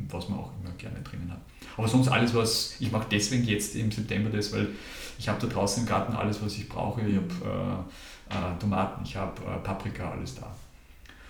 was 0.09 0.29
man 0.29 0.39
auch 0.39 0.51
immer 0.61 0.71
gerne 0.77 1.01
drinnen 1.01 1.31
hat. 1.31 1.41
Aber 1.75 1.87
sonst 1.87 2.07
alles, 2.07 2.33
was 2.33 2.75
ich 2.79 2.91
mache 2.91 3.07
deswegen 3.09 3.43
jetzt 3.45 3.75
im 3.75 3.91
September 3.91 4.29
das, 4.29 4.53
weil 4.53 4.69
ich 5.17 5.27
habe 5.27 5.39
da 5.41 5.47
draußen 5.47 5.83
im 5.83 5.89
Garten 5.89 6.13
alles, 6.13 6.41
was 6.43 6.55
ich 6.55 6.69
brauche. 6.69 7.01
Ich 7.01 7.15
habe 7.15 7.85
äh, 8.29 8.35
äh, 8.35 8.59
Tomaten, 8.59 9.03
ich 9.03 9.15
habe 9.15 9.41
äh, 9.41 9.57
Paprika, 9.59 10.11
alles 10.11 10.35
da. 10.35 10.47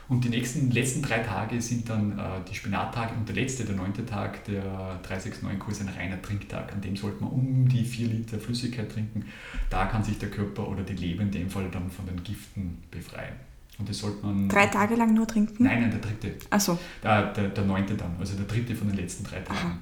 Und 0.09 0.23
die 0.23 0.29
nächsten 0.29 0.71
letzten 0.71 1.01
drei 1.01 1.19
Tage 1.19 1.61
sind 1.61 1.89
dann 1.89 2.17
äh, 2.17 2.23
die 2.49 2.55
Spinattage 2.55 3.13
und 3.13 3.27
der 3.27 3.35
letzte, 3.35 3.65
der 3.65 3.75
neunte 3.75 4.05
Tag 4.05 4.45
der 4.45 4.63
369-Kurs, 5.03 5.81
ein 5.81 5.89
reiner 5.89 6.21
Trinktag. 6.21 6.71
An 6.71 6.79
dem 6.79 6.95
sollte 6.95 7.21
man 7.21 7.33
um 7.33 7.67
die 7.67 7.83
vier 7.83 8.07
Liter 8.07 8.39
Flüssigkeit 8.39 8.89
trinken. 8.89 9.25
Da 9.69 9.85
kann 9.85 10.03
sich 10.03 10.17
der 10.17 10.29
Körper 10.29 10.67
oder 10.69 10.83
die 10.83 10.93
Leber 10.93 11.23
in 11.23 11.31
dem 11.31 11.49
Fall 11.49 11.69
dann 11.71 11.91
von 11.91 12.05
den 12.05 12.23
Giften 12.23 12.77
befreien. 12.89 13.35
Und 13.79 13.89
das 13.89 13.97
sollte 13.97 14.25
man. 14.25 14.47
Drei 14.47 14.67
Tage 14.67 14.95
lang 14.95 15.13
nur 15.13 15.27
trinken? 15.27 15.63
Nein, 15.63 15.81
nein, 15.81 15.91
der 15.91 15.99
dritte. 15.99 16.33
Achso. 16.49 16.79
Der, 17.03 17.33
der, 17.33 17.49
der 17.49 17.65
neunte 17.65 17.95
dann, 17.95 18.15
also 18.17 18.35
der 18.35 18.45
dritte 18.45 18.75
von 18.75 18.87
den 18.87 18.97
letzten 18.97 19.25
drei 19.25 19.39
Tagen. 19.41 19.59
Aha. 19.59 19.77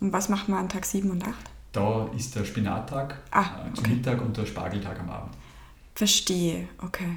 Und 0.00 0.12
was 0.12 0.28
macht 0.28 0.48
man 0.48 0.60
an 0.60 0.68
Tag 0.68 0.84
7 0.84 1.10
und 1.10 1.24
8? 1.24 1.34
Da 1.72 2.08
ist 2.14 2.36
der 2.36 2.44
Spinattag 2.44 3.16
ah, 3.30 3.66
äh, 3.66 3.74
zum 3.74 3.88
Mittag 3.88 4.20
und 4.20 4.36
der 4.36 4.46
Spargeltag 4.46 5.00
am 5.00 5.10
Abend. 5.10 5.34
Verstehe, 5.94 6.68
okay. 6.82 7.16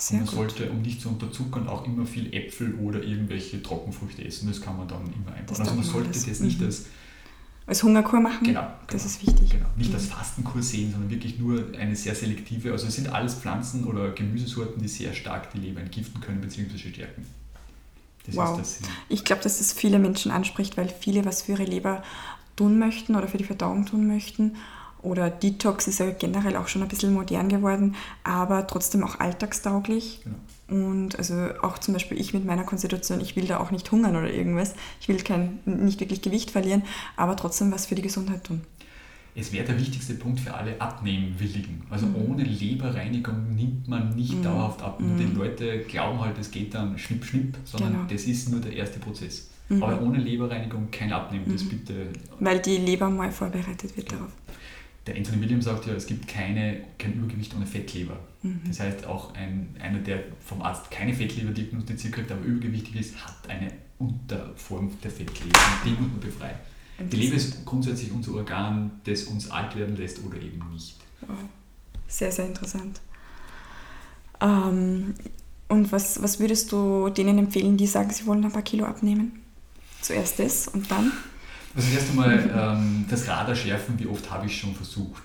Sehr 0.00 0.18
man 0.18 0.26
gut. 0.26 0.34
sollte, 0.36 0.70
um 0.70 0.82
nicht 0.82 1.00
zu 1.00 1.10
unterzuckern, 1.10 1.68
auch 1.68 1.84
immer 1.84 2.06
viel 2.06 2.32
Äpfel 2.32 2.74
oder 2.76 3.02
irgendwelche 3.02 3.62
Trockenfrüchte 3.62 4.24
essen. 4.24 4.48
Das 4.48 4.60
kann 4.60 4.76
man 4.76 4.88
dann 4.88 5.02
immer 5.02 5.32
einbauen. 5.32 5.46
Das 5.46 5.60
also 5.60 5.74
man 5.74 5.84
sollte 5.84 6.08
das, 6.08 6.24
das 6.24 6.40
nicht 6.40 6.60
mhm. 6.60 6.66
als 6.66 6.86
als 7.66 7.84
Hungerkur 7.84 8.18
machen? 8.18 8.44
Genau. 8.44 8.66
Das 8.88 9.02
genau, 9.02 9.04
ist 9.04 9.26
wichtig. 9.26 9.50
Genau. 9.50 9.66
Nicht 9.76 9.94
als 9.94 10.06
Fastenkur 10.06 10.60
sehen, 10.60 10.90
sondern 10.90 11.08
wirklich 11.08 11.38
nur 11.38 11.72
eine 11.78 11.94
sehr 11.94 12.16
selektive. 12.16 12.72
Also 12.72 12.88
es 12.88 12.96
sind 12.96 13.12
alles 13.12 13.34
Pflanzen 13.34 13.84
oder 13.84 14.10
Gemüsesorten, 14.10 14.82
die 14.82 14.88
sehr 14.88 15.14
stark 15.14 15.52
die 15.52 15.58
Leber 15.58 15.80
entgiften 15.80 16.20
können 16.20 16.40
bzw. 16.40 16.76
stärken. 16.76 17.24
Das 18.26 18.34
wow. 18.34 18.58
Das 18.58 18.80
ich 19.08 19.24
glaube, 19.24 19.42
dass 19.44 19.58
das 19.58 19.72
viele 19.72 20.00
Menschen 20.00 20.32
anspricht, 20.32 20.76
weil 20.76 20.88
viele 20.88 21.24
was 21.24 21.42
für 21.42 21.52
ihre 21.52 21.64
Leber 21.64 22.02
tun 22.56 22.76
möchten 22.78 23.14
oder 23.14 23.28
für 23.28 23.38
die 23.38 23.44
Verdauung 23.44 23.86
tun 23.86 24.08
möchten. 24.08 24.56
Oder 25.02 25.30
Detox 25.30 25.86
ist 25.88 25.98
ja 25.98 26.10
generell 26.10 26.56
auch 26.56 26.68
schon 26.68 26.82
ein 26.82 26.88
bisschen 26.88 27.14
modern 27.14 27.48
geworden, 27.48 27.96
aber 28.22 28.66
trotzdem 28.66 29.02
auch 29.02 29.18
alltagstauglich. 29.18 30.20
Genau. 30.24 30.36
Und 30.70 31.18
also 31.18 31.34
auch 31.62 31.78
zum 31.78 31.94
Beispiel 31.94 32.20
ich 32.20 32.32
mit 32.32 32.44
meiner 32.44 32.64
Konstitution, 32.64 33.20
ich 33.20 33.34
will 33.34 33.46
da 33.46 33.58
auch 33.58 33.70
nicht 33.70 33.90
hungern 33.90 34.14
oder 34.14 34.32
irgendwas. 34.32 34.74
Ich 35.00 35.08
will 35.08 35.16
kein, 35.22 35.58
nicht 35.64 36.00
wirklich 36.00 36.22
Gewicht 36.22 36.50
verlieren, 36.50 36.82
aber 37.16 37.34
trotzdem 37.36 37.72
was 37.72 37.86
für 37.86 37.94
die 37.94 38.02
Gesundheit 38.02 38.44
tun. 38.44 38.60
Es 39.34 39.52
wäre 39.52 39.64
der 39.64 39.78
wichtigste 39.78 40.14
Punkt 40.14 40.40
für 40.40 40.52
alle 40.52 40.80
Abnehmwilligen. 40.80 41.82
Also 41.88 42.06
mhm. 42.06 42.30
ohne 42.30 42.44
Leberreinigung 42.44 43.54
nimmt 43.54 43.88
man 43.88 44.14
nicht 44.14 44.36
mhm. 44.36 44.42
dauerhaft 44.42 44.82
ab. 44.82 44.98
Und 44.98 45.14
mhm. 45.14 45.18
die 45.18 45.36
Leute 45.36 45.78
glauben 45.80 46.20
halt, 46.20 46.36
es 46.38 46.50
geht 46.50 46.74
dann 46.74 46.98
schnipp, 46.98 47.24
schnipp, 47.24 47.56
sondern 47.64 47.92
genau. 47.92 48.04
das 48.10 48.24
ist 48.24 48.50
nur 48.50 48.60
der 48.60 48.72
erste 48.72 48.98
Prozess. 48.98 49.50
Mhm. 49.68 49.82
Aber 49.82 50.02
ohne 50.02 50.18
Leberreinigung 50.18 50.90
kein 50.90 51.12
Abnehmen, 51.12 51.46
das 51.50 51.64
mhm. 51.64 51.68
bitte. 51.70 52.08
Weil 52.38 52.60
die 52.60 52.76
Leber 52.76 53.08
mal 53.08 53.32
vorbereitet 53.32 53.96
wird 53.96 54.12
darauf 54.12 54.30
der 55.06 55.16
Anthony 55.16 55.40
Williams 55.40 55.64
sagt 55.64 55.86
ja, 55.86 55.94
es 55.94 56.06
gibt 56.06 56.28
keine, 56.28 56.84
kein 56.98 57.14
Übergewicht 57.14 57.54
ohne 57.54 57.66
Fettleber. 57.66 58.18
Mhm. 58.42 58.60
Das 58.66 58.80
heißt, 58.80 59.06
auch 59.06 59.34
ein, 59.34 59.74
einer, 59.80 59.98
der 59.98 60.24
vom 60.44 60.62
Arzt 60.62 60.90
keine 60.90 61.14
Fettleber 61.14 61.52
diagnostiziert 61.52 62.12
kriegt, 62.12 62.30
aber 62.30 62.44
übergewichtig 62.44 62.96
ist, 62.96 63.24
hat 63.24 63.36
eine 63.48 63.72
Unterform 63.98 64.90
der 65.02 65.10
Fettleber. 65.10 65.58
Und 65.58 65.84
die 65.84 65.90
muss 65.90 66.10
man 66.10 66.20
befreien. 66.20 66.56
Die 67.10 67.16
Leber 67.16 67.36
ist 67.36 67.64
grundsätzlich 67.64 68.12
unser 68.12 68.34
Organ, 68.34 68.90
das 69.04 69.24
uns 69.24 69.50
alt 69.50 69.74
werden 69.74 69.96
lässt 69.96 70.22
oder 70.22 70.36
eben 70.36 70.62
nicht. 70.72 70.96
Sehr, 72.06 72.30
sehr 72.30 72.46
interessant. 72.46 73.00
Ähm, 74.40 75.14
und 75.68 75.92
was, 75.92 76.22
was 76.22 76.40
würdest 76.40 76.72
du 76.72 77.08
denen 77.08 77.38
empfehlen, 77.38 77.76
die 77.76 77.86
sagen, 77.86 78.10
sie 78.10 78.26
wollen 78.26 78.44
ein 78.44 78.52
paar 78.52 78.62
Kilo 78.62 78.84
abnehmen? 78.84 79.40
Zuerst 80.02 80.38
das 80.38 80.68
und 80.68 80.90
dann? 80.90 81.12
Also 81.74 81.94
erst 81.94 82.10
einmal 82.10 82.50
ähm, 82.56 83.04
das 83.08 83.28
Radar 83.28 83.54
schärfen, 83.54 83.98
wie 83.98 84.06
oft 84.06 84.28
habe 84.30 84.46
ich 84.46 84.58
schon 84.58 84.74
versucht. 84.74 85.22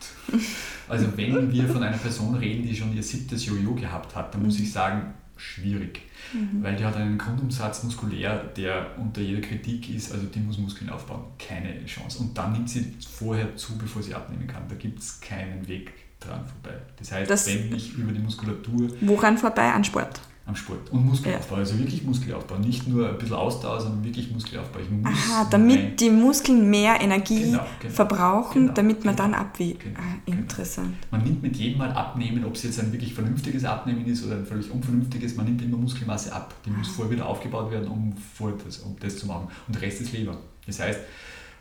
Also 0.87 1.07
wenn 1.15 1.51
wir 1.51 1.67
von 1.67 1.81
einer 1.81 1.97
Person 1.97 2.35
reden, 2.35 2.63
die 2.63 2.75
schon 2.75 2.95
ihr 2.95 3.01
siebtes 3.01 3.45
Jojo 3.45 3.73
gehabt 3.73 4.15
hat, 4.15 4.33
dann 4.33 4.43
muss 4.43 4.59
ich 4.59 4.71
sagen, 4.71 5.13
schwierig. 5.37 6.01
Mhm. 6.33 6.63
Weil 6.63 6.75
die 6.75 6.85
hat 6.85 6.95
einen 6.95 7.17
Grundumsatz 7.17 7.83
muskulär, 7.83 8.43
der 8.55 8.97
unter 8.97 9.21
jeder 9.21 9.41
Kritik 9.41 9.89
ist, 9.89 10.11
also 10.11 10.25
die 10.27 10.39
muss 10.39 10.57
Muskeln 10.57 10.89
aufbauen. 10.89 11.23
Keine 11.39 11.83
Chance. 11.85 12.19
Und 12.19 12.37
dann 12.37 12.53
nimmt 12.53 12.69
sie 12.69 12.93
vorher 13.11 13.55
zu, 13.55 13.77
bevor 13.77 14.01
sie 14.01 14.13
abnehmen 14.13 14.47
kann. 14.47 14.63
Da 14.69 14.75
gibt 14.75 14.99
es 14.99 15.19
keinen 15.19 15.67
Weg 15.67 15.93
dran 16.19 16.45
vorbei. 16.45 16.77
Das 16.97 17.11
heißt, 17.11 17.29
das 17.29 17.47
wenn 17.47 17.73
ich 17.75 17.93
über 17.95 18.11
die 18.11 18.19
Muskulatur... 18.19 18.89
Woran 19.01 19.37
vorbei? 19.37 19.71
An 19.71 19.83
Sport? 19.83 20.21
Am 20.47 20.55
Sport 20.55 20.91
und 20.91 21.05
Muskelaufbau. 21.05 21.55
Ja. 21.55 21.61
Also 21.61 21.79
wirklich 21.79 22.03
Muskelaufbau, 22.03 22.57
nicht 22.57 22.87
nur 22.87 23.09
ein 23.09 23.17
bisschen 23.17 23.35
Ausdauer, 23.35 23.81
sondern 23.81 24.03
wirklich 24.03 24.31
Muskelaufbau. 24.31 24.79
Ich 24.79 24.91
muss 24.91 25.11
Aha, 25.11 25.47
damit 25.49 25.99
die 25.99 26.11
Muskeln 26.11 26.69
mehr 26.69 27.01
Energie 27.01 27.45
genau, 27.45 27.65
genau, 27.79 27.93
verbrauchen, 27.93 28.61
genau, 28.61 28.73
damit 28.73 29.03
man 29.03 29.15
genau, 29.15 29.27
dann 29.27 29.33
abwiegt. 29.33 29.81
Genau, 29.81 29.99
ah, 29.99 30.17
genau. 30.23 30.37
interessant. 30.37 30.95
Man 31.09 31.23
nimmt 31.23 31.41
mit 31.41 31.55
jedem 31.55 31.79
Mal 31.79 31.91
abnehmen, 31.91 32.45
ob 32.45 32.53
es 32.53 32.63
jetzt 32.63 32.79
ein 32.79 32.91
wirklich 32.91 33.13
vernünftiges 33.13 33.65
Abnehmen 33.65 34.05
ist 34.05 34.23
oder 34.23 34.35
ein 34.35 34.45
völlig 34.45 34.69
unvernünftiges, 34.69 35.35
man 35.35 35.45
nimmt 35.45 35.63
immer 35.63 35.77
Muskelmasse 35.77 36.31
ab. 36.31 36.53
Die 36.63 36.69
muss 36.69 36.89
ah. 36.89 36.93
vorher 36.95 37.15
wieder 37.15 37.25
aufgebaut 37.25 37.71
werden, 37.71 37.87
um, 37.87 38.13
vor 38.15 38.53
das, 38.63 38.79
um 38.79 38.95
das 38.99 39.17
zu 39.17 39.25
machen. 39.25 39.47
Und 39.65 39.75
der 39.75 39.81
Rest 39.81 40.01
ist 40.01 40.13
Leber. 40.13 40.37
Das 40.67 40.79
heißt, 40.79 40.99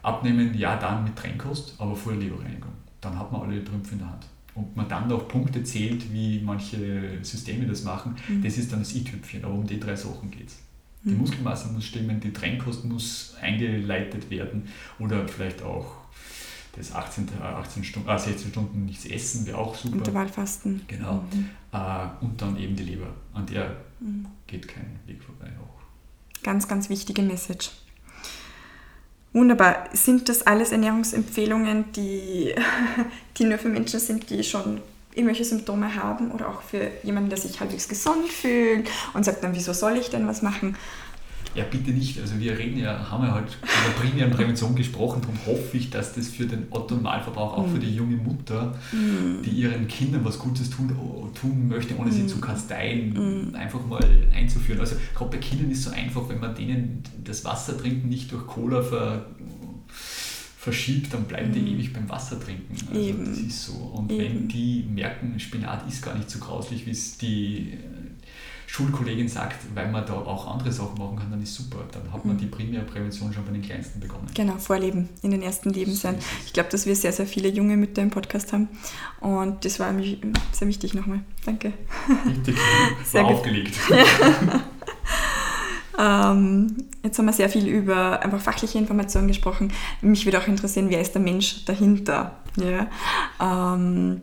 abnehmen 0.02 0.52
ja 0.58 0.76
dann 0.76 1.04
mit 1.04 1.16
Trennkost, 1.16 1.74
aber 1.78 1.96
vorher 1.96 2.20
Leberreinigung. 2.20 2.72
Dann 3.00 3.18
hat 3.18 3.32
man 3.32 3.42
alle 3.42 3.64
Trümpfe 3.64 3.92
in 3.92 3.98
der 3.98 4.10
Hand 4.10 4.26
und 4.54 4.76
man 4.76 4.88
dann 4.88 5.08
noch 5.08 5.28
Punkte 5.28 5.62
zählt, 5.64 6.12
wie 6.12 6.40
manche 6.40 7.18
Systeme 7.22 7.66
das 7.66 7.82
machen, 7.84 8.16
mhm. 8.28 8.42
das 8.42 8.56
ist 8.56 8.72
dann 8.72 8.80
das 8.80 8.94
i-Tüpfchen. 8.94 9.44
Aber 9.44 9.54
um 9.54 9.66
die 9.66 9.80
drei 9.80 9.96
Sachen 9.96 10.30
geht 10.30 10.48
es. 10.48 10.58
Die 11.04 11.10
mhm. 11.10 11.18
Muskelmasse 11.18 11.68
muss 11.72 11.84
stimmen, 11.84 12.20
die 12.20 12.32
Trennkost 12.32 12.84
muss 12.84 13.34
eingeleitet 13.40 14.30
werden 14.30 14.68
oder 14.98 15.26
vielleicht 15.28 15.62
auch 15.62 16.04
das 16.76 16.92
18, 16.92 17.28
18 17.40 17.84
Stunden, 17.84 18.08
äh, 18.08 18.18
16 18.18 18.50
Stunden 18.50 18.84
nichts 18.86 19.04
essen 19.06 19.46
wäre 19.46 19.58
auch 19.58 19.74
super. 19.74 19.98
Intervallfasten. 19.98 20.82
Genau. 20.88 21.24
Mhm. 21.32 21.50
Äh, 21.72 22.06
und 22.20 22.40
dann 22.40 22.56
eben 22.58 22.74
die 22.74 22.84
Leber. 22.84 23.14
An 23.32 23.46
der 23.46 23.76
mhm. 24.00 24.26
geht 24.46 24.66
kein 24.66 24.98
Weg 25.06 25.22
vorbei 25.22 25.50
auch. 25.60 26.42
Ganz, 26.42 26.66
ganz 26.66 26.88
wichtige 26.88 27.22
Message. 27.22 27.70
Wunderbar. 29.34 29.88
Sind 29.92 30.28
das 30.28 30.46
alles 30.46 30.70
Ernährungsempfehlungen, 30.70 31.92
die, 31.92 32.54
die 33.36 33.44
nur 33.44 33.58
für 33.58 33.68
Menschen 33.68 34.00
sind, 34.00 34.30
die 34.30 34.42
schon 34.44 34.80
irgendwelche 35.12 35.44
Symptome 35.44 35.94
haben 35.94 36.30
oder 36.30 36.48
auch 36.48 36.62
für 36.62 36.90
jemanden, 37.02 37.30
der 37.30 37.38
sich 37.38 37.60
halbwegs 37.60 37.88
gesund 37.88 38.28
fühlt 38.28 38.88
und 39.12 39.24
sagt 39.24 39.44
dann, 39.44 39.54
wieso 39.54 39.72
soll 39.72 39.96
ich 39.96 40.08
denn 40.08 40.26
was 40.26 40.42
machen? 40.42 40.76
Ja, 41.54 41.64
bitte 41.70 41.92
nicht. 41.92 42.20
Also 42.20 42.38
wir 42.40 42.58
reden 42.58 42.78
ja, 42.78 43.10
haben 43.10 43.24
ja 43.24 43.32
halt 43.32 43.56
über 43.62 44.00
primären 44.00 44.30
Prävention 44.32 44.74
gesprochen, 44.74 45.22
darum 45.22 45.38
hoffe 45.46 45.76
ich, 45.76 45.88
dass 45.90 46.12
das 46.12 46.28
für 46.28 46.46
den 46.46 46.66
Otto 46.70 46.96
Normalverbraucher, 46.96 47.58
auch 47.58 47.68
für 47.68 47.78
die 47.78 47.94
junge 47.94 48.16
Mutter, 48.16 48.74
die 49.44 49.50
ihren 49.50 49.86
Kindern 49.86 50.24
was 50.24 50.38
Gutes 50.38 50.70
tun, 50.70 50.90
tun 51.40 51.68
möchte, 51.68 51.96
ohne 51.96 52.10
mm. 52.10 52.12
sie 52.12 52.26
zu 52.26 52.40
kasteien, 52.40 53.50
mm. 53.50 53.54
einfach 53.54 53.86
mal 53.86 54.04
einzuführen. 54.34 54.80
Also 54.80 54.96
gerade 55.14 55.30
bei 55.30 55.38
Kindern 55.38 55.70
ist 55.70 55.78
es 55.78 55.84
so 55.84 55.90
einfach, 55.90 56.28
wenn 56.28 56.40
man 56.40 56.54
denen 56.56 57.02
das 57.22 57.44
Wasser 57.44 57.78
trinken 57.78 58.08
nicht 58.08 58.32
durch 58.32 58.46
Cola 58.46 58.82
ver, 58.82 59.26
verschiebt, 60.64 61.12
dann 61.12 61.24
bleiben 61.24 61.52
die 61.52 61.60
ewig 61.72 61.92
beim 61.92 62.08
Wasser 62.08 62.40
trinken. 62.40 62.74
Also 62.88 63.00
Eben. 63.00 63.24
das 63.26 63.38
ist 63.38 63.66
so. 63.66 63.74
Und 63.74 64.10
Eben. 64.10 64.22
wenn 64.22 64.48
die 64.48 64.84
merken, 64.88 65.38
Spinat 65.38 65.86
ist 65.86 66.02
gar 66.02 66.16
nicht 66.16 66.30
so 66.30 66.38
grauslich, 66.38 66.86
wie 66.86 66.90
es 66.90 67.18
die 67.18 67.74
Schulkollegin 68.74 69.28
sagt, 69.28 69.58
weil 69.72 69.88
man 69.88 70.04
da 70.04 70.14
auch 70.14 70.52
andere 70.52 70.72
Sachen 70.72 70.98
machen 70.98 71.16
kann, 71.16 71.30
dann 71.30 71.40
ist 71.40 71.54
super. 71.54 71.84
Dann 71.92 72.12
hat 72.12 72.24
man 72.24 72.34
mhm. 72.34 72.40
die 72.40 72.46
primäre 72.46 72.82
Prävention 72.82 73.32
schon 73.32 73.44
bei 73.44 73.52
den 73.52 73.62
Kleinsten 73.62 74.00
begonnen. 74.00 74.26
Genau, 74.34 74.56
Vorleben, 74.58 75.08
in 75.22 75.30
den 75.30 75.42
ersten 75.42 75.70
Lebensjahren. 75.70 76.18
Ich 76.44 76.52
glaube, 76.52 76.70
dass 76.70 76.84
wir 76.84 76.96
sehr, 76.96 77.12
sehr 77.12 77.28
viele 77.28 77.48
junge 77.50 77.76
Mütter 77.76 78.02
im 78.02 78.10
Podcast 78.10 78.52
haben 78.52 78.68
und 79.20 79.64
das 79.64 79.78
war 79.78 79.92
mir 79.92 80.16
sehr 80.50 80.66
wichtig 80.66 80.92
nochmal. 80.92 81.20
Danke. 81.46 81.72
Wichtig, 82.24 82.56
sehr 83.04 83.24
aufgelegt. 83.24 83.78
ähm, 85.96 86.76
jetzt 87.04 87.16
haben 87.16 87.26
wir 87.26 87.32
sehr 87.32 87.50
viel 87.50 87.68
über 87.68 88.22
einfach 88.22 88.40
fachliche 88.40 88.78
Informationen 88.78 89.28
gesprochen. 89.28 89.72
Mich 90.00 90.24
würde 90.24 90.40
auch 90.40 90.48
interessieren, 90.48 90.90
wer 90.90 91.00
ist 91.00 91.12
der 91.12 91.22
Mensch 91.22 91.64
dahinter? 91.64 92.38
Ja? 92.56 92.90
Ähm, 93.40 94.22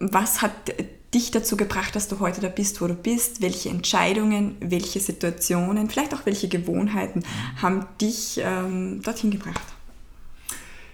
was 0.00 0.40
hat 0.40 0.52
dich 1.14 1.30
dazu 1.30 1.56
gebracht, 1.56 1.94
dass 1.94 2.08
du 2.08 2.18
heute 2.20 2.40
da 2.40 2.48
bist, 2.48 2.80
wo 2.80 2.86
du 2.86 2.94
bist? 2.94 3.40
Welche 3.40 3.68
Entscheidungen, 3.68 4.56
welche 4.60 5.00
Situationen, 5.00 5.88
vielleicht 5.88 6.12
auch 6.12 6.26
welche 6.26 6.48
Gewohnheiten 6.48 7.22
haben 7.62 7.86
dich 8.00 8.40
ähm, 8.42 9.00
dorthin 9.02 9.30
gebracht? 9.30 9.62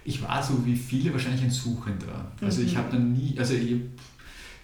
Ich 0.05 0.21
war 0.21 0.41
so 0.41 0.65
wie 0.65 0.75
viele 0.75 1.11
wahrscheinlich 1.11 1.43
ein 1.43 1.51
Suchender. 1.51 2.31
Also 2.41 2.61
mhm. 2.61 2.67
ich 2.67 2.77
habe 2.77 2.91
dann 2.91 3.13
nie, 3.13 3.35
also 3.37 3.53
ich, 3.53 3.75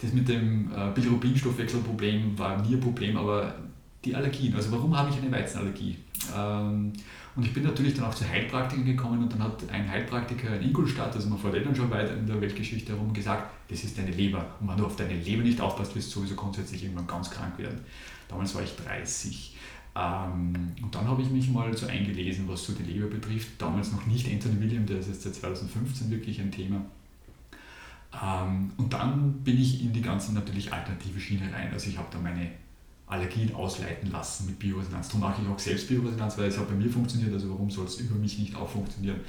das 0.02 0.14
mit 0.14 0.28
dem 0.28 0.72
äh, 0.72 0.92
Bilirubinstoffwechselproblem 0.94 2.38
war 2.38 2.62
nie 2.62 2.76
ein 2.76 2.80
Problem, 2.80 3.18
aber 3.18 3.56
die 4.06 4.16
Allergien, 4.16 4.56
also 4.56 4.72
warum 4.72 4.96
habe 4.96 5.10
ich 5.10 5.18
eine 5.18 5.32
Weizenallergie? 5.32 5.98
Ähm, 6.36 6.94
und 7.38 7.46
ich 7.46 7.54
bin 7.54 7.64
natürlich 7.64 7.94
dann 7.94 8.06
auch 8.06 8.16
zu 8.16 8.28
Heilpraktikern 8.28 8.86
gekommen 8.86 9.22
und 9.22 9.32
dann 9.32 9.44
hat 9.44 9.62
ein 9.72 9.88
Heilpraktiker 9.88 10.56
in 10.56 10.70
Ingolstadt, 10.70 11.14
also 11.14 11.30
man 11.30 11.38
verliert 11.38 11.68
dann 11.68 11.76
schon 11.76 11.92
weiter 11.92 12.18
in 12.18 12.26
der 12.26 12.42
Weltgeschichte 12.42 12.94
herum, 12.94 13.14
gesagt, 13.14 13.54
das 13.70 13.84
ist 13.84 13.96
deine 13.96 14.10
Leber. 14.10 14.44
Und 14.60 14.68
wenn 14.68 14.78
du 14.78 14.88
auf 14.88 14.96
deine 14.96 15.14
Leber 15.14 15.44
nicht 15.44 15.62
aufpasst, 15.62 15.96
wirst 15.96 16.16
du 16.16 16.20
sowieso 16.20 16.34
grundsätzlich 16.34 16.84
irgendwann 16.84 17.06
ganz 17.06 17.30
krank 17.30 17.56
werden. 17.60 17.80
Damals 18.28 18.56
war 18.56 18.64
ich 18.64 18.76
30. 18.76 19.56
Ähm, 19.96 20.72
und 20.82 20.96
dann 20.96 21.08
habe 21.08 21.22
ich 21.22 21.30
mich 21.30 21.52
mal 21.52 21.76
so 21.78 21.86
eingelesen, 21.86 22.48
was 22.48 22.66
so 22.66 22.74
die 22.74 22.92
Leber 22.92 23.06
betrifft. 23.06 23.62
Damals 23.62 23.92
noch 23.92 24.08
nicht 24.08 24.28
Anthony 24.28 24.60
William, 24.60 24.88
der 24.88 24.98
ist 24.98 25.08
jetzt 25.08 25.22
seit 25.22 25.36
2015 25.36 26.10
wirklich 26.10 26.42
ein 26.42 26.52
Thema. 26.52 26.82
Ähm, 28.20 28.72
und 28.78 28.92
dann 28.92 29.44
bin 29.44 29.62
ich 29.62 29.84
in 29.84 29.94
die 29.94 30.02
ganze 30.02 30.34
natürlich 30.34 30.74
alternative 30.74 31.20
Schiene 31.20 31.54
rein. 31.54 31.72
Also 31.72 31.88
ich 31.90 32.00
habe 32.00 32.08
da 32.12 32.18
meine 32.18 32.50
Allergien 33.08 33.56
ausleiten 33.56 34.12
lassen 34.12 34.48
mit 34.48 34.60
Bioresonanz. 34.60 35.08
Darum 35.08 35.22
mache 35.22 35.42
ich 35.42 35.50
auch 35.50 35.60
selbst 35.60 35.88
Bioresonanz, 35.88 36.38
weil 36.38 36.50
es 36.50 36.58
hat 36.58 36.68
bei 36.68 36.76
mir 36.76 36.90
funktioniert, 36.90 37.34
also 37.34 37.50
warum 37.50 37.72
soll 37.72 37.86
es 37.86 38.00
über 38.00 38.16
mich 38.16 38.38
nicht 38.38 38.56
auch 38.56 38.68
funktionieren? 38.68 39.22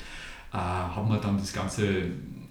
äh, 0.53 0.57
haben 0.57 1.09
wir 1.09 1.19
dann 1.19 1.39
das 1.39 1.53
Ganze 1.53 2.07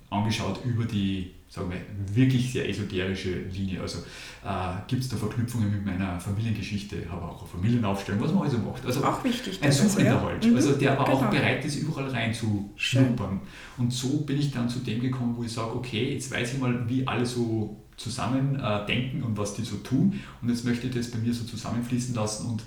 angeschaut 0.10 0.62
über 0.64 0.86
die 0.86 1.32
sagen 1.50 1.72
wir, 1.72 1.80
wirklich 2.14 2.52
sehr 2.52 2.68
esoterische 2.68 3.40
Linie. 3.54 3.80
Also 3.82 4.00
äh, 4.44 4.76
gibt 4.86 5.02
es 5.02 5.08
da 5.08 5.16
Verknüpfungen 5.16 5.72
mit 5.72 5.86
meiner 5.86 6.20
Familiengeschichte, 6.20 7.10
habe 7.10 7.24
auch 7.24 7.40
eine 7.40 7.48
Familienaufstellung, 7.48 8.22
was 8.22 8.34
man 8.34 8.44
also 8.44 8.58
macht. 8.58 8.86
Also 8.86 9.04
auch 9.06 9.24
wichtig. 9.24 9.58
Ein 9.64 9.72
Suchender 9.72 10.22
halt, 10.22 10.46
mhm, 10.46 10.58
also 10.58 10.74
der 10.74 11.00
aber 11.00 11.06
genau. 11.06 11.18
auch 11.18 11.30
bereit 11.30 11.64
ist, 11.64 11.78
überall 11.78 12.10
reinzuschnuppern. 12.10 13.40
Und 13.78 13.94
so 13.94 14.26
bin 14.26 14.38
ich 14.38 14.52
dann 14.52 14.68
zu 14.68 14.80
dem 14.80 15.00
gekommen, 15.00 15.36
wo 15.38 15.44
ich 15.44 15.54
sage, 15.54 15.74
okay, 15.74 16.14
jetzt 16.14 16.30
weiß 16.32 16.54
ich 16.54 16.60
mal, 16.60 16.88
wie 16.90 17.08
alle 17.08 17.26
so 17.26 17.82
zusammen 17.98 18.60
äh, 18.60 18.86
denken 18.86 19.24
und 19.24 19.38
was 19.38 19.56
die 19.56 19.64
so 19.64 19.78
tun 19.78 20.20
und 20.42 20.50
jetzt 20.50 20.64
möchte 20.64 20.88
ich 20.88 20.94
das 20.94 21.12
bei 21.12 21.18
mir 21.18 21.34
so 21.34 21.44
zusammenfließen 21.44 22.16
lassen 22.16 22.48
und 22.48 22.64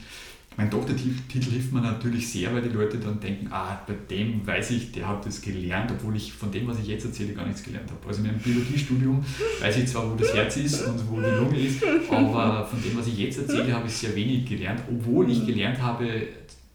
mein 0.57 0.69
Doktortitel 0.69 1.51
hilft 1.51 1.73
mir 1.73 1.81
natürlich 1.81 2.29
sehr, 2.29 2.53
weil 2.53 2.61
die 2.61 2.69
Leute 2.69 2.99
dann 2.99 3.21
denken, 3.21 3.47
ah, 3.51 3.81
bei 3.87 3.95
dem 3.95 4.47
weiß 4.47 4.73
ich, 4.73 4.93
der 4.93 5.09
hat 5.09 5.25
das 5.25 5.41
gelernt, 5.41 5.91
obwohl 5.93 6.17
ich 6.17 6.33
von 6.33 6.51
dem, 6.51 6.67
was 6.67 6.79
ich 6.81 6.89
jetzt 6.89 7.05
erzähle, 7.05 7.33
gar 7.33 7.47
nichts 7.47 7.63
gelernt 7.63 7.91
habe. 7.91 8.07
Also 8.07 8.21
in 8.21 8.27
meinem 8.27 8.41
Biologiestudium 8.41 9.25
weiß 9.61 9.77
ich 9.79 9.87
zwar, 9.87 10.11
wo 10.11 10.17
das 10.17 10.35
Herz 10.35 10.57
ist 10.57 10.83
und 10.83 11.09
wo 11.09 11.21
die 11.21 11.29
Lunge 11.29 11.59
ist, 11.59 11.83
aber 12.11 12.67
von 12.67 12.83
dem, 12.83 12.99
was 12.99 13.07
ich 13.07 13.17
jetzt 13.17 13.39
erzähle, 13.39 13.73
habe 13.73 13.87
ich 13.87 13.95
sehr 13.95 14.15
wenig 14.15 14.45
gelernt, 14.45 14.83
obwohl 14.91 15.31
ich 15.31 15.47
gelernt 15.47 15.81
habe, 15.81 16.27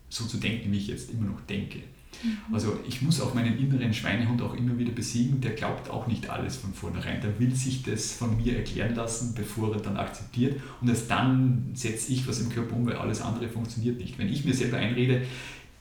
so 0.09 0.25
zu 0.25 0.37
denken, 0.37 0.71
wie 0.71 0.77
ich 0.77 0.87
jetzt 0.87 1.11
immer 1.11 1.25
noch 1.29 1.41
denke. 1.41 1.79
Mhm. 2.23 2.53
Also 2.53 2.79
ich 2.87 3.01
muss 3.01 3.21
auch 3.21 3.33
meinen 3.33 3.57
inneren 3.57 3.93
Schweinehund 3.93 4.41
auch 4.41 4.55
immer 4.55 4.77
wieder 4.77 4.91
besiegen, 4.91 5.41
der 5.41 5.51
glaubt 5.51 5.89
auch 5.89 6.07
nicht 6.07 6.29
alles 6.29 6.55
von 6.57 6.73
vornherein. 6.73 7.21
Der 7.21 7.39
will 7.39 7.53
sich 7.55 7.83
das 7.83 8.13
von 8.13 8.37
mir 8.37 8.57
erklären 8.57 8.95
lassen, 8.95 9.33
bevor 9.35 9.73
er 9.73 9.81
dann 9.81 9.97
akzeptiert. 9.97 10.61
Und 10.81 10.89
erst 10.89 11.09
dann 11.09 11.71
setze 11.73 12.11
ich 12.11 12.27
was 12.27 12.41
im 12.41 12.49
Körper 12.49 12.75
um, 12.75 12.85
weil 12.85 12.95
alles 12.95 13.21
andere 13.21 13.47
funktioniert 13.47 13.97
nicht. 13.99 14.17
Wenn 14.17 14.29
ich 14.29 14.45
mir 14.45 14.53
selber 14.53 14.77
einrede, 14.77 15.21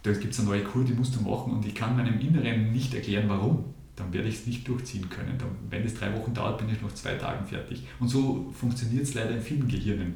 da 0.03 0.13
gibt 0.13 0.35
es 0.35 0.41
eine 0.41 0.51
neue 0.51 0.63
Kur, 0.63 0.85
die 0.85 0.93
musst 0.93 1.17
du 1.17 1.21
machen 1.23 1.53
und 1.55 1.67
ich 1.67 1.75
kann 1.75 1.97
meinem 1.97 2.21
Inneren 2.21 2.73
nicht 2.73 2.93
erklären, 2.93 3.25
warum, 3.29 3.65
dann 3.97 4.13
werde 4.13 4.29
ich 4.29 4.35
es 4.35 4.47
nicht 4.47 4.67
durchziehen 4.69 5.09
können. 5.09 5.39
Dann, 5.39 5.49
wenn 5.71 5.83
es 5.83 5.95
drei 5.95 6.13
Wochen 6.15 6.35
dauert, 6.35 6.59
bin 6.59 6.69
ich 6.69 6.83
noch 6.83 6.93
zwei 6.93 7.15
Tagen 7.15 7.47
fertig. 7.47 7.85
Und 8.01 8.09
so 8.09 8.53
funktioniert 8.59 9.05
es 9.05 9.15
leider 9.15 9.31
in 9.31 9.41
vielen 9.41 9.69
Gehirnen. 9.69 10.15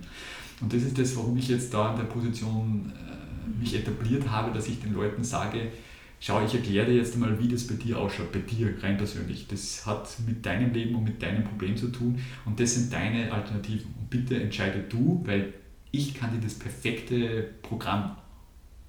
Und 0.60 0.72
das 0.72 0.82
ist 0.82 0.98
das, 0.98 1.16
warum 1.16 1.36
ich 1.36 1.48
jetzt 1.48 1.72
da 1.72 1.92
in 1.92 1.96
der 1.96 2.04
Position 2.04 2.92
äh, 2.92 3.60
mich 3.60 3.74
etabliert 3.74 4.28
habe, 4.28 4.52
dass 4.52 4.68
ich 4.68 4.80
den 4.80 4.92
Leuten 4.92 5.22
sage, 5.22 5.72
schau, 6.20 6.44
ich 6.44 6.54
erkläre 6.54 6.86
dir 6.86 6.96
jetzt 6.96 7.14
einmal, 7.14 7.38
wie 7.40 7.48
das 7.48 7.66
bei 7.66 7.74
dir 7.74 7.98
ausschaut, 7.98 8.32
bei 8.32 8.40
dir 8.40 8.74
rein 8.82 8.96
persönlich. 8.96 9.46
Das 9.48 9.86
hat 9.86 10.08
mit 10.26 10.44
deinem 10.44 10.72
Leben 10.72 10.94
und 10.94 11.04
mit 11.04 11.22
deinem 11.22 11.44
Problem 11.44 11.76
zu 11.76 11.88
tun 11.88 12.18
und 12.44 12.58
das 12.58 12.74
sind 12.74 12.92
deine 12.92 13.32
Alternativen. 13.32 13.94
Und 13.98 14.10
bitte 14.10 14.40
entscheide 14.40 14.80
du, 14.80 15.22
weil 15.24 15.52
ich 15.90 16.14
kann 16.14 16.32
dir 16.32 16.40
das 16.40 16.54
perfekte 16.54 17.50
Programm 17.62 18.16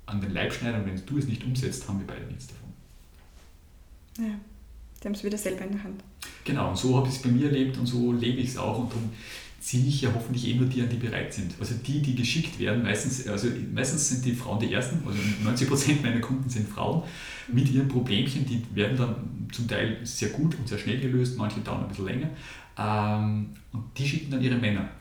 an 0.05 0.21
den 0.21 0.31
Leib 0.31 0.51
schneiden 0.53 0.81
und 0.81 0.87
wenn 0.87 1.05
du 1.05 1.17
es 1.17 1.27
nicht 1.27 1.43
umsetzt, 1.43 1.87
haben 1.87 1.99
wir 1.99 2.07
beide 2.07 2.25
nichts 2.25 2.47
davon. 2.47 2.69
Ja, 4.17 4.35
die 5.01 5.07
haben 5.07 5.13
es 5.13 5.23
wieder 5.23 5.37
selber 5.37 5.65
in 5.65 5.71
der 5.73 5.83
Hand. 5.83 6.03
Genau, 6.43 6.69
und 6.69 6.77
so 6.77 6.97
habe 6.97 7.07
ich 7.07 7.15
es 7.15 7.21
bei 7.21 7.29
mir 7.29 7.47
erlebt 7.47 7.77
und 7.77 7.85
so 7.85 8.11
lebe 8.11 8.39
ich 8.39 8.49
es 8.49 8.57
auch 8.57 8.79
und 8.79 8.91
darum 8.91 9.09
ziehe 9.59 9.85
ich 9.85 10.01
ja 10.01 10.09
hoffentlich 10.13 10.47
eh 10.47 10.55
nur 10.55 10.67
die 10.67 10.81
an, 10.81 10.89
die 10.89 10.97
bereit 10.97 11.33
sind. 11.33 11.53
Also 11.59 11.75
die, 11.85 12.01
die 12.01 12.15
geschickt 12.15 12.59
werden, 12.59 12.83
meistens, 12.83 13.27
also 13.27 13.47
meistens 13.73 14.09
sind 14.09 14.25
die 14.25 14.33
Frauen 14.33 14.59
die 14.59 14.73
Ersten, 14.73 15.01
also 15.05 15.19
90% 15.67 16.01
meiner 16.01 16.21
Kunden 16.21 16.49
sind 16.49 16.67
Frauen 16.69 17.03
mit 17.47 17.69
ihren 17.71 17.87
Problemchen, 17.87 18.45
die 18.45 18.63
werden 18.73 18.97
dann 18.97 19.15
zum 19.51 19.67
Teil 19.67 19.97
sehr 20.03 20.29
gut 20.29 20.55
und 20.55 20.67
sehr 20.67 20.77
schnell 20.77 20.99
gelöst, 20.99 21.37
manche 21.37 21.59
dauern 21.59 21.83
ein 21.83 21.89
bisschen 21.89 22.05
länger. 22.05 22.29
Ähm, 22.77 23.49
und 23.73 23.83
die 23.97 24.07
schicken 24.07 24.31
dann 24.31 24.41
ihre 24.41 24.55
Männer. 24.55 24.89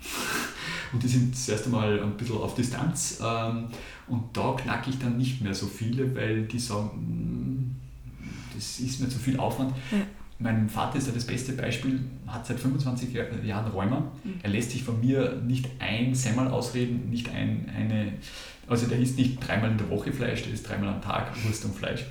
Und 0.90 1.02
die 1.02 1.08
sind 1.08 1.36
zuerst 1.36 1.66
einmal 1.66 2.02
ein 2.02 2.16
bisschen 2.16 2.38
auf 2.38 2.54
Distanz. 2.54 3.20
Ähm, 3.22 3.66
und 4.08 4.34
da 4.34 4.52
knacke 4.52 4.88
ich 4.88 4.98
dann 4.98 5.18
nicht 5.18 5.42
mehr 5.42 5.52
so 5.52 5.66
viele, 5.66 6.14
weil 6.14 6.44
die 6.44 6.58
sagen, 6.58 6.90
hm, 6.94 7.76
das 8.54 8.80
ist 8.80 8.98
mir 8.98 9.08
zu 9.10 9.18
viel 9.18 9.38
Aufwand. 9.38 9.74
Ja. 9.92 9.98
Mein 10.40 10.68
Vater 10.68 10.98
ist 10.98 11.08
ja 11.08 11.12
das 11.12 11.26
beste 11.26 11.52
Beispiel, 11.52 12.00
hat 12.26 12.46
seit 12.46 12.60
25 12.60 13.12
Jahren 13.12 13.66
Rheuma. 13.72 14.00
Mhm. 14.22 14.34
Er 14.42 14.50
lässt 14.50 14.70
sich 14.70 14.84
von 14.84 15.00
mir 15.00 15.40
nicht 15.44 15.68
ein 15.80 16.14
Semmel 16.14 16.46
ausreden, 16.48 17.10
nicht 17.10 17.28
ein, 17.30 17.68
eine, 17.76 18.12
also 18.68 18.86
der 18.86 19.00
isst 19.00 19.18
nicht 19.18 19.46
dreimal 19.46 19.72
in 19.72 19.78
der 19.78 19.90
Woche 19.90 20.12
Fleisch, 20.12 20.42
der 20.42 20.52
isst 20.52 20.68
dreimal 20.68 20.94
am 20.94 21.02
Tag 21.02 21.32
Wurst 21.44 21.64
und 21.64 21.74
Fleisch. 21.74 22.04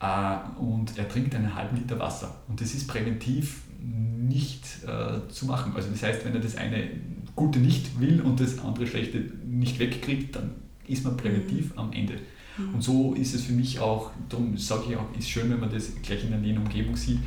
Äh, 0.00 0.60
und 0.60 0.98
er 0.98 1.08
trinkt 1.08 1.34
einen 1.36 1.54
halben 1.54 1.76
Liter 1.76 2.00
Wasser. 2.00 2.34
Und 2.48 2.60
das 2.60 2.74
ist 2.74 2.88
präventiv 2.88 3.62
nicht 3.80 4.64
äh, 4.84 5.28
zu 5.28 5.46
machen. 5.46 5.72
Also 5.76 5.88
das 5.90 6.02
heißt, 6.02 6.24
wenn 6.24 6.34
er 6.34 6.40
das 6.40 6.56
eine 6.56 6.88
Gute 7.36 7.60
nicht 7.60 8.00
will 8.00 8.20
und 8.22 8.40
das 8.40 8.58
andere 8.58 8.88
Schlechte 8.88 9.18
nicht 9.46 9.78
wegkriegt, 9.78 10.34
dann 10.34 10.50
ist 10.86 11.04
man 11.04 11.16
präventiv 11.16 11.72
mhm. 11.72 11.78
am 11.78 11.92
Ende. 11.92 12.14
Mhm. 12.56 12.74
Und 12.74 12.82
so 12.82 13.14
ist 13.14 13.34
es 13.34 13.42
für 13.42 13.52
mich 13.52 13.80
auch, 13.80 14.10
darum 14.28 14.56
sage 14.56 14.84
ich 14.90 14.96
auch, 14.96 15.06
ist 15.18 15.30
schön, 15.30 15.50
wenn 15.50 15.60
man 15.60 15.70
das 15.70 15.92
gleich 16.02 16.24
in 16.24 16.30
der 16.30 16.38
näheren 16.38 16.62
Umgebung 16.62 16.96
sieht. 16.96 17.18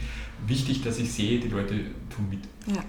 Wichtig, 0.45 0.83
dass 0.83 0.99
ich 0.99 1.11
sehe, 1.11 1.39
die 1.39 1.47
Leute 1.47 1.75
tun 2.09 2.27
mit. 2.29 2.41
Ja. 2.67 2.83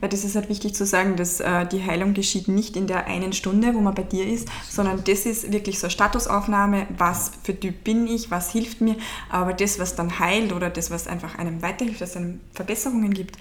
Weil 0.00 0.08
das 0.08 0.24
ist 0.24 0.34
halt 0.36 0.48
wichtig 0.48 0.74
zu 0.74 0.86
sagen, 0.86 1.16
dass 1.16 1.40
äh, 1.40 1.66
die 1.66 1.84
Heilung 1.84 2.14
geschieht 2.14 2.48
nicht 2.48 2.76
in 2.76 2.86
der 2.86 3.06
einen 3.06 3.32
Stunde, 3.32 3.74
wo 3.74 3.80
man 3.80 3.94
bei 3.94 4.02
dir 4.02 4.26
ist, 4.26 4.48
sondern 4.68 5.04
das 5.04 5.26
ist 5.26 5.52
wirklich 5.52 5.78
so 5.78 5.86
eine 5.86 5.90
Statusaufnahme, 5.90 6.86
was 6.96 7.32
für 7.42 7.58
Typ 7.58 7.84
bin 7.84 8.06
ich, 8.06 8.30
was 8.30 8.50
hilft 8.50 8.80
mir, 8.80 8.96
aber 9.28 9.52
das, 9.52 9.78
was 9.78 9.94
dann 9.94 10.18
heilt 10.18 10.52
oder 10.52 10.70
das, 10.70 10.90
was 10.90 11.06
einfach 11.06 11.38
einem 11.38 11.60
weiterhilft, 11.60 12.00
dass 12.00 12.10
es 12.10 12.16
einem 12.16 12.40
Verbesserungen 12.52 13.12
gibt, 13.12 13.36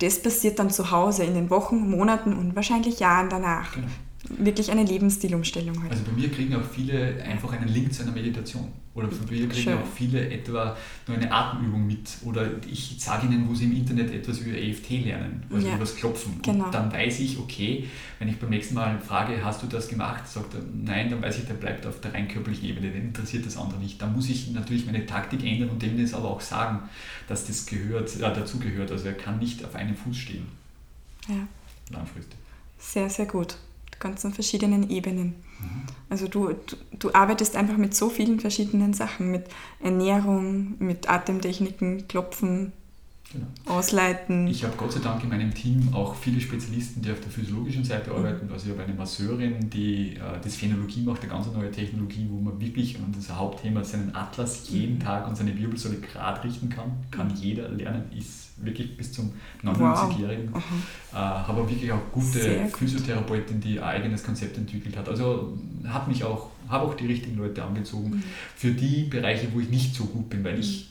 das 0.00 0.22
passiert 0.22 0.58
dann 0.58 0.70
zu 0.70 0.90
Hause 0.92 1.24
in 1.24 1.34
den 1.34 1.50
Wochen, 1.50 1.90
Monaten 1.90 2.34
und 2.34 2.54
wahrscheinlich 2.54 3.00
Jahren 3.00 3.28
danach. 3.28 3.72
Genau 3.72 3.88
wirklich 4.38 4.70
eine 4.70 4.84
Lebensstilumstellung 4.84 5.82
halt. 5.82 5.92
Also 5.92 6.04
bei 6.04 6.12
mir 6.12 6.30
kriegen 6.30 6.54
auch 6.54 6.64
viele 6.64 7.22
einfach 7.22 7.52
einen 7.52 7.68
Link 7.68 7.92
zu 7.92 8.02
einer 8.02 8.12
Meditation. 8.12 8.68
Oder 8.92 9.08
von 9.08 9.24
mir 9.28 9.48
kriegen 9.48 9.62
Schön. 9.62 9.78
auch 9.78 9.86
viele 9.94 10.30
etwa 10.30 10.76
nur 11.06 11.16
eine 11.16 11.30
Atemübung 11.32 11.86
mit. 11.86 12.10
Oder 12.24 12.50
ich 12.68 12.96
sage 12.98 13.26
ihnen, 13.26 13.48
wo 13.48 13.54
sie 13.54 13.66
im 13.66 13.76
Internet 13.76 14.12
etwas 14.12 14.40
über 14.40 14.56
EFT 14.56 14.90
lernen, 15.04 15.44
also 15.48 15.64
ja. 15.64 15.74
über 15.74 15.84
das 15.84 15.94
Klopfen. 15.94 16.40
Genau. 16.42 16.66
Und 16.66 16.74
dann 16.74 16.92
weiß 16.92 17.20
ich, 17.20 17.38
okay, 17.38 17.88
wenn 18.18 18.28
ich 18.28 18.38
beim 18.38 18.50
nächsten 18.50 18.74
Mal 18.74 18.98
frage, 18.98 19.44
hast 19.44 19.62
du 19.62 19.68
das 19.68 19.86
gemacht, 19.86 20.26
sagt 20.26 20.54
er 20.54 20.60
nein, 20.74 21.08
dann 21.08 21.22
weiß 21.22 21.38
ich, 21.38 21.46
der 21.46 21.54
bleibt 21.54 21.86
auf 21.86 22.00
der 22.00 22.14
rein 22.14 22.26
körperlichen 22.26 22.68
Ebene, 22.68 22.90
den 22.90 23.02
interessiert 23.02 23.46
das 23.46 23.56
andere 23.56 23.78
nicht. 23.78 24.02
Da 24.02 24.08
muss 24.08 24.28
ich 24.28 24.50
natürlich 24.50 24.86
meine 24.86 25.06
Taktik 25.06 25.44
ändern 25.44 25.70
und 25.70 25.80
dem 25.80 26.00
das 26.00 26.12
aber 26.12 26.28
auch 26.28 26.40
sagen, 26.40 26.80
dass 27.28 27.46
das 27.46 27.66
gehört, 27.66 28.14
äh, 28.16 28.20
dazu 28.20 28.58
gehört. 28.58 28.90
Also 28.90 29.06
er 29.06 29.14
kann 29.14 29.38
nicht 29.38 29.64
auf 29.64 29.76
einem 29.76 29.94
Fuß 29.94 30.16
stehen. 30.16 30.46
Ja. 31.28 31.46
Langfristig. 31.90 32.38
Sehr, 32.78 33.08
sehr 33.08 33.26
gut 33.26 33.56
ganzen 34.00 34.32
verschiedenen 34.32 34.90
Ebenen. 34.90 35.36
Mhm. 35.60 35.82
Also 36.08 36.26
du, 36.26 36.48
du, 36.48 36.76
du, 36.98 37.12
arbeitest 37.12 37.54
einfach 37.54 37.76
mit 37.76 37.94
so 37.94 38.08
vielen 38.08 38.40
verschiedenen 38.40 38.94
Sachen, 38.94 39.30
mit 39.30 39.44
Ernährung, 39.78 40.74
mit 40.80 41.08
Atemtechniken, 41.08 42.08
Klopfen, 42.08 42.72
Genau. 43.32 43.46
ausleiten. 43.66 44.48
Ich 44.48 44.64
habe 44.64 44.74
Gott 44.76 44.90
sei 44.90 44.98
Dank 44.98 45.22
in 45.22 45.28
meinem 45.28 45.54
Team 45.54 45.94
auch 45.94 46.16
viele 46.16 46.40
Spezialisten, 46.40 47.00
die 47.00 47.12
auf 47.12 47.20
der 47.20 47.30
physiologischen 47.30 47.84
Seite 47.84 48.10
arbeiten. 48.10 48.50
Also 48.52 48.66
ich 48.66 48.72
habe 48.72 48.82
eine 48.82 48.94
Masseurin, 48.94 49.70
die 49.70 50.16
äh, 50.16 50.40
das 50.42 50.56
Phänologie 50.56 51.02
macht, 51.02 51.22
eine 51.22 51.30
ganz 51.30 51.46
neue 51.52 51.70
Technologie, 51.70 52.26
wo 52.28 52.40
man 52.40 52.60
wirklich, 52.60 52.98
und 52.98 53.16
das 53.16 53.30
Hauptthema, 53.32 53.84
seinen 53.84 54.16
Atlas 54.16 54.68
jeden 54.70 54.96
mhm. 54.96 55.00
Tag 55.00 55.28
und 55.28 55.36
seine 55.36 55.56
Wirbelsäule 55.56 55.98
gerade 55.98 56.42
richten 56.42 56.70
kann. 56.70 56.90
Kann 57.12 57.28
mhm. 57.28 57.34
jeder 57.36 57.68
lernen, 57.68 58.10
ist 58.16 58.50
wirklich 58.56 58.96
bis 58.96 59.12
zum 59.12 59.30
99-Jährigen. 59.62 60.52
Wow. 60.52 60.62
Äh, 61.12 61.16
habe 61.16 61.70
wirklich 61.70 61.92
auch 61.92 62.00
gute 62.10 62.66
Physiotherapeutin, 62.76 63.60
die 63.60 63.78
ein 63.78 63.84
eigenes 63.84 64.24
Konzept 64.24 64.58
entwickelt 64.58 64.96
hat. 64.96 65.08
Also 65.08 65.56
hat 65.86 66.08
mich 66.08 66.24
auch, 66.24 66.50
habe 66.68 66.84
auch 66.84 66.94
die 66.94 67.06
richtigen 67.06 67.36
Leute 67.36 67.62
angezogen 67.62 68.10
mhm. 68.10 68.22
für 68.56 68.72
die 68.72 69.04
Bereiche, 69.04 69.46
wo 69.52 69.60
ich 69.60 69.68
nicht 69.68 69.94
so 69.94 70.04
gut 70.06 70.28
bin, 70.30 70.42
weil 70.42 70.58
ich 70.58 70.90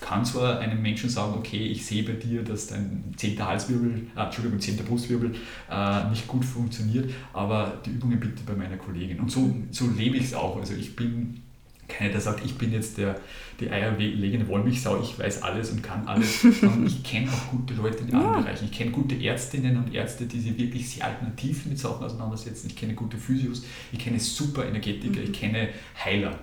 kann 0.00 0.24
zwar 0.24 0.58
einem 0.60 0.80
Menschen 0.80 1.10
sagen, 1.10 1.34
okay, 1.36 1.66
ich 1.66 1.84
sehe 1.84 2.02
bei 2.02 2.12
dir, 2.12 2.42
dass 2.42 2.68
dein 2.68 3.04
zehnter 3.16 3.46
Halswirbel, 3.46 4.06
äh, 4.16 4.20
Entschuldigung, 4.20 4.60
zehnter 4.60 4.84
Brustwirbel 4.84 5.34
äh, 5.70 6.08
nicht 6.08 6.26
gut 6.26 6.44
funktioniert, 6.44 7.10
aber 7.32 7.80
die 7.84 7.90
Übungen 7.90 8.18
bitte 8.18 8.42
bei 8.46 8.54
meiner 8.54 8.76
Kollegin. 8.76 9.20
Und 9.20 9.30
so, 9.30 9.54
so 9.70 9.86
lebe 9.88 10.16
ich 10.16 10.24
es 10.24 10.34
auch. 10.34 10.56
Also 10.56 10.74
ich 10.74 10.96
bin 10.96 11.42
keiner, 11.90 12.12
der 12.12 12.20
sagt, 12.20 12.44
ich 12.44 12.56
bin 12.56 12.72
jetzt 12.72 12.96
der, 12.98 13.20
die 13.58 13.68
eierlegende 13.68 14.48
Wollmilchsau, 14.48 15.02
ich 15.02 15.18
weiß 15.18 15.42
alles 15.42 15.70
und 15.70 15.82
kann 15.82 16.06
alles. 16.06 16.44
ich 16.86 17.02
kenne 17.02 17.28
auch 17.30 17.50
gute 17.50 17.74
Leute 17.74 18.04
in 18.04 18.14
anderen 18.14 18.34
ja. 18.34 18.40
Bereichen. 18.40 18.64
Ich 18.66 18.72
kenne 18.72 18.90
gute 18.90 19.16
Ärztinnen 19.16 19.76
und 19.76 19.92
Ärzte, 19.92 20.26
die 20.26 20.40
sich 20.40 20.56
wirklich 20.56 20.88
sehr 20.88 21.06
alternativ 21.06 21.66
mit 21.66 21.78
Sachen 21.78 22.04
auseinandersetzen. 22.04 22.68
Ich 22.68 22.76
kenne 22.76 22.94
gute 22.94 23.18
Physios, 23.18 23.64
ich 23.92 23.98
kenne 23.98 24.18
super 24.18 24.64
Energetiker, 24.66 25.20
mhm. 25.20 25.24
ich 25.24 25.32
kenne 25.32 25.68
Heiler. 26.02 26.38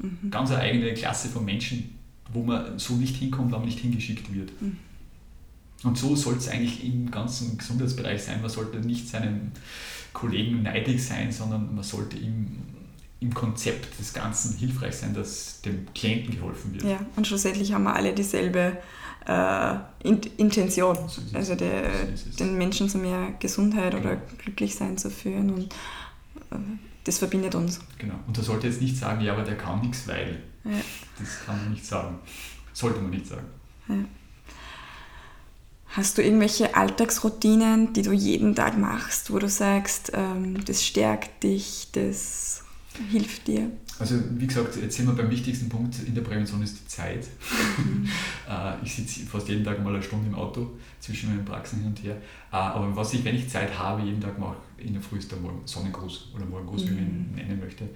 Mhm. 0.00 0.30
Ganz 0.30 0.50
eine 0.50 0.60
eigene 0.60 0.94
Klasse 0.94 1.28
von 1.28 1.44
Menschen, 1.44 1.98
wo 2.32 2.42
man 2.42 2.78
so 2.78 2.94
nicht 2.94 3.16
hinkommt, 3.16 3.54
aber 3.54 3.64
nicht 3.64 3.78
hingeschickt 3.78 4.32
wird. 4.34 4.50
Mhm. 4.60 4.76
Und 5.82 5.96
so 5.96 6.14
soll 6.14 6.36
es 6.36 6.48
eigentlich 6.48 6.84
im 6.84 7.10
ganzen 7.10 7.56
Gesundheitsbereich 7.56 8.22
sein. 8.22 8.40
Man 8.40 8.50
sollte 8.50 8.78
nicht 8.80 9.08
seinem 9.08 9.52
Kollegen 10.12 10.62
neidig 10.62 11.04
sein, 11.04 11.32
sondern 11.32 11.74
man 11.74 11.84
sollte 11.84 12.18
ihm 12.18 12.58
im 13.20 13.34
Konzept 13.34 13.98
des 13.98 14.12
Ganzen 14.12 14.56
hilfreich 14.56 14.96
sein, 14.96 15.14
dass 15.14 15.60
dem 15.62 15.86
Klienten 15.94 16.34
geholfen 16.34 16.72
wird. 16.72 16.84
Ja, 16.84 17.00
und 17.16 17.26
schlussendlich 17.26 17.72
haben 17.72 17.84
wir 17.84 17.94
alle 17.94 18.14
dieselbe 18.14 18.78
äh, 19.26 19.74
Intention, 20.38 20.96
so 21.06 21.20
also 21.34 21.54
der, 21.54 21.90
so 22.16 22.44
den 22.44 22.56
Menschen 22.56 22.88
zu 22.88 22.98
mehr 22.98 23.34
Gesundheit 23.38 23.92
genau. 23.92 24.04
oder 24.04 24.16
Glücklichsein 24.38 24.96
zu 24.96 25.10
führen 25.10 25.50
und 25.50 25.72
äh, 26.50 26.56
das 27.04 27.18
verbindet 27.18 27.54
uns. 27.54 27.80
Genau, 27.98 28.14
und 28.26 28.36
da 28.36 28.42
sollte 28.42 28.66
jetzt 28.66 28.80
nicht 28.80 28.96
sagen, 28.96 29.20
ja, 29.22 29.34
aber 29.34 29.42
der 29.42 29.56
kann 29.56 29.80
nichts, 29.80 30.08
weil. 30.08 30.42
Ja. 30.64 30.80
Das 31.18 31.46
kann 31.46 31.56
man 31.56 31.70
nicht 31.72 31.84
sagen. 31.84 32.18
Sollte 32.72 33.00
man 33.00 33.10
nicht 33.10 33.26
sagen. 33.26 33.46
Ja. 33.88 34.04
Hast 35.88 36.18
du 36.18 36.22
irgendwelche 36.22 36.76
Alltagsroutinen, 36.76 37.92
die 37.92 38.02
du 38.02 38.12
jeden 38.12 38.54
Tag 38.54 38.78
machst, 38.78 39.32
wo 39.32 39.38
du 39.40 39.48
sagst, 39.48 40.12
ähm, 40.14 40.64
das 40.64 40.86
stärkt 40.86 41.42
dich, 41.42 41.88
das 41.92 42.62
hilft 43.10 43.48
dir? 43.48 43.72
Also 43.98 44.14
wie 44.30 44.46
gesagt, 44.46 44.76
jetzt 44.76 44.96
sind 44.96 45.06
wir 45.06 45.14
beim 45.14 45.30
wichtigsten 45.30 45.68
Punkt 45.68 45.96
in 46.06 46.14
der 46.14 46.22
Prävention 46.22 46.62
ist 46.62 46.78
die 46.80 46.86
Zeit. 46.86 47.26
Mhm. 47.78 48.08
Äh, 48.48 48.74
ich 48.82 48.96
sitze 48.96 49.20
fast 49.26 49.48
jeden 49.48 49.62
Tag 49.62 49.80
mal 49.84 49.94
eine 49.94 50.02
Stunde 50.02 50.26
im 50.26 50.34
Auto 50.34 50.70
zwischen 50.98 51.28
meinen 51.28 51.44
Praxen 51.44 51.78
hin 51.78 51.88
und 51.88 52.02
her. 52.02 52.16
Äh, 52.50 52.56
aber 52.56 52.96
was 52.96 53.14
ich, 53.14 53.24
wenn 53.24 53.36
ich 53.36 53.48
Zeit 53.48 53.78
habe, 53.78 54.02
jeden 54.02 54.20
Tag 54.20 54.36
mache, 54.40 54.56
in 54.80 54.94
der 54.94 55.02
Früh 55.02 55.18
ist 55.18 55.30
der 55.30 55.38
Sonnengruß 55.64 56.32
oder 56.34 56.44
Morgengruß, 56.44 56.84
mhm. 56.84 56.88
wie 56.88 56.94
man 56.94 57.04
ihn 57.04 57.28
mhm. 57.30 57.36
nennen 57.36 57.60
möchte. 57.60 57.88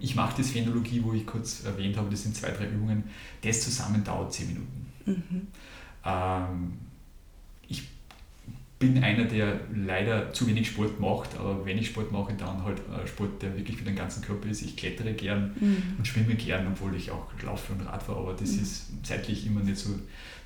Ich 0.00 0.14
mache 0.14 0.36
das 0.38 0.50
Phänologie, 0.50 1.02
wo 1.02 1.12
ich 1.12 1.26
kurz 1.26 1.64
erwähnt 1.64 1.96
habe, 1.96 2.10
das 2.10 2.22
sind 2.22 2.36
zwei, 2.36 2.50
drei 2.50 2.68
Übungen. 2.68 3.04
Das 3.42 3.62
zusammen 3.62 4.02
dauert 4.04 4.32
zehn 4.32 4.48
Minuten. 4.48 4.86
Mhm. 5.06 5.46
Ähm, 6.04 6.72
bin 8.80 9.04
einer, 9.04 9.26
der 9.26 9.60
leider 9.74 10.32
zu 10.32 10.46
wenig 10.46 10.68
Sport 10.68 10.98
macht, 10.98 11.36
aber 11.38 11.66
wenn 11.66 11.76
ich 11.76 11.88
Sport 11.88 12.10
mache, 12.10 12.32
dann 12.32 12.64
halt 12.64 12.78
äh, 12.78 13.06
Sport, 13.06 13.42
der 13.42 13.54
wirklich 13.54 13.76
für 13.76 13.84
den 13.84 13.94
ganzen 13.94 14.22
Körper 14.22 14.48
ist. 14.48 14.62
Ich 14.62 14.74
klettere 14.74 15.12
gern 15.12 15.54
mhm. 15.60 15.82
und 15.98 16.06
schwimme 16.06 16.34
gern, 16.34 16.66
obwohl 16.66 16.96
ich 16.96 17.10
auch 17.10 17.26
laufe 17.42 17.74
und 17.74 17.82
Rad 17.82 18.02
fahre, 18.02 18.20
aber 18.20 18.32
das 18.32 18.52
mhm. 18.52 18.62
ist 18.62 18.90
zeitlich 19.02 19.46
immer 19.46 19.60
nicht 19.60 19.76
so 19.76 19.90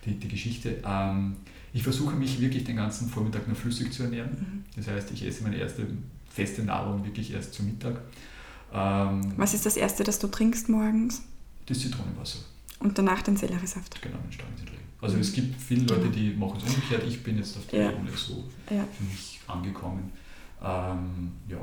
die, 0.05 0.18
die 0.18 0.26
Geschichte. 0.26 0.82
Ähm, 0.84 1.36
ich 1.75 1.83
versuche 1.83 2.14
mich 2.14 2.41
wirklich 2.41 2.64
den 2.64 2.77
ganzen 2.77 3.09
Vormittag 3.09 3.49
nur 3.49 3.57
flüssig 3.57 3.93
zu 3.93 4.05
ernähren. 4.05 4.31
Mhm. 4.31 4.64
Das 4.77 4.87
heißt, 4.87 5.11
ich 5.11 5.27
esse 5.27 5.43
meine 5.43 5.57
erste 5.57 5.87
feste 6.31 6.62
Nahrung 6.62 7.05
wirklich 7.05 7.33
erst 7.33 7.53
zum 7.53 7.66
Mittag. 7.66 8.01
Ähm, 8.72 9.33
Was 9.37 9.55
ist 9.55 9.66
das 9.66 9.77
Erste, 9.77 10.05
das 10.05 10.20
du 10.20 10.29
trinkst 10.29 10.68
morgens? 10.68 11.22
Das 11.66 11.81
Zitronenwasser. 11.81 12.39
Und 12.79 12.97
danach 12.97 13.22
den 13.22 13.37
Selleriesaft? 13.37 14.01
Genau, 14.01 14.18
den 14.18 14.33
Stangensellerie. 14.33 14.79
Also 15.01 15.18
es 15.18 15.33
gibt 15.33 15.61
viele 15.61 15.85
Leute, 15.87 16.09
die 16.09 16.31
machen 16.31 16.59
es 16.64 16.75
umgekehrt. 16.75 17.03
Ich 17.09 17.22
bin 17.22 17.39
jetzt 17.39 17.57
auf 17.57 17.66
der 17.66 17.83
ja. 17.83 17.91
Ebene 17.91 18.11
so 18.16 18.45
ja. 18.70 18.85
für 18.97 19.05
mich 19.05 19.41
angekommen. 19.49 20.12
Ähm, 20.62 21.33
ja. 21.49 21.59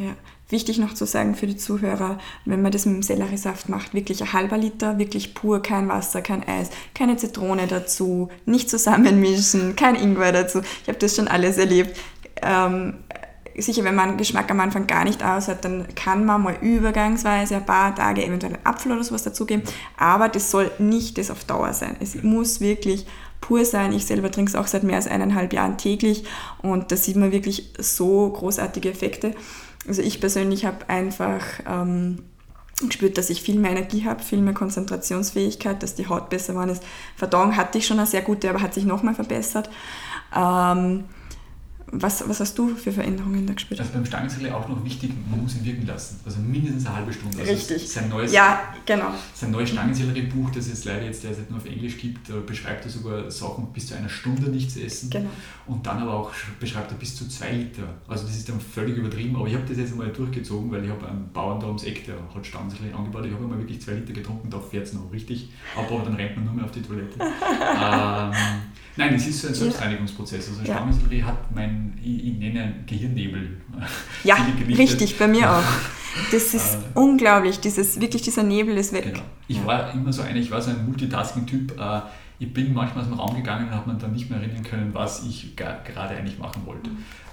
Ja, 0.00 0.16
wichtig 0.48 0.78
noch 0.78 0.94
zu 0.94 1.04
sagen 1.04 1.34
für 1.34 1.46
die 1.46 1.58
Zuhörer, 1.58 2.18
wenn 2.46 2.62
man 2.62 2.72
das 2.72 2.86
mit 2.86 2.94
dem 2.94 3.02
Selleriesaft 3.02 3.68
macht, 3.68 3.92
wirklich 3.92 4.22
ein 4.22 4.32
halber 4.32 4.56
Liter, 4.56 4.98
wirklich 4.98 5.34
pur, 5.34 5.60
kein 5.60 5.90
Wasser, 5.90 6.22
kein 6.22 6.42
Eis, 6.42 6.70
keine 6.94 7.18
Zitrone 7.18 7.66
dazu, 7.66 8.30
nicht 8.46 8.70
zusammenmischen, 8.70 9.76
kein 9.76 9.96
Ingwer 9.96 10.32
dazu. 10.32 10.62
Ich 10.82 10.88
habe 10.88 10.96
das 10.96 11.16
schon 11.16 11.28
alles 11.28 11.58
erlebt. 11.58 11.98
Ähm, 12.40 12.94
sicher, 13.58 13.84
wenn 13.84 13.94
man 13.94 14.16
Geschmack 14.16 14.50
am 14.50 14.60
Anfang 14.60 14.86
gar 14.86 15.04
nicht 15.04 15.22
aus 15.22 15.48
hat, 15.48 15.66
dann 15.66 15.86
kann 15.94 16.24
man 16.24 16.42
mal 16.44 16.56
übergangsweise 16.62 17.56
ein 17.56 17.66
paar 17.66 17.94
Tage 17.94 18.24
eventuell 18.24 18.54
einen 18.54 18.64
Apfel 18.64 18.92
oder 18.92 19.04
sowas 19.04 19.24
dazugeben, 19.24 19.64
aber 19.98 20.30
das 20.30 20.50
soll 20.50 20.70
nicht 20.78 21.18
das 21.18 21.30
auf 21.30 21.44
Dauer 21.44 21.74
sein. 21.74 21.96
Es 22.00 22.14
muss 22.22 22.62
wirklich 22.62 23.04
pur 23.42 23.66
sein. 23.66 23.92
Ich 23.92 24.06
selber 24.06 24.30
trinke 24.30 24.48
es 24.48 24.56
auch 24.56 24.66
seit 24.66 24.82
mehr 24.82 24.96
als 24.96 25.06
eineinhalb 25.06 25.52
Jahren 25.52 25.76
täglich 25.76 26.24
und 26.62 26.90
da 26.90 26.96
sieht 26.96 27.16
man 27.16 27.32
wirklich 27.32 27.72
so 27.78 28.30
großartige 28.30 28.90
Effekte. 28.90 29.34
Also 29.86 30.02
ich 30.02 30.20
persönlich 30.20 30.64
habe 30.64 30.88
einfach 30.88 31.42
ähm, 31.66 32.22
gespürt, 32.86 33.18
dass 33.18 33.30
ich 33.30 33.42
viel 33.42 33.58
mehr 33.58 33.72
Energie 33.72 34.04
habe, 34.04 34.22
viel 34.22 34.40
mehr 34.40 34.54
Konzentrationsfähigkeit, 34.54 35.82
dass 35.82 35.94
die 35.94 36.08
Haut 36.08 36.30
besser 36.30 36.66
ist. 36.68 36.82
Verdauung 37.16 37.56
hatte 37.56 37.78
ich 37.78 37.86
schon 37.86 37.98
eine 37.98 38.06
sehr 38.06 38.22
gute, 38.22 38.48
aber 38.50 38.62
hat 38.62 38.74
sich 38.74 38.84
nochmal 38.84 39.14
verbessert. 39.14 39.70
Ähm, 40.36 41.04
was, 41.92 42.28
was 42.28 42.40
hast 42.40 42.58
du 42.58 42.74
für 42.76 42.92
Veränderungen 42.92 43.46
da 43.46 43.54
gespürt? 43.54 43.80
Also 43.80 43.92
beim 43.92 44.04
Stangenseil 44.04 44.52
auch 44.52 44.68
noch 44.68 44.84
wichtig, 44.84 45.10
man 45.28 45.42
muss 45.42 45.56
ihn 45.56 45.64
wirken 45.64 45.86
lassen. 45.86 46.20
Also 46.24 46.38
mindestens 46.40 46.86
eine 46.86 46.96
halbe 46.96 47.12
Stunde. 47.12 47.38
Also 47.38 47.52
Richtig. 47.52 47.88
Sein 47.88 48.08
neues, 48.08 48.32
ja, 48.32 48.74
genau. 48.86 49.12
Sein 49.34 49.50
neues 49.50 49.70
Stangensellerie-Buch, 49.70 50.50
das 50.50 50.68
es 50.68 50.84
leider 50.84 51.04
jetzt 51.04 51.24
derzeit 51.24 51.50
nur 51.50 51.58
auf 51.58 51.66
Englisch 51.66 51.98
gibt, 51.98 52.30
beschreibt 52.46 52.84
er 52.84 52.90
sogar 52.90 53.30
Sachen 53.30 53.72
bis 53.72 53.88
zu 53.88 53.96
einer 53.96 54.08
Stunde 54.08 54.50
nicht 54.50 54.70
zu 54.70 54.82
essen. 54.82 55.10
Genau. 55.10 55.30
Und 55.66 55.86
dann 55.86 55.98
aber 55.98 56.14
auch 56.14 56.32
beschreibt 56.58 56.92
er 56.92 56.98
bis 56.98 57.16
zu 57.16 57.28
zwei 57.28 57.52
Liter. 57.52 57.82
Also 58.06 58.26
das 58.26 58.36
ist 58.36 58.48
dann 58.48 58.60
völlig 58.60 58.96
übertrieben, 58.96 59.36
aber 59.36 59.46
ich 59.46 59.54
habe 59.54 59.64
das 59.66 59.76
jetzt 59.76 59.92
einmal 59.92 60.08
durchgezogen, 60.08 60.70
weil 60.70 60.84
ich 60.84 60.90
habe 60.90 61.08
einen 61.08 61.30
Bauern 61.32 61.60
da 61.60 61.66
ums 61.66 61.84
Eck, 61.84 62.06
der 62.06 62.16
hat 62.34 62.46
Stangensellerie 62.46 62.92
angebaut. 62.92 63.26
Ich 63.26 63.32
habe 63.32 63.44
einmal 63.44 63.58
wirklich 63.58 63.80
zwei 63.80 63.92
Liter 63.92 64.12
getrunken, 64.12 64.48
da 64.50 64.60
fährt 64.60 64.86
es 64.86 64.92
noch 64.92 65.12
richtig. 65.12 65.50
Aber 65.76 66.02
dann 66.04 66.14
rennt 66.14 66.36
man 66.36 66.44
nur 66.44 66.54
mehr 66.54 66.64
auf 66.64 66.70
die 66.70 66.82
Toilette. 66.82 67.18
ähm, 67.20 68.32
Nein, 68.96 69.14
es 69.14 69.26
ist 69.26 69.40
so 69.40 69.48
ein 69.48 69.54
Selbstreinigungsprozess. 69.54 70.48
Also 70.48 70.62
ja. 70.62 70.74
Stammelsellerie 70.74 71.22
hat 71.22 71.54
mein, 71.54 71.79
ich, 72.02 72.26
ich 72.26 72.38
nenne 72.38 72.74
Gehirnnebel. 72.86 73.60
Ja, 74.24 74.36
richtig, 74.76 75.18
bei 75.18 75.28
mir 75.28 75.50
auch. 75.50 75.62
Das 76.32 76.54
ist 76.54 76.74
äh, 76.74 76.98
unglaublich, 76.98 77.60
dieses, 77.60 78.00
wirklich 78.00 78.22
dieser 78.22 78.42
Nebel 78.42 78.76
ist 78.76 78.92
weg. 78.92 79.04
Genau. 79.04 79.24
Ich 79.48 79.64
war 79.64 79.92
immer 79.92 80.12
so 80.12 80.22
einer, 80.22 80.38
ich 80.38 80.50
war 80.50 80.60
so 80.60 80.70
ein 80.70 80.86
Multitasking-Typ. 80.86 81.78
Äh, 81.78 82.00
ich 82.38 82.52
bin 82.52 82.72
manchmal 82.72 83.04
aus 83.04 83.10
dem 83.10 83.18
Raum 83.18 83.36
gegangen 83.36 83.68
und 83.68 83.74
habe 83.74 83.92
mir 83.92 83.98
dann 83.98 84.12
nicht 84.12 84.30
mehr 84.30 84.40
erinnern 84.40 84.62
können, 84.62 84.90
was 84.94 85.24
ich 85.24 85.54
gerade 85.56 86.16
eigentlich 86.16 86.38
machen 86.38 86.62
wollte. 86.64 86.90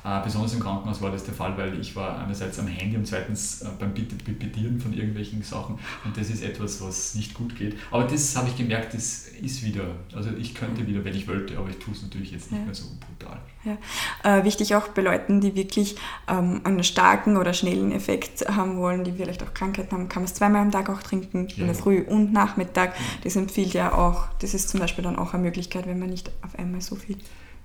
Äh, 0.08 0.22
besonders 0.24 0.54
im 0.54 0.62
Krankenhaus 0.62 1.02
war 1.02 1.12
das 1.12 1.26
der 1.26 1.34
Fall, 1.34 1.58
weil 1.58 1.78
ich 1.82 1.94
war 1.94 2.20
einerseits 2.20 2.58
am 2.60 2.68
Handy 2.68 2.96
und 2.96 3.06
zweitens 3.06 3.62
äh, 3.62 3.68
beim 3.78 3.94
Pipettieren 3.94 4.80
von 4.80 4.94
irgendwelchen 4.94 5.44
Sachen 5.44 5.78
und 6.06 6.16
das 6.16 6.30
ist 6.30 6.44
etwas, 6.44 6.82
was 6.82 7.16
nicht 7.16 7.34
gut 7.34 7.58
geht. 7.58 7.76
Aber 7.92 8.06
das 8.06 8.38
habe 8.38 8.48
ich 8.48 8.56
gemerkt, 8.56 8.94
das 8.94 9.28
ist 9.28 9.66
wieder, 9.66 9.84
also 10.16 10.30
ich 10.40 10.56
könnte 10.56 10.88
wieder, 10.88 11.04
wenn 11.04 11.14
ich 11.14 11.28
wollte, 11.28 11.58
aber 11.58 11.70
ich 11.70 11.80
tue 11.80 11.94
es 11.94 12.04
natürlich 12.04 12.32
jetzt 12.32 12.52
nicht 12.54 12.60
ja. 12.62 12.66
mehr 12.66 12.74
so 12.74 12.86
brutal. 13.06 13.38
Ja. 13.66 14.38
Äh, 14.38 14.46
wichtig 14.46 14.76
auch 14.76 14.88
bei 14.88 15.02
Leuten, 15.02 15.42
die 15.42 15.56
wirklich 15.56 15.98
ähm, 16.30 16.62
einen 16.64 16.86
starken 16.86 17.36
oder 17.36 17.54
schnellen 17.54 17.92
Effekt 17.92 18.48
haben 18.48 18.78
wollen, 18.78 19.04
die 19.04 19.12
vielleicht 19.12 19.44
auch 19.44 19.54
Krankheiten 19.54 19.92
haben, 19.92 20.08
kann 20.08 20.22
man 20.22 20.30
es 20.30 20.36
zweimal 20.36 20.62
am 20.62 20.72
Tag 20.72 20.90
auch 20.90 21.04
trinken, 21.04 21.50
ja. 21.50 21.58
in 21.58 21.66
der 21.66 21.76
Früh 21.76 22.00
und 22.00 22.32
Nachmittag. 22.32 22.96
Das 23.26 23.36
empfiehlt 23.36 23.74
ja 23.74 23.92
auch, 23.92 24.28
das 24.40 24.54
ist 24.54 24.70
zum 24.70 24.80
Beispiel 24.80 25.04
dann 25.04 25.18
auch 25.18 25.34
eine 25.34 25.44
Möglichkeit, 25.44 25.86
wenn 25.86 26.00
man 26.00 26.12
nicht 26.12 26.32
auf 26.44 26.58
einmal 26.58 26.80
so 26.80 26.96
viel 26.96 27.18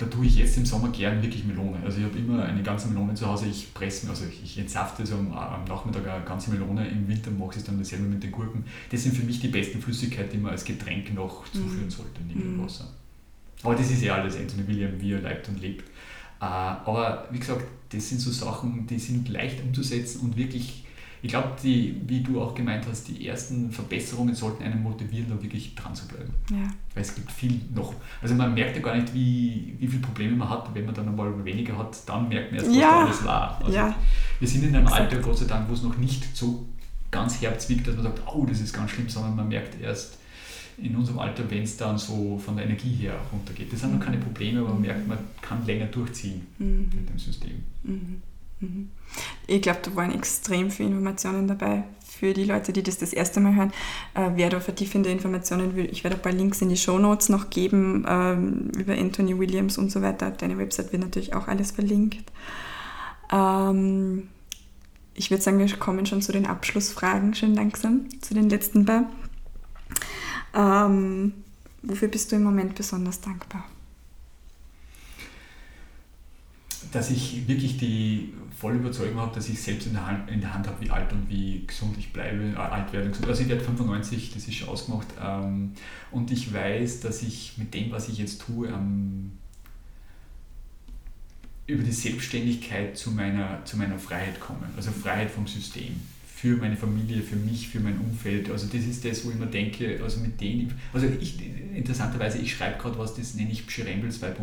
da 0.03 0.09
tue 0.09 0.26
ich 0.26 0.36
jetzt 0.36 0.57
im 0.57 0.66
Sommer 0.66 0.88
gern 0.88 1.22
wirklich 1.22 1.44
Melone. 1.44 1.78
Also 1.84 1.98
ich 1.98 2.05
habe 2.05 2.18
immer 2.18 2.44
eine 2.44 2.62
ganze 2.62 2.88
Melone 2.88 3.14
zu 3.14 3.26
Hause, 3.26 3.46
ich 3.46 3.72
presse 3.72 4.07
mir, 4.07 4.11
also 4.11 4.24
ich, 4.26 4.42
ich 4.42 4.59
entsafte 4.59 5.07
so 5.07 5.14
am, 5.14 5.32
am, 5.32 5.64
Nachmittag 5.64 6.07
eine 6.09 6.24
ganze 6.24 6.50
Melone, 6.50 6.88
im 6.88 7.07
Winter 7.07 7.30
mache 7.30 7.53
ich 7.53 7.57
es 7.59 7.64
dann 7.64 7.78
dasselbe 7.78 8.05
mit 8.05 8.22
den 8.22 8.32
Gurken. 8.32 8.64
Das 8.90 9.03
sind 9.03 9.16
für 9.16 9.24
mich 9.24 9.40
die 9.40 9.48
besten 9.48 9.80
Flüssigkeiten, 9.80 10.32
die 10.32 10.38
man 10.38 10.53
als 10.53 10.64
Getränk 10.64 11.14
noch 11.14 11.44
mhm. 11.46 11.59
zuführen 11.59 11.90
sollte, 11.90 12.20
neben 12.26 12.40
dem 12.40 12.57
mhm. 12.57 12.64
Wasser. 12.64 12.88
Aber 13.62 13.76
das 13.76 13.90
ist 13.90 14.03
ja 14.03 14.16
alles 14.16 14.36
Anthony 14.36 14.66
William, 14.66 15.00
wie 15.00 15.12
er 15.12 15.20
lebt 15.20 15.48
und 15.48 15.61
lebt. 15.61 15.88
Äh, 16.40 16.44
aber 16.44 17.28
wie 17.30 17.38
gesagt, 17.38 17.64
das 17.90 18.09
sind 18.09 18.20
so 18.20 18.30
Sachen, 18.30 18.86
die 18.88 18.98
sind 18.98 19.28
leicht 19.28 19.62
umzusetzen 19.62 20.22
und 20.22 20.36
wirklich 20.36 20.82
ich 21.25 21.31
glaube, 21.31 21.51
wie 21.62 22.20
du 22.20 22.43
auch 22.43 22.53
gemeint 22.53 22.85
hast, 22.89 23.07
die 23.07 23.29
ersten 23.29 23.70
Verbesserungen 23.70 24.35
sollten 24.35 24.64
einen 24.64 24.83
motivieren, 24.83 25.29
da 25.29 25.41
wirklich 25.41 25.77
dran 25.77 25.95
zu 25.95 26.09
bleiben. 26.09 26.35
Ja. 26.51 26.68
Weil 26.95 27.03
es 27.03 27.14
gibt 27.14 27.31
viel 27.31 27.61
noch. 27.73 27.95
Also 28.20 28.35
man 28.35 28.53
merkt 28.55 28.75
ja 28.75 28.83
gar 28.83 28.97
nicht, 28.97 29.14
wie, 29.14 29.77
wie 29.79 29.87
viele 29.87 30.03
Probleme 30.03 30.35
man 30.35 30.51
hat. 30.51 30.75
Wenn 30.75 30.85
man 30.85 30.95
dann 30.95 31.07
einmal 31.07 31.45
weniger 31.45 31.79
hat, 31.79 31.97
dann 32.07 32.29
merkt 32.29 32.51
man 32.51 32.59
erst, 32.59 32.70
was 32.70 32.77
ja. 32.77 32.91
da 32.91 33.05
alles 33.05 33.25
war. 33.25 33.61
Also 33.62 33.77
ja. 33.77 33.95
Wir 34.41 34.49
sind 34.49 34.64
in 34.64 34.75
einem 34.75 34.89
Alter, 34.89 35.18
Gott 35.20 35.39
sei 35.39 35.45
Dank, 35.45 35.68
wo 35.68 35.75
es 35.75 35.83
noch 35.85 35.97
nicht 35.97 36.37
so 36.37 36.66
ganz 37.12 37.41
herzwickt, 37.41 37.87
dass 37.87 37.95
man 37.95 38.03
sagt, 38.03 38.23
oh, 38.27 38.45
das 38.45 38.61
ist 38.61 38.73
ganz 38.73 38.91
schlimm, 38.91 39.09
sondern 39.09 39.37
man 39.37 39.49
merkt 39.49 39.81
erst 39.81 40.18
in 40.79 40.97
unserem 40.97 41.20
Alter, 41.20 41.49
wenn 41.49 41.62
es 41.62 41.77
dann 41.77 41.99
so 41.99 42.37
von 42.37 42.57
der 42.57 42.64
Energie 42.64 42.95
her 42.97 43.14
runtergeht. 43.33 43.73
Das 43.73 43.81
sind 43.81 43.97
noch 43.97 44.05
keine 44.05 44.18
Probleme, 44.18 44.59
aber 44.61 44.70
man 44.70 44.81
merkt, 44.81 45.07
man 45.07 45.18
kann 45.41 45.64
länger 45.66 45.87
durchziehen 45.87 46.49
mhm. 46.59 46.91
mit 46.93 47.09
dem 47.09 47.18
System. 47.18 47.62
Mhm. 47.85 48.23
Mhm. 48.62 48.90
Ich 49.46 49.60
glaube, 49.60 49.80
da 49.82 49.94
waren 49.96 50.12
extrem 50.12 50.70
viele 50.70 50.90
Informationen 50.90 51.46
dabei 51.46 51.84
für 52.06 52.32
die 52.32 52.44
Leute, 52.44 52.72
die 52.72 52.82
das 52.82 52.98
das 52.98 53.12
erste 53.12 53.40
Mal 53.40 53.54
hören. 53.56 53.72
Äh, 54.14 54.30
wer 54.36 54.48
da 54.48 54.60
vertiefende 54.60 55.10
Informationen 55.10 55.76
will, 55.76 55.88
ich 55.90 56.04
werde 56.04 56.16
ein 56.16 56.22
paar 56.22 56.32
Links 56.32 56.62
in 56.62 56.68
die 56.68 56.76
Show 56.76 56.98
Notes 56.98 57.28
noch 57.28 57.50
geben 57.50 58.06
ähm, 58.08 58.70
über 58.78 58.94
Anthony 58.94 59.38
Williams 59.38 59.76
und 59.76 59.90
so 59.90 60.00
weiter. 60.02 60.30
Deine 60.30 60.56
Website 60.56 60.92
wird 60.92 61.02
natürlich 61.02 61.34
auch 61.34 61.48
alles 61.48 61.72
verlinkt. 61.72 62.30
Ähm, 63.32 64.28
ich 65.14 65.30
würde 65.30 65.42
sagen, 65.42 65.58
wir 65.58 65.68
kommen 65.76 66.06
schon 66.06 66.22
zu 66.22 66.32
den 66.32 66.46
Abschlussfragen, 66.46 67.34
schön 67.34 67.54
langsam, 67.54 68.08
zu 68.20 68.34
den 68.34 68.48
letzten 68.48 68.86
paar. 68.86 69.10
Ähm, 70.54 71.32
wofür 71.82 72.08
bist 72.08 72.32
du 72.32 72.36
im 72.36 72.44
Moment 72.44 72.74
besonders 72.74 73.20
dankbar? 73.20 73.64
Dass 76.91 77.11
ich 77.11 77.47
wirklich 77.47 77.78
die 77.78 78.33
volle 78.59 78.76
Überzeugung 78.76 79.20
habe, 79.20 79.35
dass 79.35 79.49
ich 79.49 79.61
selbst 79.61 79.87
in 79.87 79.95
der 79.95 80.07
Hand, 80.07 80.30
in 80.30 80.41
der 80.41 80.55
Hand 80.55 80.66
habe, 80.66 80.85
wie 80.85 80.91
alt 80.91 81.12
und 81.12 81.28
wie 81.28 81.64
gesund 81.66 81.97
ich 81.99 82.12
bleibe, 82.12 82.53
äh, 82.53 82.57
alt 82.57 82.93
werde. 82.93 83.11
Also 83.26 83.43
ich 83.43 83.49
werde 83.49 83.64
95, 83.64 84.33
das 84.35 84.47
ist 84.47 84.55
schon 84.55 84.68
ausgemacht. 84.68 85.09
Ähm, 85.20 85.72
und 86.11 86.30
ich 86.30 86.53
weiß, 86.53 87.01
dass 87.01 87.22
ich 87.22 87.55
mit 87.59 87.74
dem, 87.74 87.91
was 87.91 88.09
ich 88.09 88.18
jetzt 88.18 88.43
tue, 88.43 88.68
ähm, 88.68 89.33
über 91.66 91.83
die 91.83 91.93
Selbstständigkeit 91.93 92.97
zu 92.97 93.11
meiner, 93.11 93.64
zu 93.64 93.76
meiner 93.76 93.99
Freiheit 93.99 94.41
komme. 94.41 94.68
Also 94.76 94.91
Freiheit 94.91 95.30
vom 95.30 95.47
System 95.47 96.01
für 96.43 96.57
meine 96.57 96.76
Familie, 96.76 97.22
für 97.22 97.36
mich, 97.36 97.68
für 97.68 97.78
mein 97.78 97.97
Umfeld. 97.99 98.51
Also 98.51 98.66
das 98.66 98.84
ist 98.84 99.05
das, 99.05 99.24
wo 99.24 99.30
ich 99.30 99.36
mir 99.36 99.47
denke, 99.47 100.01
also 100.03 100.18
mit 100.18 100.40
denen, 100.40 100.74
also 100.93 101.07
ich, 101.20 101.38
interessanterweise, 101.72 102.38
ich 102.38 102.53
schreibe 102.53 102.82
gerade 102.82 102.99
was, 102.99 103.14
das 103.14 103.34
nenne 103.34 103.53
ich 103.53 103.64
Pschirembel 103.64 104.11
2.0. 104.11 104.34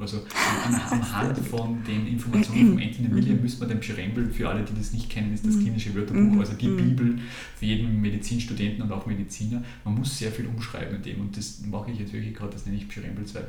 Also 0.00 0.24
anhand 0.64 1.38
von 1.46 1.84
den 1.84 2.08
Informationen 2.08 2.72
von 2.72 2.82
Anthony 2.82 3.12
William 3.12 3.40
müssen 3.40 3.60
wir 3.60 3.68
den 3.68 3.78
Pschirembel, 3.78 4.32
für 4.32 4.48
alle, 4.48 4.64
die 4.64 4.74
das 4.76 4.92
nicht 4.92 5.10
kennen, 5.10 5.32
ist 5.32 5.46
das 5.46 5.54
mhm. 5.54 5.62
klinische 5.62 5.94
Wörterbuch, 5.94 6.18
mhm. 6.18 6.40
also 6.40 6.54
die 6.54 6.66
mhm. 6.66 6.76
Bibel 6.76 7.18
für 7.56 7.66
jeden 7.66 8.00
Medizinstudenten 8.00 8.82
und 8.82 8.90
auch 8.90 9.06
Mediziner. 9.06 9.62
Man 9.84 9.94
muss 9.94 10.18
sehr 10.18 10.32
viel 10.32 10.46
umschreiben 10.48 10.96
in 10.96 11.02
dem 11.04 11.20
und 11.20 11.36
das 11.36 11.60
mache 11.64 11.92
ich 11.92 12.00
jetzt 12.00 12.12
wirklich 12.12 12.34
gerade, 12.34 12.50
das 12.54 12.66
nenne 12.66 12.78
ich 12.78 12.88
Pschirembel 12.88 13.24
2.0, 13.24 13.44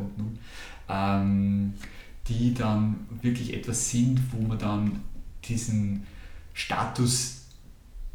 ähm, 0.90 1.74
die 2.28 2.54
dann 2.54 2.98
wirklich 3.24 3.52
etwas 3.56 3.90
sind, 3.90 4.20
wo 4.32 4.48
man 4.48 4.60
dann 4.60 4.92
diesen 5.44 6.04
Status, 6.54 7.39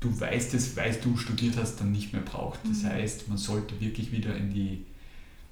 du 0.04 0.20
weißt 0.20 0.54
es, 0.54 0.76
weil 0.76 0.94
du 0.94 1.16
studiert 1.16 1.56
hast, 1.56 1.80
dann 1.80 1.90
nicht 1.90 2.12
mehr 2.12 2.22
braucht. 2.22 2.60
Das 2.68 2.82
mhm. 2.82 2.88
heißt, 2.88 3.28
man 3.28 3.38
sollte 3.38 3.80
wirklich 3.80 4.12
wieder 4.12 4.36
in 4.36 4.52
die 4.52 4.84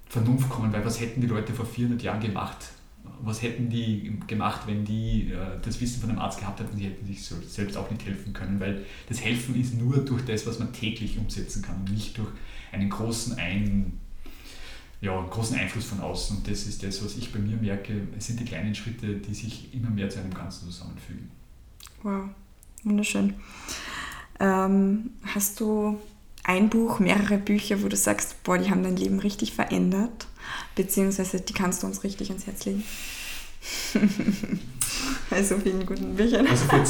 Vernunft 0.06 0.50
kommen, 0.50 0.72
weil 0.72 0.84
was 0.84 1.00
hätten 1.00 1.22
die 1.22 1.26
Leute 1.26 1.54
vor 1.54 1.64
400 1.64 2.02
Jahren 2.02 2.20
gemacht? 2.20 2.58
Was 3.22 3.42
hätten 3.42 3.68
die 3.68 4.20
gemacht, 4.26 4.62
wenn 4.66 4.84
die 4.84 5.32
äh, 5.32 5.58
das 5.62 5.80
Wissen 5.80 6.00
von 6.00 6.10
einem 6.10 6.18
Arzt 6.18 6.38
gehabt 6.38 6.60
hätten? 6.60 6.76
Die 6.76 6.84
hätten 6.84 7.06
sich 7.06 7.24
selbst 7.24 7.76
auch 7.76 7.90
nicht 7.90 8.04
helfen 8.04 8.32
können, 8.32 8.60
weil 8.60 8.84
das 9.08 9.20
Helfen 9.24 9.58
ist 9.58 9.74
nur 9.74 10.04
durch 10.04 10.24
das, 10.24 10.46
was 10.46 10.58
man 10.58 10.72
täglich 10.72 11.18
umsetzen 11.18 11.62
kann 11.62 11.76
und 11.76 11.90
nicht 11.90 12.18
durch 12.18 12.28
einen 12.72 12.90
großen, 12.90 13.38
ein, 13.38 13.98
ja, 15.00 15.20
großen 15.20 15.56
Einfluss 15.56 15.86
von 15.86 16.00
außen. 16.00 16.36
Und 16.36 16.48
das 16.48 16.66
ist 16.66 16.82
das, 16.82 17.02
was 17.04 17.16
ich 17.16 17.32
bei 17.32 17.38
mir 17.38 17.56
merke. 17.56 18.06
Es 18.16 18.26
sind 18.26 18.38
die 18.38 18.44
kleinen 18.44 18.74
Schritte, 18.74 19.16
die 19.16 19.34
sich 19.34 19.72
immer 19.74 19.90
mehr 19.90 20.10
zu 20.10 20.20
einem 20.20 20.34
Ganzen 20.34 20.66
zusammenfügen. 20.66 21.30
Wow, 22.02 22.28
wunderschön. 22.84 23.34
Ähm, 24.42 25.10
hast 25.24 25.60
du 25.60 26.00
ein 26.42 26.68
Buch, 26.68 26.98
mehrere 26.98 27.38
Bücher, 27.38 27.80
wo 27.82 27.88
du 27.88 27.96
sagst, 27.96 28.42
boah, 28.42 28.58
die 28.58 28.68
haben 28.70 28.82
dein 28.82 28.96
Leben 28.96 29.20
richtig 29.20 29.54
verändert, 29.54 30.26
beziehungsweise 30.74 31.40
die 31.40 31.52
kannst 31.52 31.82
du 31.82 31.86
uns 31.86 32.02
richtig 32.02 32.30
ans 32.30 32.46
Herz 32.46 32.64
legen? 32.64 32.82
Bei 35.30 35.44
so 35.44 35.56
vielen 35.58 35.86
guten 35.86 36.16
Büchern. 36.16 36.44
Also 36.48 36.64
vor, 36.66 36.84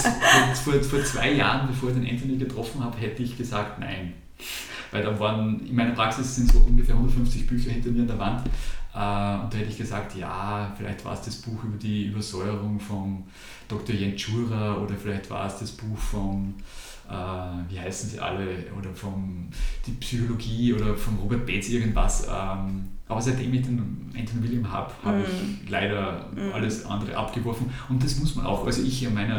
vor, 0.64 0.82
vor, 0.82 1.04
zwei 1.04 1.32
Jahren, 1.32 1.68
bevor 1.68 1.90
ich 1.90 1.96
den 1.96 2.08
Anthony 2.08 2.38
getroffen 2.38 2.82
habe, 2.82 2.96
hätte 2.96 3.22
ich 3.22 3.36
gesagt, 3.36 3.78
nein. 3.78 4.14
Weil 4.90 5.02
da 5.02 5.20
waren, 5.20 5.66
in 5.66 5.76
meiner 5.76 5.92
Praxis 5.92 6.34
sind 6.34 6.50
so 6.50 6.58
ungefähr 6.60 6.94
150 6.94 7.46
Bücher 7.46 7.70
hinter 7.70 7.90
mir 7.90 8.00
an 8.00 8.08
der 8.08 8.18
Wand. 8.18 8.46
Äh, 8.94 9.44
und 9.44 9.52
da 9.52 9.58
hätte 9.58 9.68
ich 9.68 9.76
gesagt, 9.76 10.16
ja, 10.16 10.74
vielleicht 10.78 11.04
war 11.04 11.12
es 11.12 11.20
das 11.20 11.36
Buch 11.36 11.62
über 11.64 11.76
die 11.76 12.06
Übersäuerung 12.06 12.80
von 12.80 13.24
Dr. 13.68 13.94
Jentschura 13.94 14.76
oder 14.76 14.94
vielleicht 14.94 15.28
war 15.28 15.46
es 15.46 15.58
das 15.58 15.72
Buch 15.72 15.98
von 15.98 16.54
äh, 16.58 16.62
wie 17.68 17.78
heißen 17.78 18.10
sie 18.10 18.20
alle, 18.20 18.66
oder 18.78 18.94
von 18.94 19.48
die 19.86 19.92
Psychologie 19.92 20.72
oder 20.74 20.96
von 20.96 21.16
Robert 21.16 21.46
Bates 21.46 21.68
irgendwas. 21.68 22.26
Ähm, 22.30 22.88
aber 23.08 23.20
seitdem 23.20 23.52
ich 23.52 23.62
den 23.62 24.10
Anton 24.16 24.42
William 24.42 24.70
habe, 24.72 24.92
habe 25.04 25.18
mm. 25.18 25.22
ich 25.64 25.70
leider 25.70 26.30
mm. 26.34 26.52
alles 26.54 26.86
andere 26.86 27.16
abgeworfen. 27.16 27.68
Und 27.88 28.02
das 28.02 28.18
muss 28.18 28.34
man 28.36 28.46
auch. 28.46 28.64
Also 28.64 28.82
ich 28.82 29.02
in 29.02 29.12
meiner, 29.12 29.38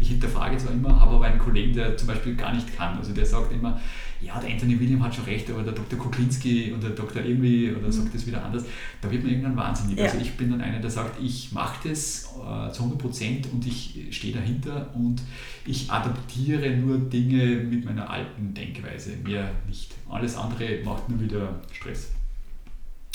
ich 0.00 0.08
hinterfrage 0.08 0.56
zwar 0.56 0.72
immer, 0.72 0.98
habe 1.00 1.16
aber 1.16 1.26
einen 1.26 1.38
Kollegen, 1.38 1.74
der 1.74 1.96
zum 1.96 2.08
Beispiel 2.08 2.34
gar 2.36 2.54
nicht 2.54 2.74
kann. 2.76 2.96
Also 2.96 3.12
der 3.12 3.26
sagt 3.26 3.52
immer, 3.52 3.78
ja, 4.22 4.38
der 4.38 4.50
Anthony 4.50 4.78
William 4.78 5.02
hat 5.02 5.14
schon 5.14 5.24
recht, 5.24 5.50
aber 5.50 5.62
der 5.62 5.72
Dr. 5.72 5.98
Kuklinski 5.98 6.72
oder 6.72 6.88
der 6.88 6.96
Dr. 6.96 7.24
irgendwie 7.24 7.72
oder 7.72 7.88
mhm. 7.88 7.92
sagt 7.92 8.14
das 8.14 8.26
wieder 8.26 8.44
anders, 8.44 8.64
da 9.00 9.10
wird 9.10 9.24
man 9.24 9.32
irgendwann 9.32 9.56
wahnsinnig. 9.56 9.98
Ja. 9.98 10.04
Also 10.04 10.18
ich 10.18 10.36
bin 10.36 10.50
dann 10.50 10.60
einer, 10.60 10.78
der 10.78 10.90
sagt, 10.90 11.20
ich 11.20 11.52
mache 11.52 11.88
das 11.88 12.26
äh, 12.36 12.70
zu 12.72 12.82
100 12.84 12.98
Prozent 12.98 13.48
und 13.52 13.66
ich 13.66 14.06
stehe 14.10 14.32
dahinter 14.32 14.90
und 14.94 15.20
ich 15.66 15.90
adaptiere 15.90 16.70
nur 16.76 16.98
Dinge 16.98 17.56
mit 17.56 17.84
meiner 17.84 18.08
alten 18.08 18.54
Denkweise, 18.54 19.16
mehr 19.24 19.50
nicht. 19.68 19.92
Alles 20.08 20.36
andere 20.36 20.82
macht 20.84 21.08
nur 21.08 21.20
wieder 21.20 21.60
Stress. 21.72 22.12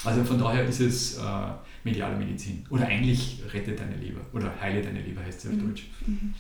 Also 0.07 0.23
von 0.23 0.39
daher 0.39 0.63
ist 0.63 0.79
es 0.79 1.17
äh, 1.17 1.21
mediale 1.83 2.15
Medizin. 2.17 2.65
Oder 2.69 2.87
eigentlich 2.87 3.41
rette 3.53 3.73
deine 3.73 3.97
Leber 3.97 4.21
oder 4.33 4.53
heile 4.61 4.81
deine 4.81 5.01
Leber 5.01 5.21
heißt 5.21 5.43
es 5.43 5.51
auf 5.51 5.57
mhm. 5.57 5.67
Deutsch. 5.67 5.87
Mhm. 6.05 6.33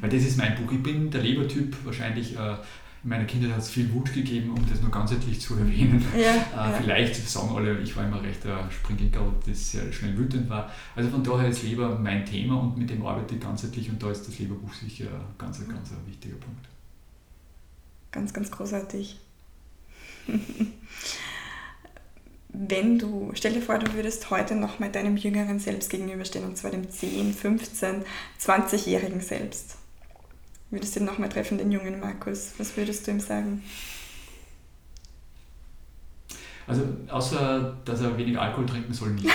Weil 0.00 0.10
das 0.10 0.22
ist 0.22 0.36
mein 0.36 0.56
Buch. 0.56 0.72
Ich 0.72 0.82
bin 0.82 1.10
der 1.10 1.22
Lebertyp 1.22 1.76
wahrscheinlich. 1.84 2.36
Äh, 2.36 2.56
in 3.04 3.10
meiner 3.10 3.26
Kindheit 3.26 3.52
hat 3.52 3.58
es 3.58 3.68
viel 3.68 3.92
Wut 3.92 4.14
gegeben, 4.14 4.50
um 4.50 4.66
das 4.66 4.80
nur 4.80 4.90
ganzheitlich 4.90 5.38
zu 5.38 5.56
erwähnen. 5.56 6.02
Ja, 6.14 6.20
äh, 6.20 6.70
ja. 6.70 6.72
Vielleicht 6.80 7.14
sagen 7.28 7.54
alle, 7.54 7.78
ich 7.80 7.94
war 7.94 8.06
immer 8.06 8.22
recht 8.22 8.46
ein 8.46 8.70
Springkicker, 8.70 9.30
das 9.46 9.72
sehr 9.72 9.92
schnell 9.92 10.16
wütend 10.16 10.48
war. 10.48 10.72
Also 10.96 11.10
von 11.10 11.22
daher 11.22 11.48
ist 11.48 11.62
Leber 11.62 11.98
mein 11.98 12.24
Thema 12.24 12.58
und 12.58 12.78
mit 12.78 12.88
dem 12.88 13.04
arbeite 13.04 13.34
ich 13.34 13.42
ganzheitlich 13.42 13.90
und 13.90 14.02
da 14.02 14.10
ist 14.10 14.26
das 14.26 14.38
Leberbuch 14.38 14.72
sicher 14.72 15.04
ein 15.04 15.36
ganz, 15.36 15.58
ganz 15.58 15.92
ein 15.92 16.06
wichtiger 16.06 16.36
Punkt. 16.36 16.66
Ganz, 18.10 18.32
ganz 18.32 18.50
großartig. 18.50 19.18
Wenn 22.56 22.98
du, 22.98 23.32
stell 23.34 23.52
dir 23.52 23.60
vor, 23.60 23.78
du 23.78 23.92
würdest 23.94 24.30
heute 24.30 24.54
noch 24.54 24.78
mal 24.78 24.90
deinem 24.90 25.16
jüngeren 25.16 25.58
Selbst 25.58 25.90
gegenüberstehen, 25.90 26.44
und 26.44 26.56
zwar 26.56 26.70
dem 26.70 26.88
10, 26.88 27.34
15, 27.34 28.04
20-jährigen 28.40 29.20
Selbst 29.20 29.76
würdest 30.74 30.96
du 30.96 31.00
ihn 31.00 31.06
nochmal 31.06 31.28
treffen, 31.28 31.56
den 31.58 31.72
jungen 31.72 32.00
Markus? 32.00 32.52
Was 32.58 32.76
würdest 32.76 33.06
du 33.06 33.12
ihm 33.12 33.20
sagen? 33.20 33.62
Also 36.66 36.82
außer, 37.08 37.76
dass 37.84 38.00
er 38.00 38.16
weniger 38.18 38.42
Alkohol 38.42 38.66
trinken 38.66 38.92
soll, 38.92 39.10
nicht. 39.10 39.26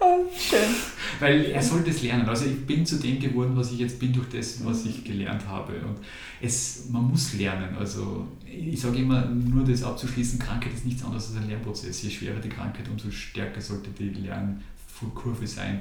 oh, 0.00 0.26
schön. 0.36 0.76
Weil 1.20 1.44
er 1.46 1.62
soll 1.62 1.82
das 1.82 2.02
lernen. 2.02 2.26
Also 2.26 2.46
ich 2.46 2.66
bin 2.66 2.84
zu 2.84 2.96
dem 2.96 3.20
geworden, 3.20 3.52
was 3.54 3.72
ich 3.72 3.78
jetzt 3.78 4.00
bin, 4.00 4.12
durch 4.12 4.28
das, 4.30 4.64
was 4.64 4.86
ich 4.86 5.04
gelernt 5.04 5.46
habe. 5.46 5.74
Und 5.74 5.98
es, 6.40 6.88
man 6.90 7.08
muss 7.08 7.34
lernen. 7.34 7.76
Also 7.78 8.26
ich 8.46 8.80
sage 8.80 8.98
immer, 8.98 9.26
nur 9.26 9.64
das 9.64 9.82
abzuschließen, 9.82 10.38
Krankheit 10.38 10.72
ist 10.72 10.86
nichts 10.86 11.04
anderes 11.04 11.28
als 11.28 11.36
ein 11.36 11.48
Lernprozess. 11.48 12.02
Je 12.02 12.10
schwerer 12.10 12.40
die 12.40 12.48
Krankheit, 12.48 12.88
umso 12.88 13.10
stärker 13.10 13.60
sollte 13.60 13.90
die 13.90 14.08
Lernkurve 14.08 15.46
sein. 15.46 15.80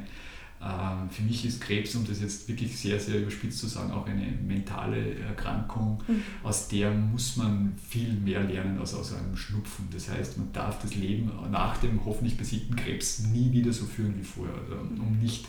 Ähm, 0.62 1.10
für 1.10 1.22
mich 1.22 1.46
ist 1.46 1.62
Krebs, 1.62 1.96
um 1.96 2.06
das 2.06 2.22
jetzt 2.22 2.48
wirklich 2.50 2.78
sehr, 2.78 3.00
sehr 3.00 3.22
überspitzt 3.22 3.60
zu 3.60 3.68
sagen, 3.68 3.92
auch 3.92 4.06
eine 4.06 4.28
mentale 4.46 5.16
Erkrankung, 5.16 6.04
mhm. 6.08 6.22
aus 6.44 6.68
der 6.68 6.92
muss 6.92 7.38
man 7.38 7.74
viel 7.90 8.14
mehr 8.14 8.44
lernen 8.44 8.78
als 8.78 8.94
aus 8.94 9.14
einem 9.14 9.38
Schnupfen. 9.38 9.88
Das 9.94 10.10
heißt, 10.10 10.38
man 10.38 10.52
darf 10.52 10.82
das 10.82 10.96
Leben 10.96 11.32
nach 11.50 11.78
dem 11.78 12.04
hoffentlich 12.04 12.38
besiegten 12.38 12.76
Krebs 12.76 13.20
nie 13.20 13.52
wieder 13.52 13.72
so 13.72 13.86
führen 13.86 14.16
wie 14.20 14.24
vorher, 14.24 14.56
also, 14.56 14.76
um 14.82 15.18
nicht 15.22 15.46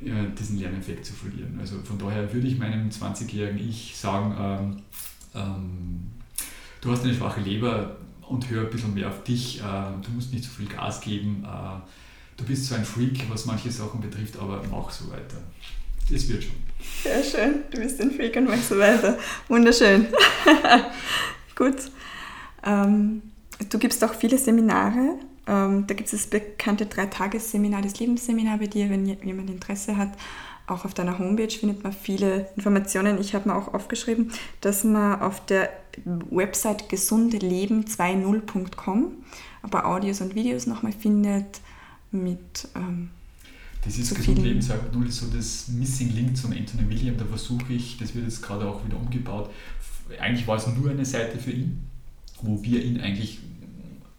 diesen 0.00 0.58
Lerneffekt 0.58 1.06
zu 1.06 1.14
verlieren. 1.14 1.56
Also 1.58 1.78
von 1.82 1.98
daher 1.98 2.32
würde 2.32 2.46
ich 2.46 2.58
meinem 2.58 2.90
20-jährigen 2.90 3.66
Ich 3.66 3.96
sagen, 3.96 4.36
ähm, 4.38 4.82
ähm, 5.34 6.00
du 6.82 6.90
hast 6.90 7.04
eine 7.04 7.14
schwache 7.14 7.40
Leber 7.40 7.96
und 8.28 8.50
hör 8.50 8.64
ein 8.64 8.70
bisschen 8.70 8.92
mehr 8.92 9.08
auf 9.08 9.24
dich, 9.24 9.60
äh, 9.60 9.62
du 10.04 10.10
musst 10.12 10.32
nicht 10.32 10.44
so 10.44 10.50
viel 10.50 10.66
Gas 10.66 11.00
geben. 11.00 11.44
Äh, 11.44 11.80
du 12.36 12.44
bist 12.44 12.66
so 12.66 12.74
ein 12.74 12.84
Freak, 12.84 13.24
was 13.30 13.46
manche 13.46 13.70
Sachen 13.70 14.00
betrifft, 14.00 14.36
aber 14.38 14.62
mach 14.70 14.90
so 14.90 15.10
weiter. 15.10 15.38
Das 16.10 16.28
wird 16.28 16.44
schon. 16.44 16.56
Sehr 17.02 17.22
schön, 17.22 17.62
du 17.70 17.80
bist 17.80 18.00
ein 18.00 18.10
Freak 18.12 18.36
und 18.36 18.44
machst 18.44 18.68
so 18.68 18.78
weiter. 18.78 19.18
Wunderschön. 19.48 20.06
Gut. 21.56 21.90
Ähm, 22.64 23.22
du 23.68 23.78
gibst 23.78 24.04
auch 24.04 24.14
viele 24.14 24.38
Seminare. 24.38 25.18
Ähm, 25.46 25.86
da 25.86 25.94
gibt 25.94 26.12
es 26.12 26.12
das 26.12 26.26
bekannte 26.28 26.86
Drei-Tages-Seminar, 26.86 27.82
das 27.82 27.98
Lebensseminar 27.98 28.58
bei 28.58 28.66
dir, 28.66 28.90
wenn 28.90 29.06
jemand 29.06 29.50
Interesse 29.50 29.96
hat. 29.96 30.10
Auch 30.68 30.84
auf 30.84 30.94
deiner 30.94 31.16
Homepage 31.18 31.48
findet 31.48 31.84
man 31.84 31.92
viele 31.92 32.48
Informationen. 32.56 33.20
Ich 33.20 33.36
habe 33.36 33.48
mir 33.48 33.54
auch 33.54 33.72
aufgeschrieben, 33.72 34.32
dass 34.60 34.82
man 34.82 35.20
auf 35.20 35.46
der 35.46 35.70
Website 36.04 36.90
gesundleben20.com 36.90 39.12
ein 39.62 39.70
paar 39.70 39.86
Audios 39.86 40.20
und 40.20 40.34
Videos 40.34 40.66
nochmal 40.66 40.92
findet 40.92 41.60
mit. 42.22 42.68
Ähm, 42.74 43.10
das 43.84 43.98
ist 43.98 44.14
Gesund 44.14 44.38
Leben 44.42 44.60
2.0 44.60 45.06
ist 45.06 45.18
so 45.18 45.26
das 45.28 45.68
Missing 45.68 46.12
Link 46.14 46.36
zum 46.36 46.52
Anthony 46.52 46.88
William. 46.90 47.16
Da 47.16 47.24
versuche 47.24 47.72
ich, 47.72 47.96
das 47.98 48.14
wird 48.14 48.24
jetzt 48.24 48.42
gerade 48.42 48.68
auch 48.68 48.84
wieder 48.84 48.96
umgebaut. 48.96 49.50
Eigentlich 50.20 50.46
war 50.46 50.56
es 50.56 50.66
nur 50.66 50.90
eine 50.90 51.04
Seite 51.04 51.38
für 51.38 51.52
ihn, 51.52 51.86
wo 52.42 52.62
wir 52.62 52.84
ihn 52.84 53.00
eigentlich 53.00 53.38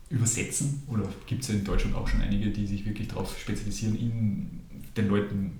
übersetzen. 0.09 0.83
Oder 0.87 1.03
gibt 1.25 1.41
es 1.41 1.49
ja 1.49 1.55
in 1.55 1.65
Deutschland 1.65 1.95
auch 1.95 2.07
schon 2.07 2.21
einige, 2.21 2.49
die 2.49 2.65
sich 2.65 2.85
wirklich 2.85 3.09
darauf 3.09 3.37
spezialisieren, 3.37 3.99
ihn 3.99 4.61
den 4.95 5.09
Leuten 5.09 5.59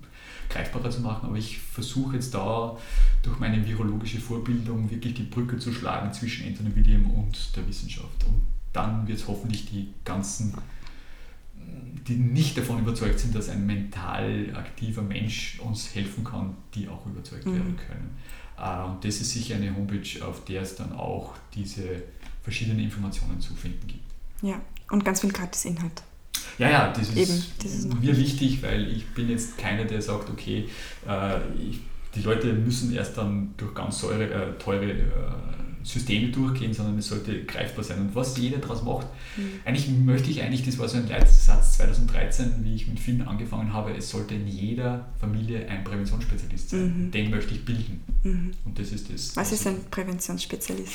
greifbarer 0.50 0.90
zu 0.90 1.02
machen. 1.02 1.28
Aber 1.28 1.38
ich 1.38 1.60
versuche 1.60 2.16
jetzt 2.16 2.34
da 2.34 2.78
durch 3.24 3.40
meine 3.40 3.66
virologische 3.68 4.20
Vorbildung 4.20 4.90
wirklich 4.90 5.16
die 5.16 5.24
Brücke 5.24 5.58
zu 5.58 5.74
schlagen 5.74 6.14
zwischen 6.14 6.48
Anthony 6.48 6.76
William 6.76 7.12
und 7.12 7.56
der 7.56 7.68
Wissenschaft. 7.68 8.24
Und 8.26 8.42
dann 8.74 9.08
wird 9.08 9.20
es 9.20 9.28
hoffentlich 9.28 9.66
die 9.70 9.90
ganzen 10.06 10.54
die 12.08 12.16
nicht 12.16 12.58
davon 12.58 12.80
überzeugt 12.80 13.20
sind, 13.20 13.36
dass 13.36 13.50
ein 13.50 13.66
mental 13.66 14.56
aktiver 14.56 15.02
Mensch 15.02 15.60
uns 15.60 15.94
helfen 15.94 16.24
kann, 16.24 16.56
die 16.74 16.88
auch 16.88 17.06
überzeugt 17.06 17.46
mhm. 17.46 17.56
werden 17.56 17.78
können. 17.78 18.18
Äh, 18.58 18.90
und 18.90 19.04
das 19.04 19.22
ist 19.22 19.32
sicher 19.32 19.56
eine 19.56 19.76
Homepage, 19.76 20.26
auf 20.26 20.46
der 20.46 20.62
es 20.62 20.76
dann 20.76 20.94
auch 20.94 21.34
diese 21.54 22.04
verschiedenen 22.44 22.80
Informationen 22.80 23.40
zu 23.42 23.54
finden 23.54 23.86
gibt. 23.88 24.04
Ja, 24.42 24.62
und 24.90 25.04
ganz 25.04 25.22
viel 25.22 25.32
Gratis-Inhalt. 25.32 26.04
Ja, 26.58 26.70
ja, 26.70 26.94
das 26.94 27.10
ist, 27.10 27.18
Eben, 27.18 27.44
das 27.62 27.74
ist 27.74 28.02
mir 28.02 28.18
wichtig, 28.18 28.64
weil 28.64 28.90
ich 28.92 29.06
bin 29.14 29.30
jetzt 29.30 29.58
keiner, 29.58 29.86
der 29.86 30.02
sagt, 30.02 30.30
okay, 30.30 30.70
äh, 31.08 31.38
ich, 31.60 31.80
die 32.16 32.22
Leute 32.22 32.54
müssen 32.54 32.94
erst 32.96 33.18
dann 33.18 33.54
durch 33.58 33.76
ganz 33.76 34.00
teure, 34.00 34.24
äh, 34.32 34.58
teure 34.58 34.92
äh, 34.92 35.04
Systeme 35.88 36.28
durchgehen, 36.28 36.74
sondern 36.74 36.98
es 36.98 37.08
sollte 37.08 37.46
greifbar 37.46 37.82
sein. 37.82 38.02
Und 38.02 38.16
was 38.16 38.38
jeder 38.38 38.58
daraus 38.58 38.84
macht, 38.84 39.08
mhm. 39.38 39.62
eigentlich 39.64 39.88
möchte 39.88 40.30
ich 40.30 40.42
eigentlich, 40.44 40.66
das 40.66 40.78
war 40.80 40.90
so 40.90 40.98
ein 40.98 41.08
Leitsatz 41.08 41.78
2013, 41.78 42.56
wie 42.64 42.76
ich 42.76 42.90
mit 42.90 43.00
Film 43.00 43.26
angefangen 43.26 43.72
habe, 43.72 43.92
es 43.96 44.10
sollte 44.10 44.36
in 44.36 44.48
jeder 44.48 45.08
Familie 45.18 45.66
ein 45.70 45.86
Präventionsspezialist 45.86 46.72
sein. 46.72 47.06
Mhm. 47.06 47.12
Den 47.12 47.32
möchte 47.32 47.54
ich 47.54 47.64
bilden. 47.64 48.04
Mhm. 48.24 48.52
Und 48.66 48.78
das 48.78 48.92
ist 48.92 49.10
das. 49.14 49.38
Was 49.38 49.54
ist 49.54 49.66
ein 49.66 49.78
Präventionsspezialist? 49.90 50.94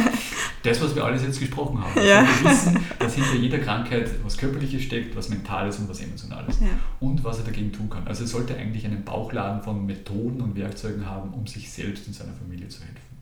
das, 0.62 0.80
was 0.80 0.94
wir 0.94 1.04
alles 1.04 1.22
jetzt 1.22 1.38
gesprochen 1.38 1.84
haben. 1.84 2.00
Ja. 2.02 2.26
Wir 2.42 2.50
wissen, 2.50 2.78
dass 2.98 3.16
hinter 3.16 3.34
jeder 3.34 3.58
Krankheit 3.58 4.10
was 4.24 4.38
Körperliches 4.38 4.82
steckt, 4.82 5.14
was 5.14 5.28
Mentales 5.28 5.78
und 5.78 5.90
was 5.90 6.00
Emotionales. 6.00 6.58
Ja. 6.60 6.68
Und 7.00 7.22
was 7.22 7.36
er 7.36 7.44
dagegen 7.44 7.70
tun 7.70 7.90
kann. 7.90 8.08
Also 8.08 8.24
er 8.24 8.28
sollte 8.28 8.56
eigentlich 8.56 8.86
einen 8.86 9.04
Bauchladen 9.04 9.60
von 9.60 9.84
Methoden 9.84 10.40
und 10.40 10.56
Werkzeugen 10.56 11.04
haben, 11.04 11.34
um 11.34 11.46
sich 11.46 11.70
selbst 11.70 12.06
und 12.06 12.14
seiner 12.14 12.32
Familie 12.32 12.68
zu 12.68 12.80
helfen. 12.80 13.15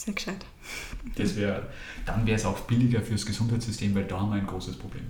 Sehr 0.00 0.14
gescheit. 0.14 0.46
Das 1.14 1.36
wär, 1.36 1.68
dann 2.06 2.26
wäre 2.26 2.36
es 2.36 2.46
auch 2.46 2.58
billiger 2.60 3.02
fürs 3.02 3.26
Gesundheitssystem, 3.26 3.94
weil 3.94 4.04
da 4.04 4.18
haben 4.18 4.30
wir 4.30 4.36
ein 4.36 4.46
großes 4.46 4.78
Problem. 4.78 5.02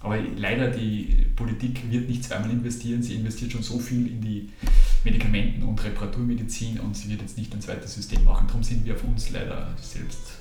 Aber 0.00 0.18
leider, 0.18 0.70
die 0.72 1.28
Politik 1.36 1.88
wird 1.88 2.08
nicht 2.08 2.24
zweimal 2.24 2.50
investieren. 2.50 3.00
Sie 3.00 3.14
investiert 3.14 3.52
schon 3.52 3.62
so 3.62 3.78
viel 3.78 4.08
in 4.08 4.20
die 4.20 4.50
Medikamenten- 5.04 5.62
und 5.62 5.84
Reparaturmedizin 5.84 6.80
und 6.80 6.96
sie 6.96 7.10
wird 7.10 7.20
jetzt 7.20 7.38
nicht 7.38 7.54
ein 7.54 7.60
zweites 7.60 7.94
System 7.94 8.24
machen. 8.24 8.48
Darum 8.48 8.64
sind 8.64 8.84
wir 8.84 8.94
auf 8.94 9.04
uns 9.04 9.30
leider 9.30 9.72
selbst 9.80 10.32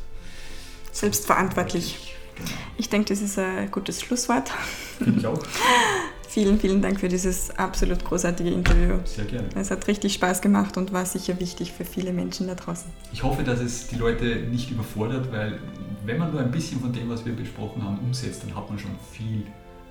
selbstverantwortlich. 0.91 2.15
Genau. 2.35 2.49
Ich 2.77 2.89
denke, 2.89 3.09
das 3.09 3.21
ist 3.21 3.37
ein 3.37 3.69
gutes 3.69 4.01
Schlusswort. 4.01 4.49
Finde 4.97 5.19
ich 5.19 5.27
auch. 5.27 5.43
Vielen, 6.27 6.59
vielen 6.59 6.81
Dank 6.81 6.99
für 6.99 7.07
dieses 7.07 7.57
absolut 7.57 8.03
großartige 8.03 8.49
Interview. 8.49 8.99
Sehr 9.05 9.25
gerne. 9.25 9.47
Es 9.55 9.71
hat 9.71 9.87
richtig 9.87 10.13
Spaß 10.13 10.41
gemacht 10.41 10.77
und 10.77 10.91
war 10.91 11.05
sicher 11.05 11.39
wichtig 11.39 11.71
für 11.71 11.85
viele 11.85 12.11
Menschen 12.11 12.47
da 12.47 12.55
draußen. 12.55 12.91
Ich 13.13 13.23
hoffe, 13.23 13.43
dass 13.43 13.59
es 13.59 13.87
die 13.87 13.95
Leute 13.95 14.25
nicht 14.51 14.69
überfordert, 14.69 15.31
weil 15.31 15.59
wenn 16.05 16.17
man 16.17 16.31
nur 16.31 16.41
ein 16.41 16.51
bisschen 16.51 16.81
von 16.81 16.91
dem, 16.91 17.09
was 17.09 17.25
wir 17.25 17.33
besprochen 17.33 17.83
haben, 17.83 17.97
umsetzt, 17.99 18.43
dann 18.43 18.55
hat 18.55 18.69
man 18.69 18.77
schon 18.77 18.91
viel 19.11 19.43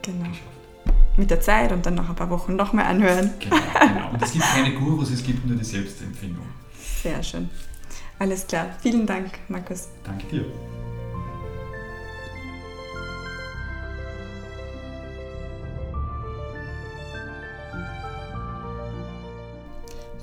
genau. 0.03 0.29
geschafft. 0.29 0.43
Mit 1.17 1.31
der 1.31 1.41
Zeit 1.41 1.73
und 1.73 1.85
dann 1.87 1.95
nach 1.95 2.09
ein 2.09 2.15
paar 2.15 2.31
Wochen 2.31 2.55
nochmal 2.55 2.85
anhören. 2.85 3.31
Genau, 3.41 3.57
genau. 3.81 4.11
Und 4.13 4.23
es 4.23 4.33
gibt 4.33 4.45
keine 4.45 4.75
Gurus, 4.75 5.11
es 5.11 5.23
gibt 5.23 5.47
nur 5.47 5.57
die 5.57 5.65
Selbstempfindung. 5.65 6.45
Sehr 7.03 7.23
schön. 7.23 7.49
Alles 8.19 8.47
klar. 8.47 8.77
Vielen 8.81 9.07
Dank, 9.07 9.31
Markus. 9.49 9.89
Danke 10.05 10.27
dir. 10.27 10.45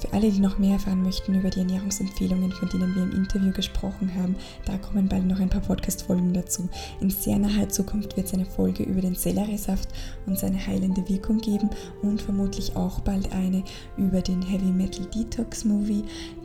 Für 0.04 0.12
alle, 0.12 0.30
die 0.30 0.42
noch 0.42 0.60
mehr 0.60 0.74
erfahren 0.74 1.02
möchten 1.02 1.34
über 1.34 1.50
die 1.50 1.60
Ernährungsempfehlungen, 1.60 2.52
von 2.52 2.68
denen 2.68 2.94
wir 2.94 3.04
im 3.04 3.14
Interview 3.14 3.54
gesprochen 3.54 4.14
haben, 4.16 4.36
da 4.66 4.78
kommen 4.78 5.08
bald 5.08 5.26
noch 5.26 5.40
ein 5.40 5.50
paar 5.50 5.62
Podcast-Folgen 5.62 6.34
dazu. 6.34 6.68
In 7.00 7.10
sehr 7.10 7.40
naher 7.40 7.70
Zukunft 7.70 8.18
wird 8.18 8.28
es 8.28 8.34
eine 8.34 8.46
Folge 8.46 8.84
über 8.84 9.00
den 9.00 9.16
Selleriesaft 9.16 9.88
und 10.26 10.38
seine 10.38 10.58
heilende 10.68 11.08
Wirkung 11.08 11.38
geben 11.38 11.70
und 12.02 12.22
vermutlich 12.22 12.76
auch 12.76 13.00
bald 13.00 13.32
eine 13.32 13.64
über 13.96 14.22
den 14.22 14.42
Heavy 14.42 14.74
Metal 14.74 15.06
Detox 15.06 15.64
Movie, 15.64 16.04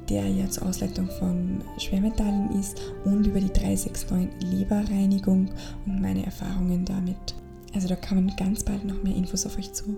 der 0.09 0.29
ja 0.29 0.49
zur 0.49 0.69
Ausleitung 0.69 1.09
von 1.19 1.65
Schwermetallen 1.79 2.61
ist 2.61 2.81
und 3.05 3.27
über 3.27 3.41
die 3.41 3.53
369 3.53 4.53
Leberreinigung 4.53 5.51
und 5.85 6.01
meine 6.01 6.25
Erfahrungen 6.25 6.85
damit. 6.85 7.35
Also 7.75 7.89
da 7.89 7.97
kommen 7.97 8.33
ganz 8.37 8.63
bald 8.63 8.85
noch 8.85 9.03
mehr 9.03 9.17
Infos 9.17 9.47
auf 9.47 9.59
euch 9.59 9.73
zu. 9.73 9.97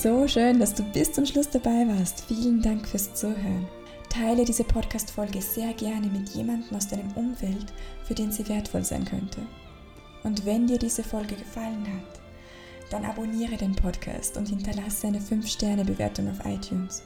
So 0.00 0.28
schön, 0.28 0.60
dass 0.60 0.74
du 0.74 0.84
bis 0.84 1.12
zum 1.12 1.26
Schluss 1.26 1.50
dabei 1.50 1.84
warst. 1.88 2.20
Vielen 2.28 2.62
Dank 2.62 2.86
fürs 2.86 3.12
Zuhören. 3.14 3.66
Teile 4.08 4.44
diese 4.44 4.62
Podcast-Folge 4.62 5.42
sehr 5.42 5.72
gerne 5.72 6.06
mit 6.06 6.28
jemandem 6.28 6.76
aus 6.76 6.86
deinem 6.86 7.10
Umfeld, 7.16 7.72
für 8.04 8.14
den 8.14 8.30
sie 8.30 8.48
wertvoll 8.48 8.84
sein 8.84 9.04
könnte. 9.04 9.40
Und 10.22 10.46
wenn 10.46 10.68
dir 10.68 10.78
diese 10.78 11.02
Folge 11.02 11.34
gefallen 11.34 11.84
hat, 11.84 12.20
dann 12.92 13.04
abonniere 13.06 13.56
den 13.56 13.74
Podcast 13.74 14.36
und 14.36 14.48
hinterlasse 14.48 15.08
eine 15.08 15.18
5-Sterne-Bewertung 15.18 16.30
auf 16.30 16.46
iTunes. 16.46 17.02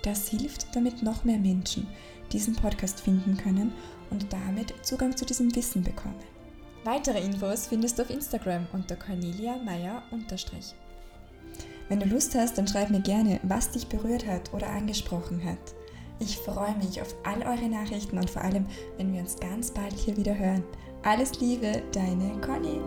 Das 0.00 0.26
hilft, 0.28 0.74
damit 0.74 1.02
noch 1.02 1.24
mehr 1.24 1.38
Menschen 1.38 1.86
diesen 2.32 2.54
Podcast 2.54 3.02
finden 3.02 3.36
können 3.36 3.70
und 4.08 4.32
damit 4.32 4.72
Zugang 4.80 5.14
zu 5.14 5.26
diesem 5.26 5.54
Wissen 5.54 5.82
bekommen. 5.82 6.16
Weitere 6.84 7.20
Infos 7.20 7.66
findest 7.66 7.98
du 7.98 8.02
auf 8.02 8.08
Instagram 8.08 8.66
unter 8.72 8.96
Cornelia 8.96 9.58
Meyer 9.58 10.02
wenn 11.88 12.00
du 12.00 12.06
Lust 12.06 12.34
hast, 12.34 12.58
dann 12.58 12.66
schreib 12.66 12.90
mir 12.90 13.00
gerne, 13.00 13.40
was 13.42 13.70
dich 13.70 13.88
berührt 13.88 14.26
hat 14.26 14.52
oder 14.52 14.68
angesprochen 14.68 15.44
hat. 15.44 15.74
Ich 16.20 16.38
freue 16.38 16.76
mich 16.76 17.00
auf 17.00 17.14
all 17.24 17.42
eure 17.42 17.68
Nachrichten 17.68 18.18
und 18.18 18.30
vor 18.30 18.42
allem, 18.42 18.66
wenn 18.96 19.12
wir 19.12 19.20
uns 19.20 19.36
ganz 19.36 19.70
bald 19.70 19.92
hier 19.92 20.16
wieder 20.16 20.36
hören. 20.36 20.62
Alles 21.02 21.40
Liebe, 21.40 21.82
deine 21.92 22.40
Conny. 22.40 22.80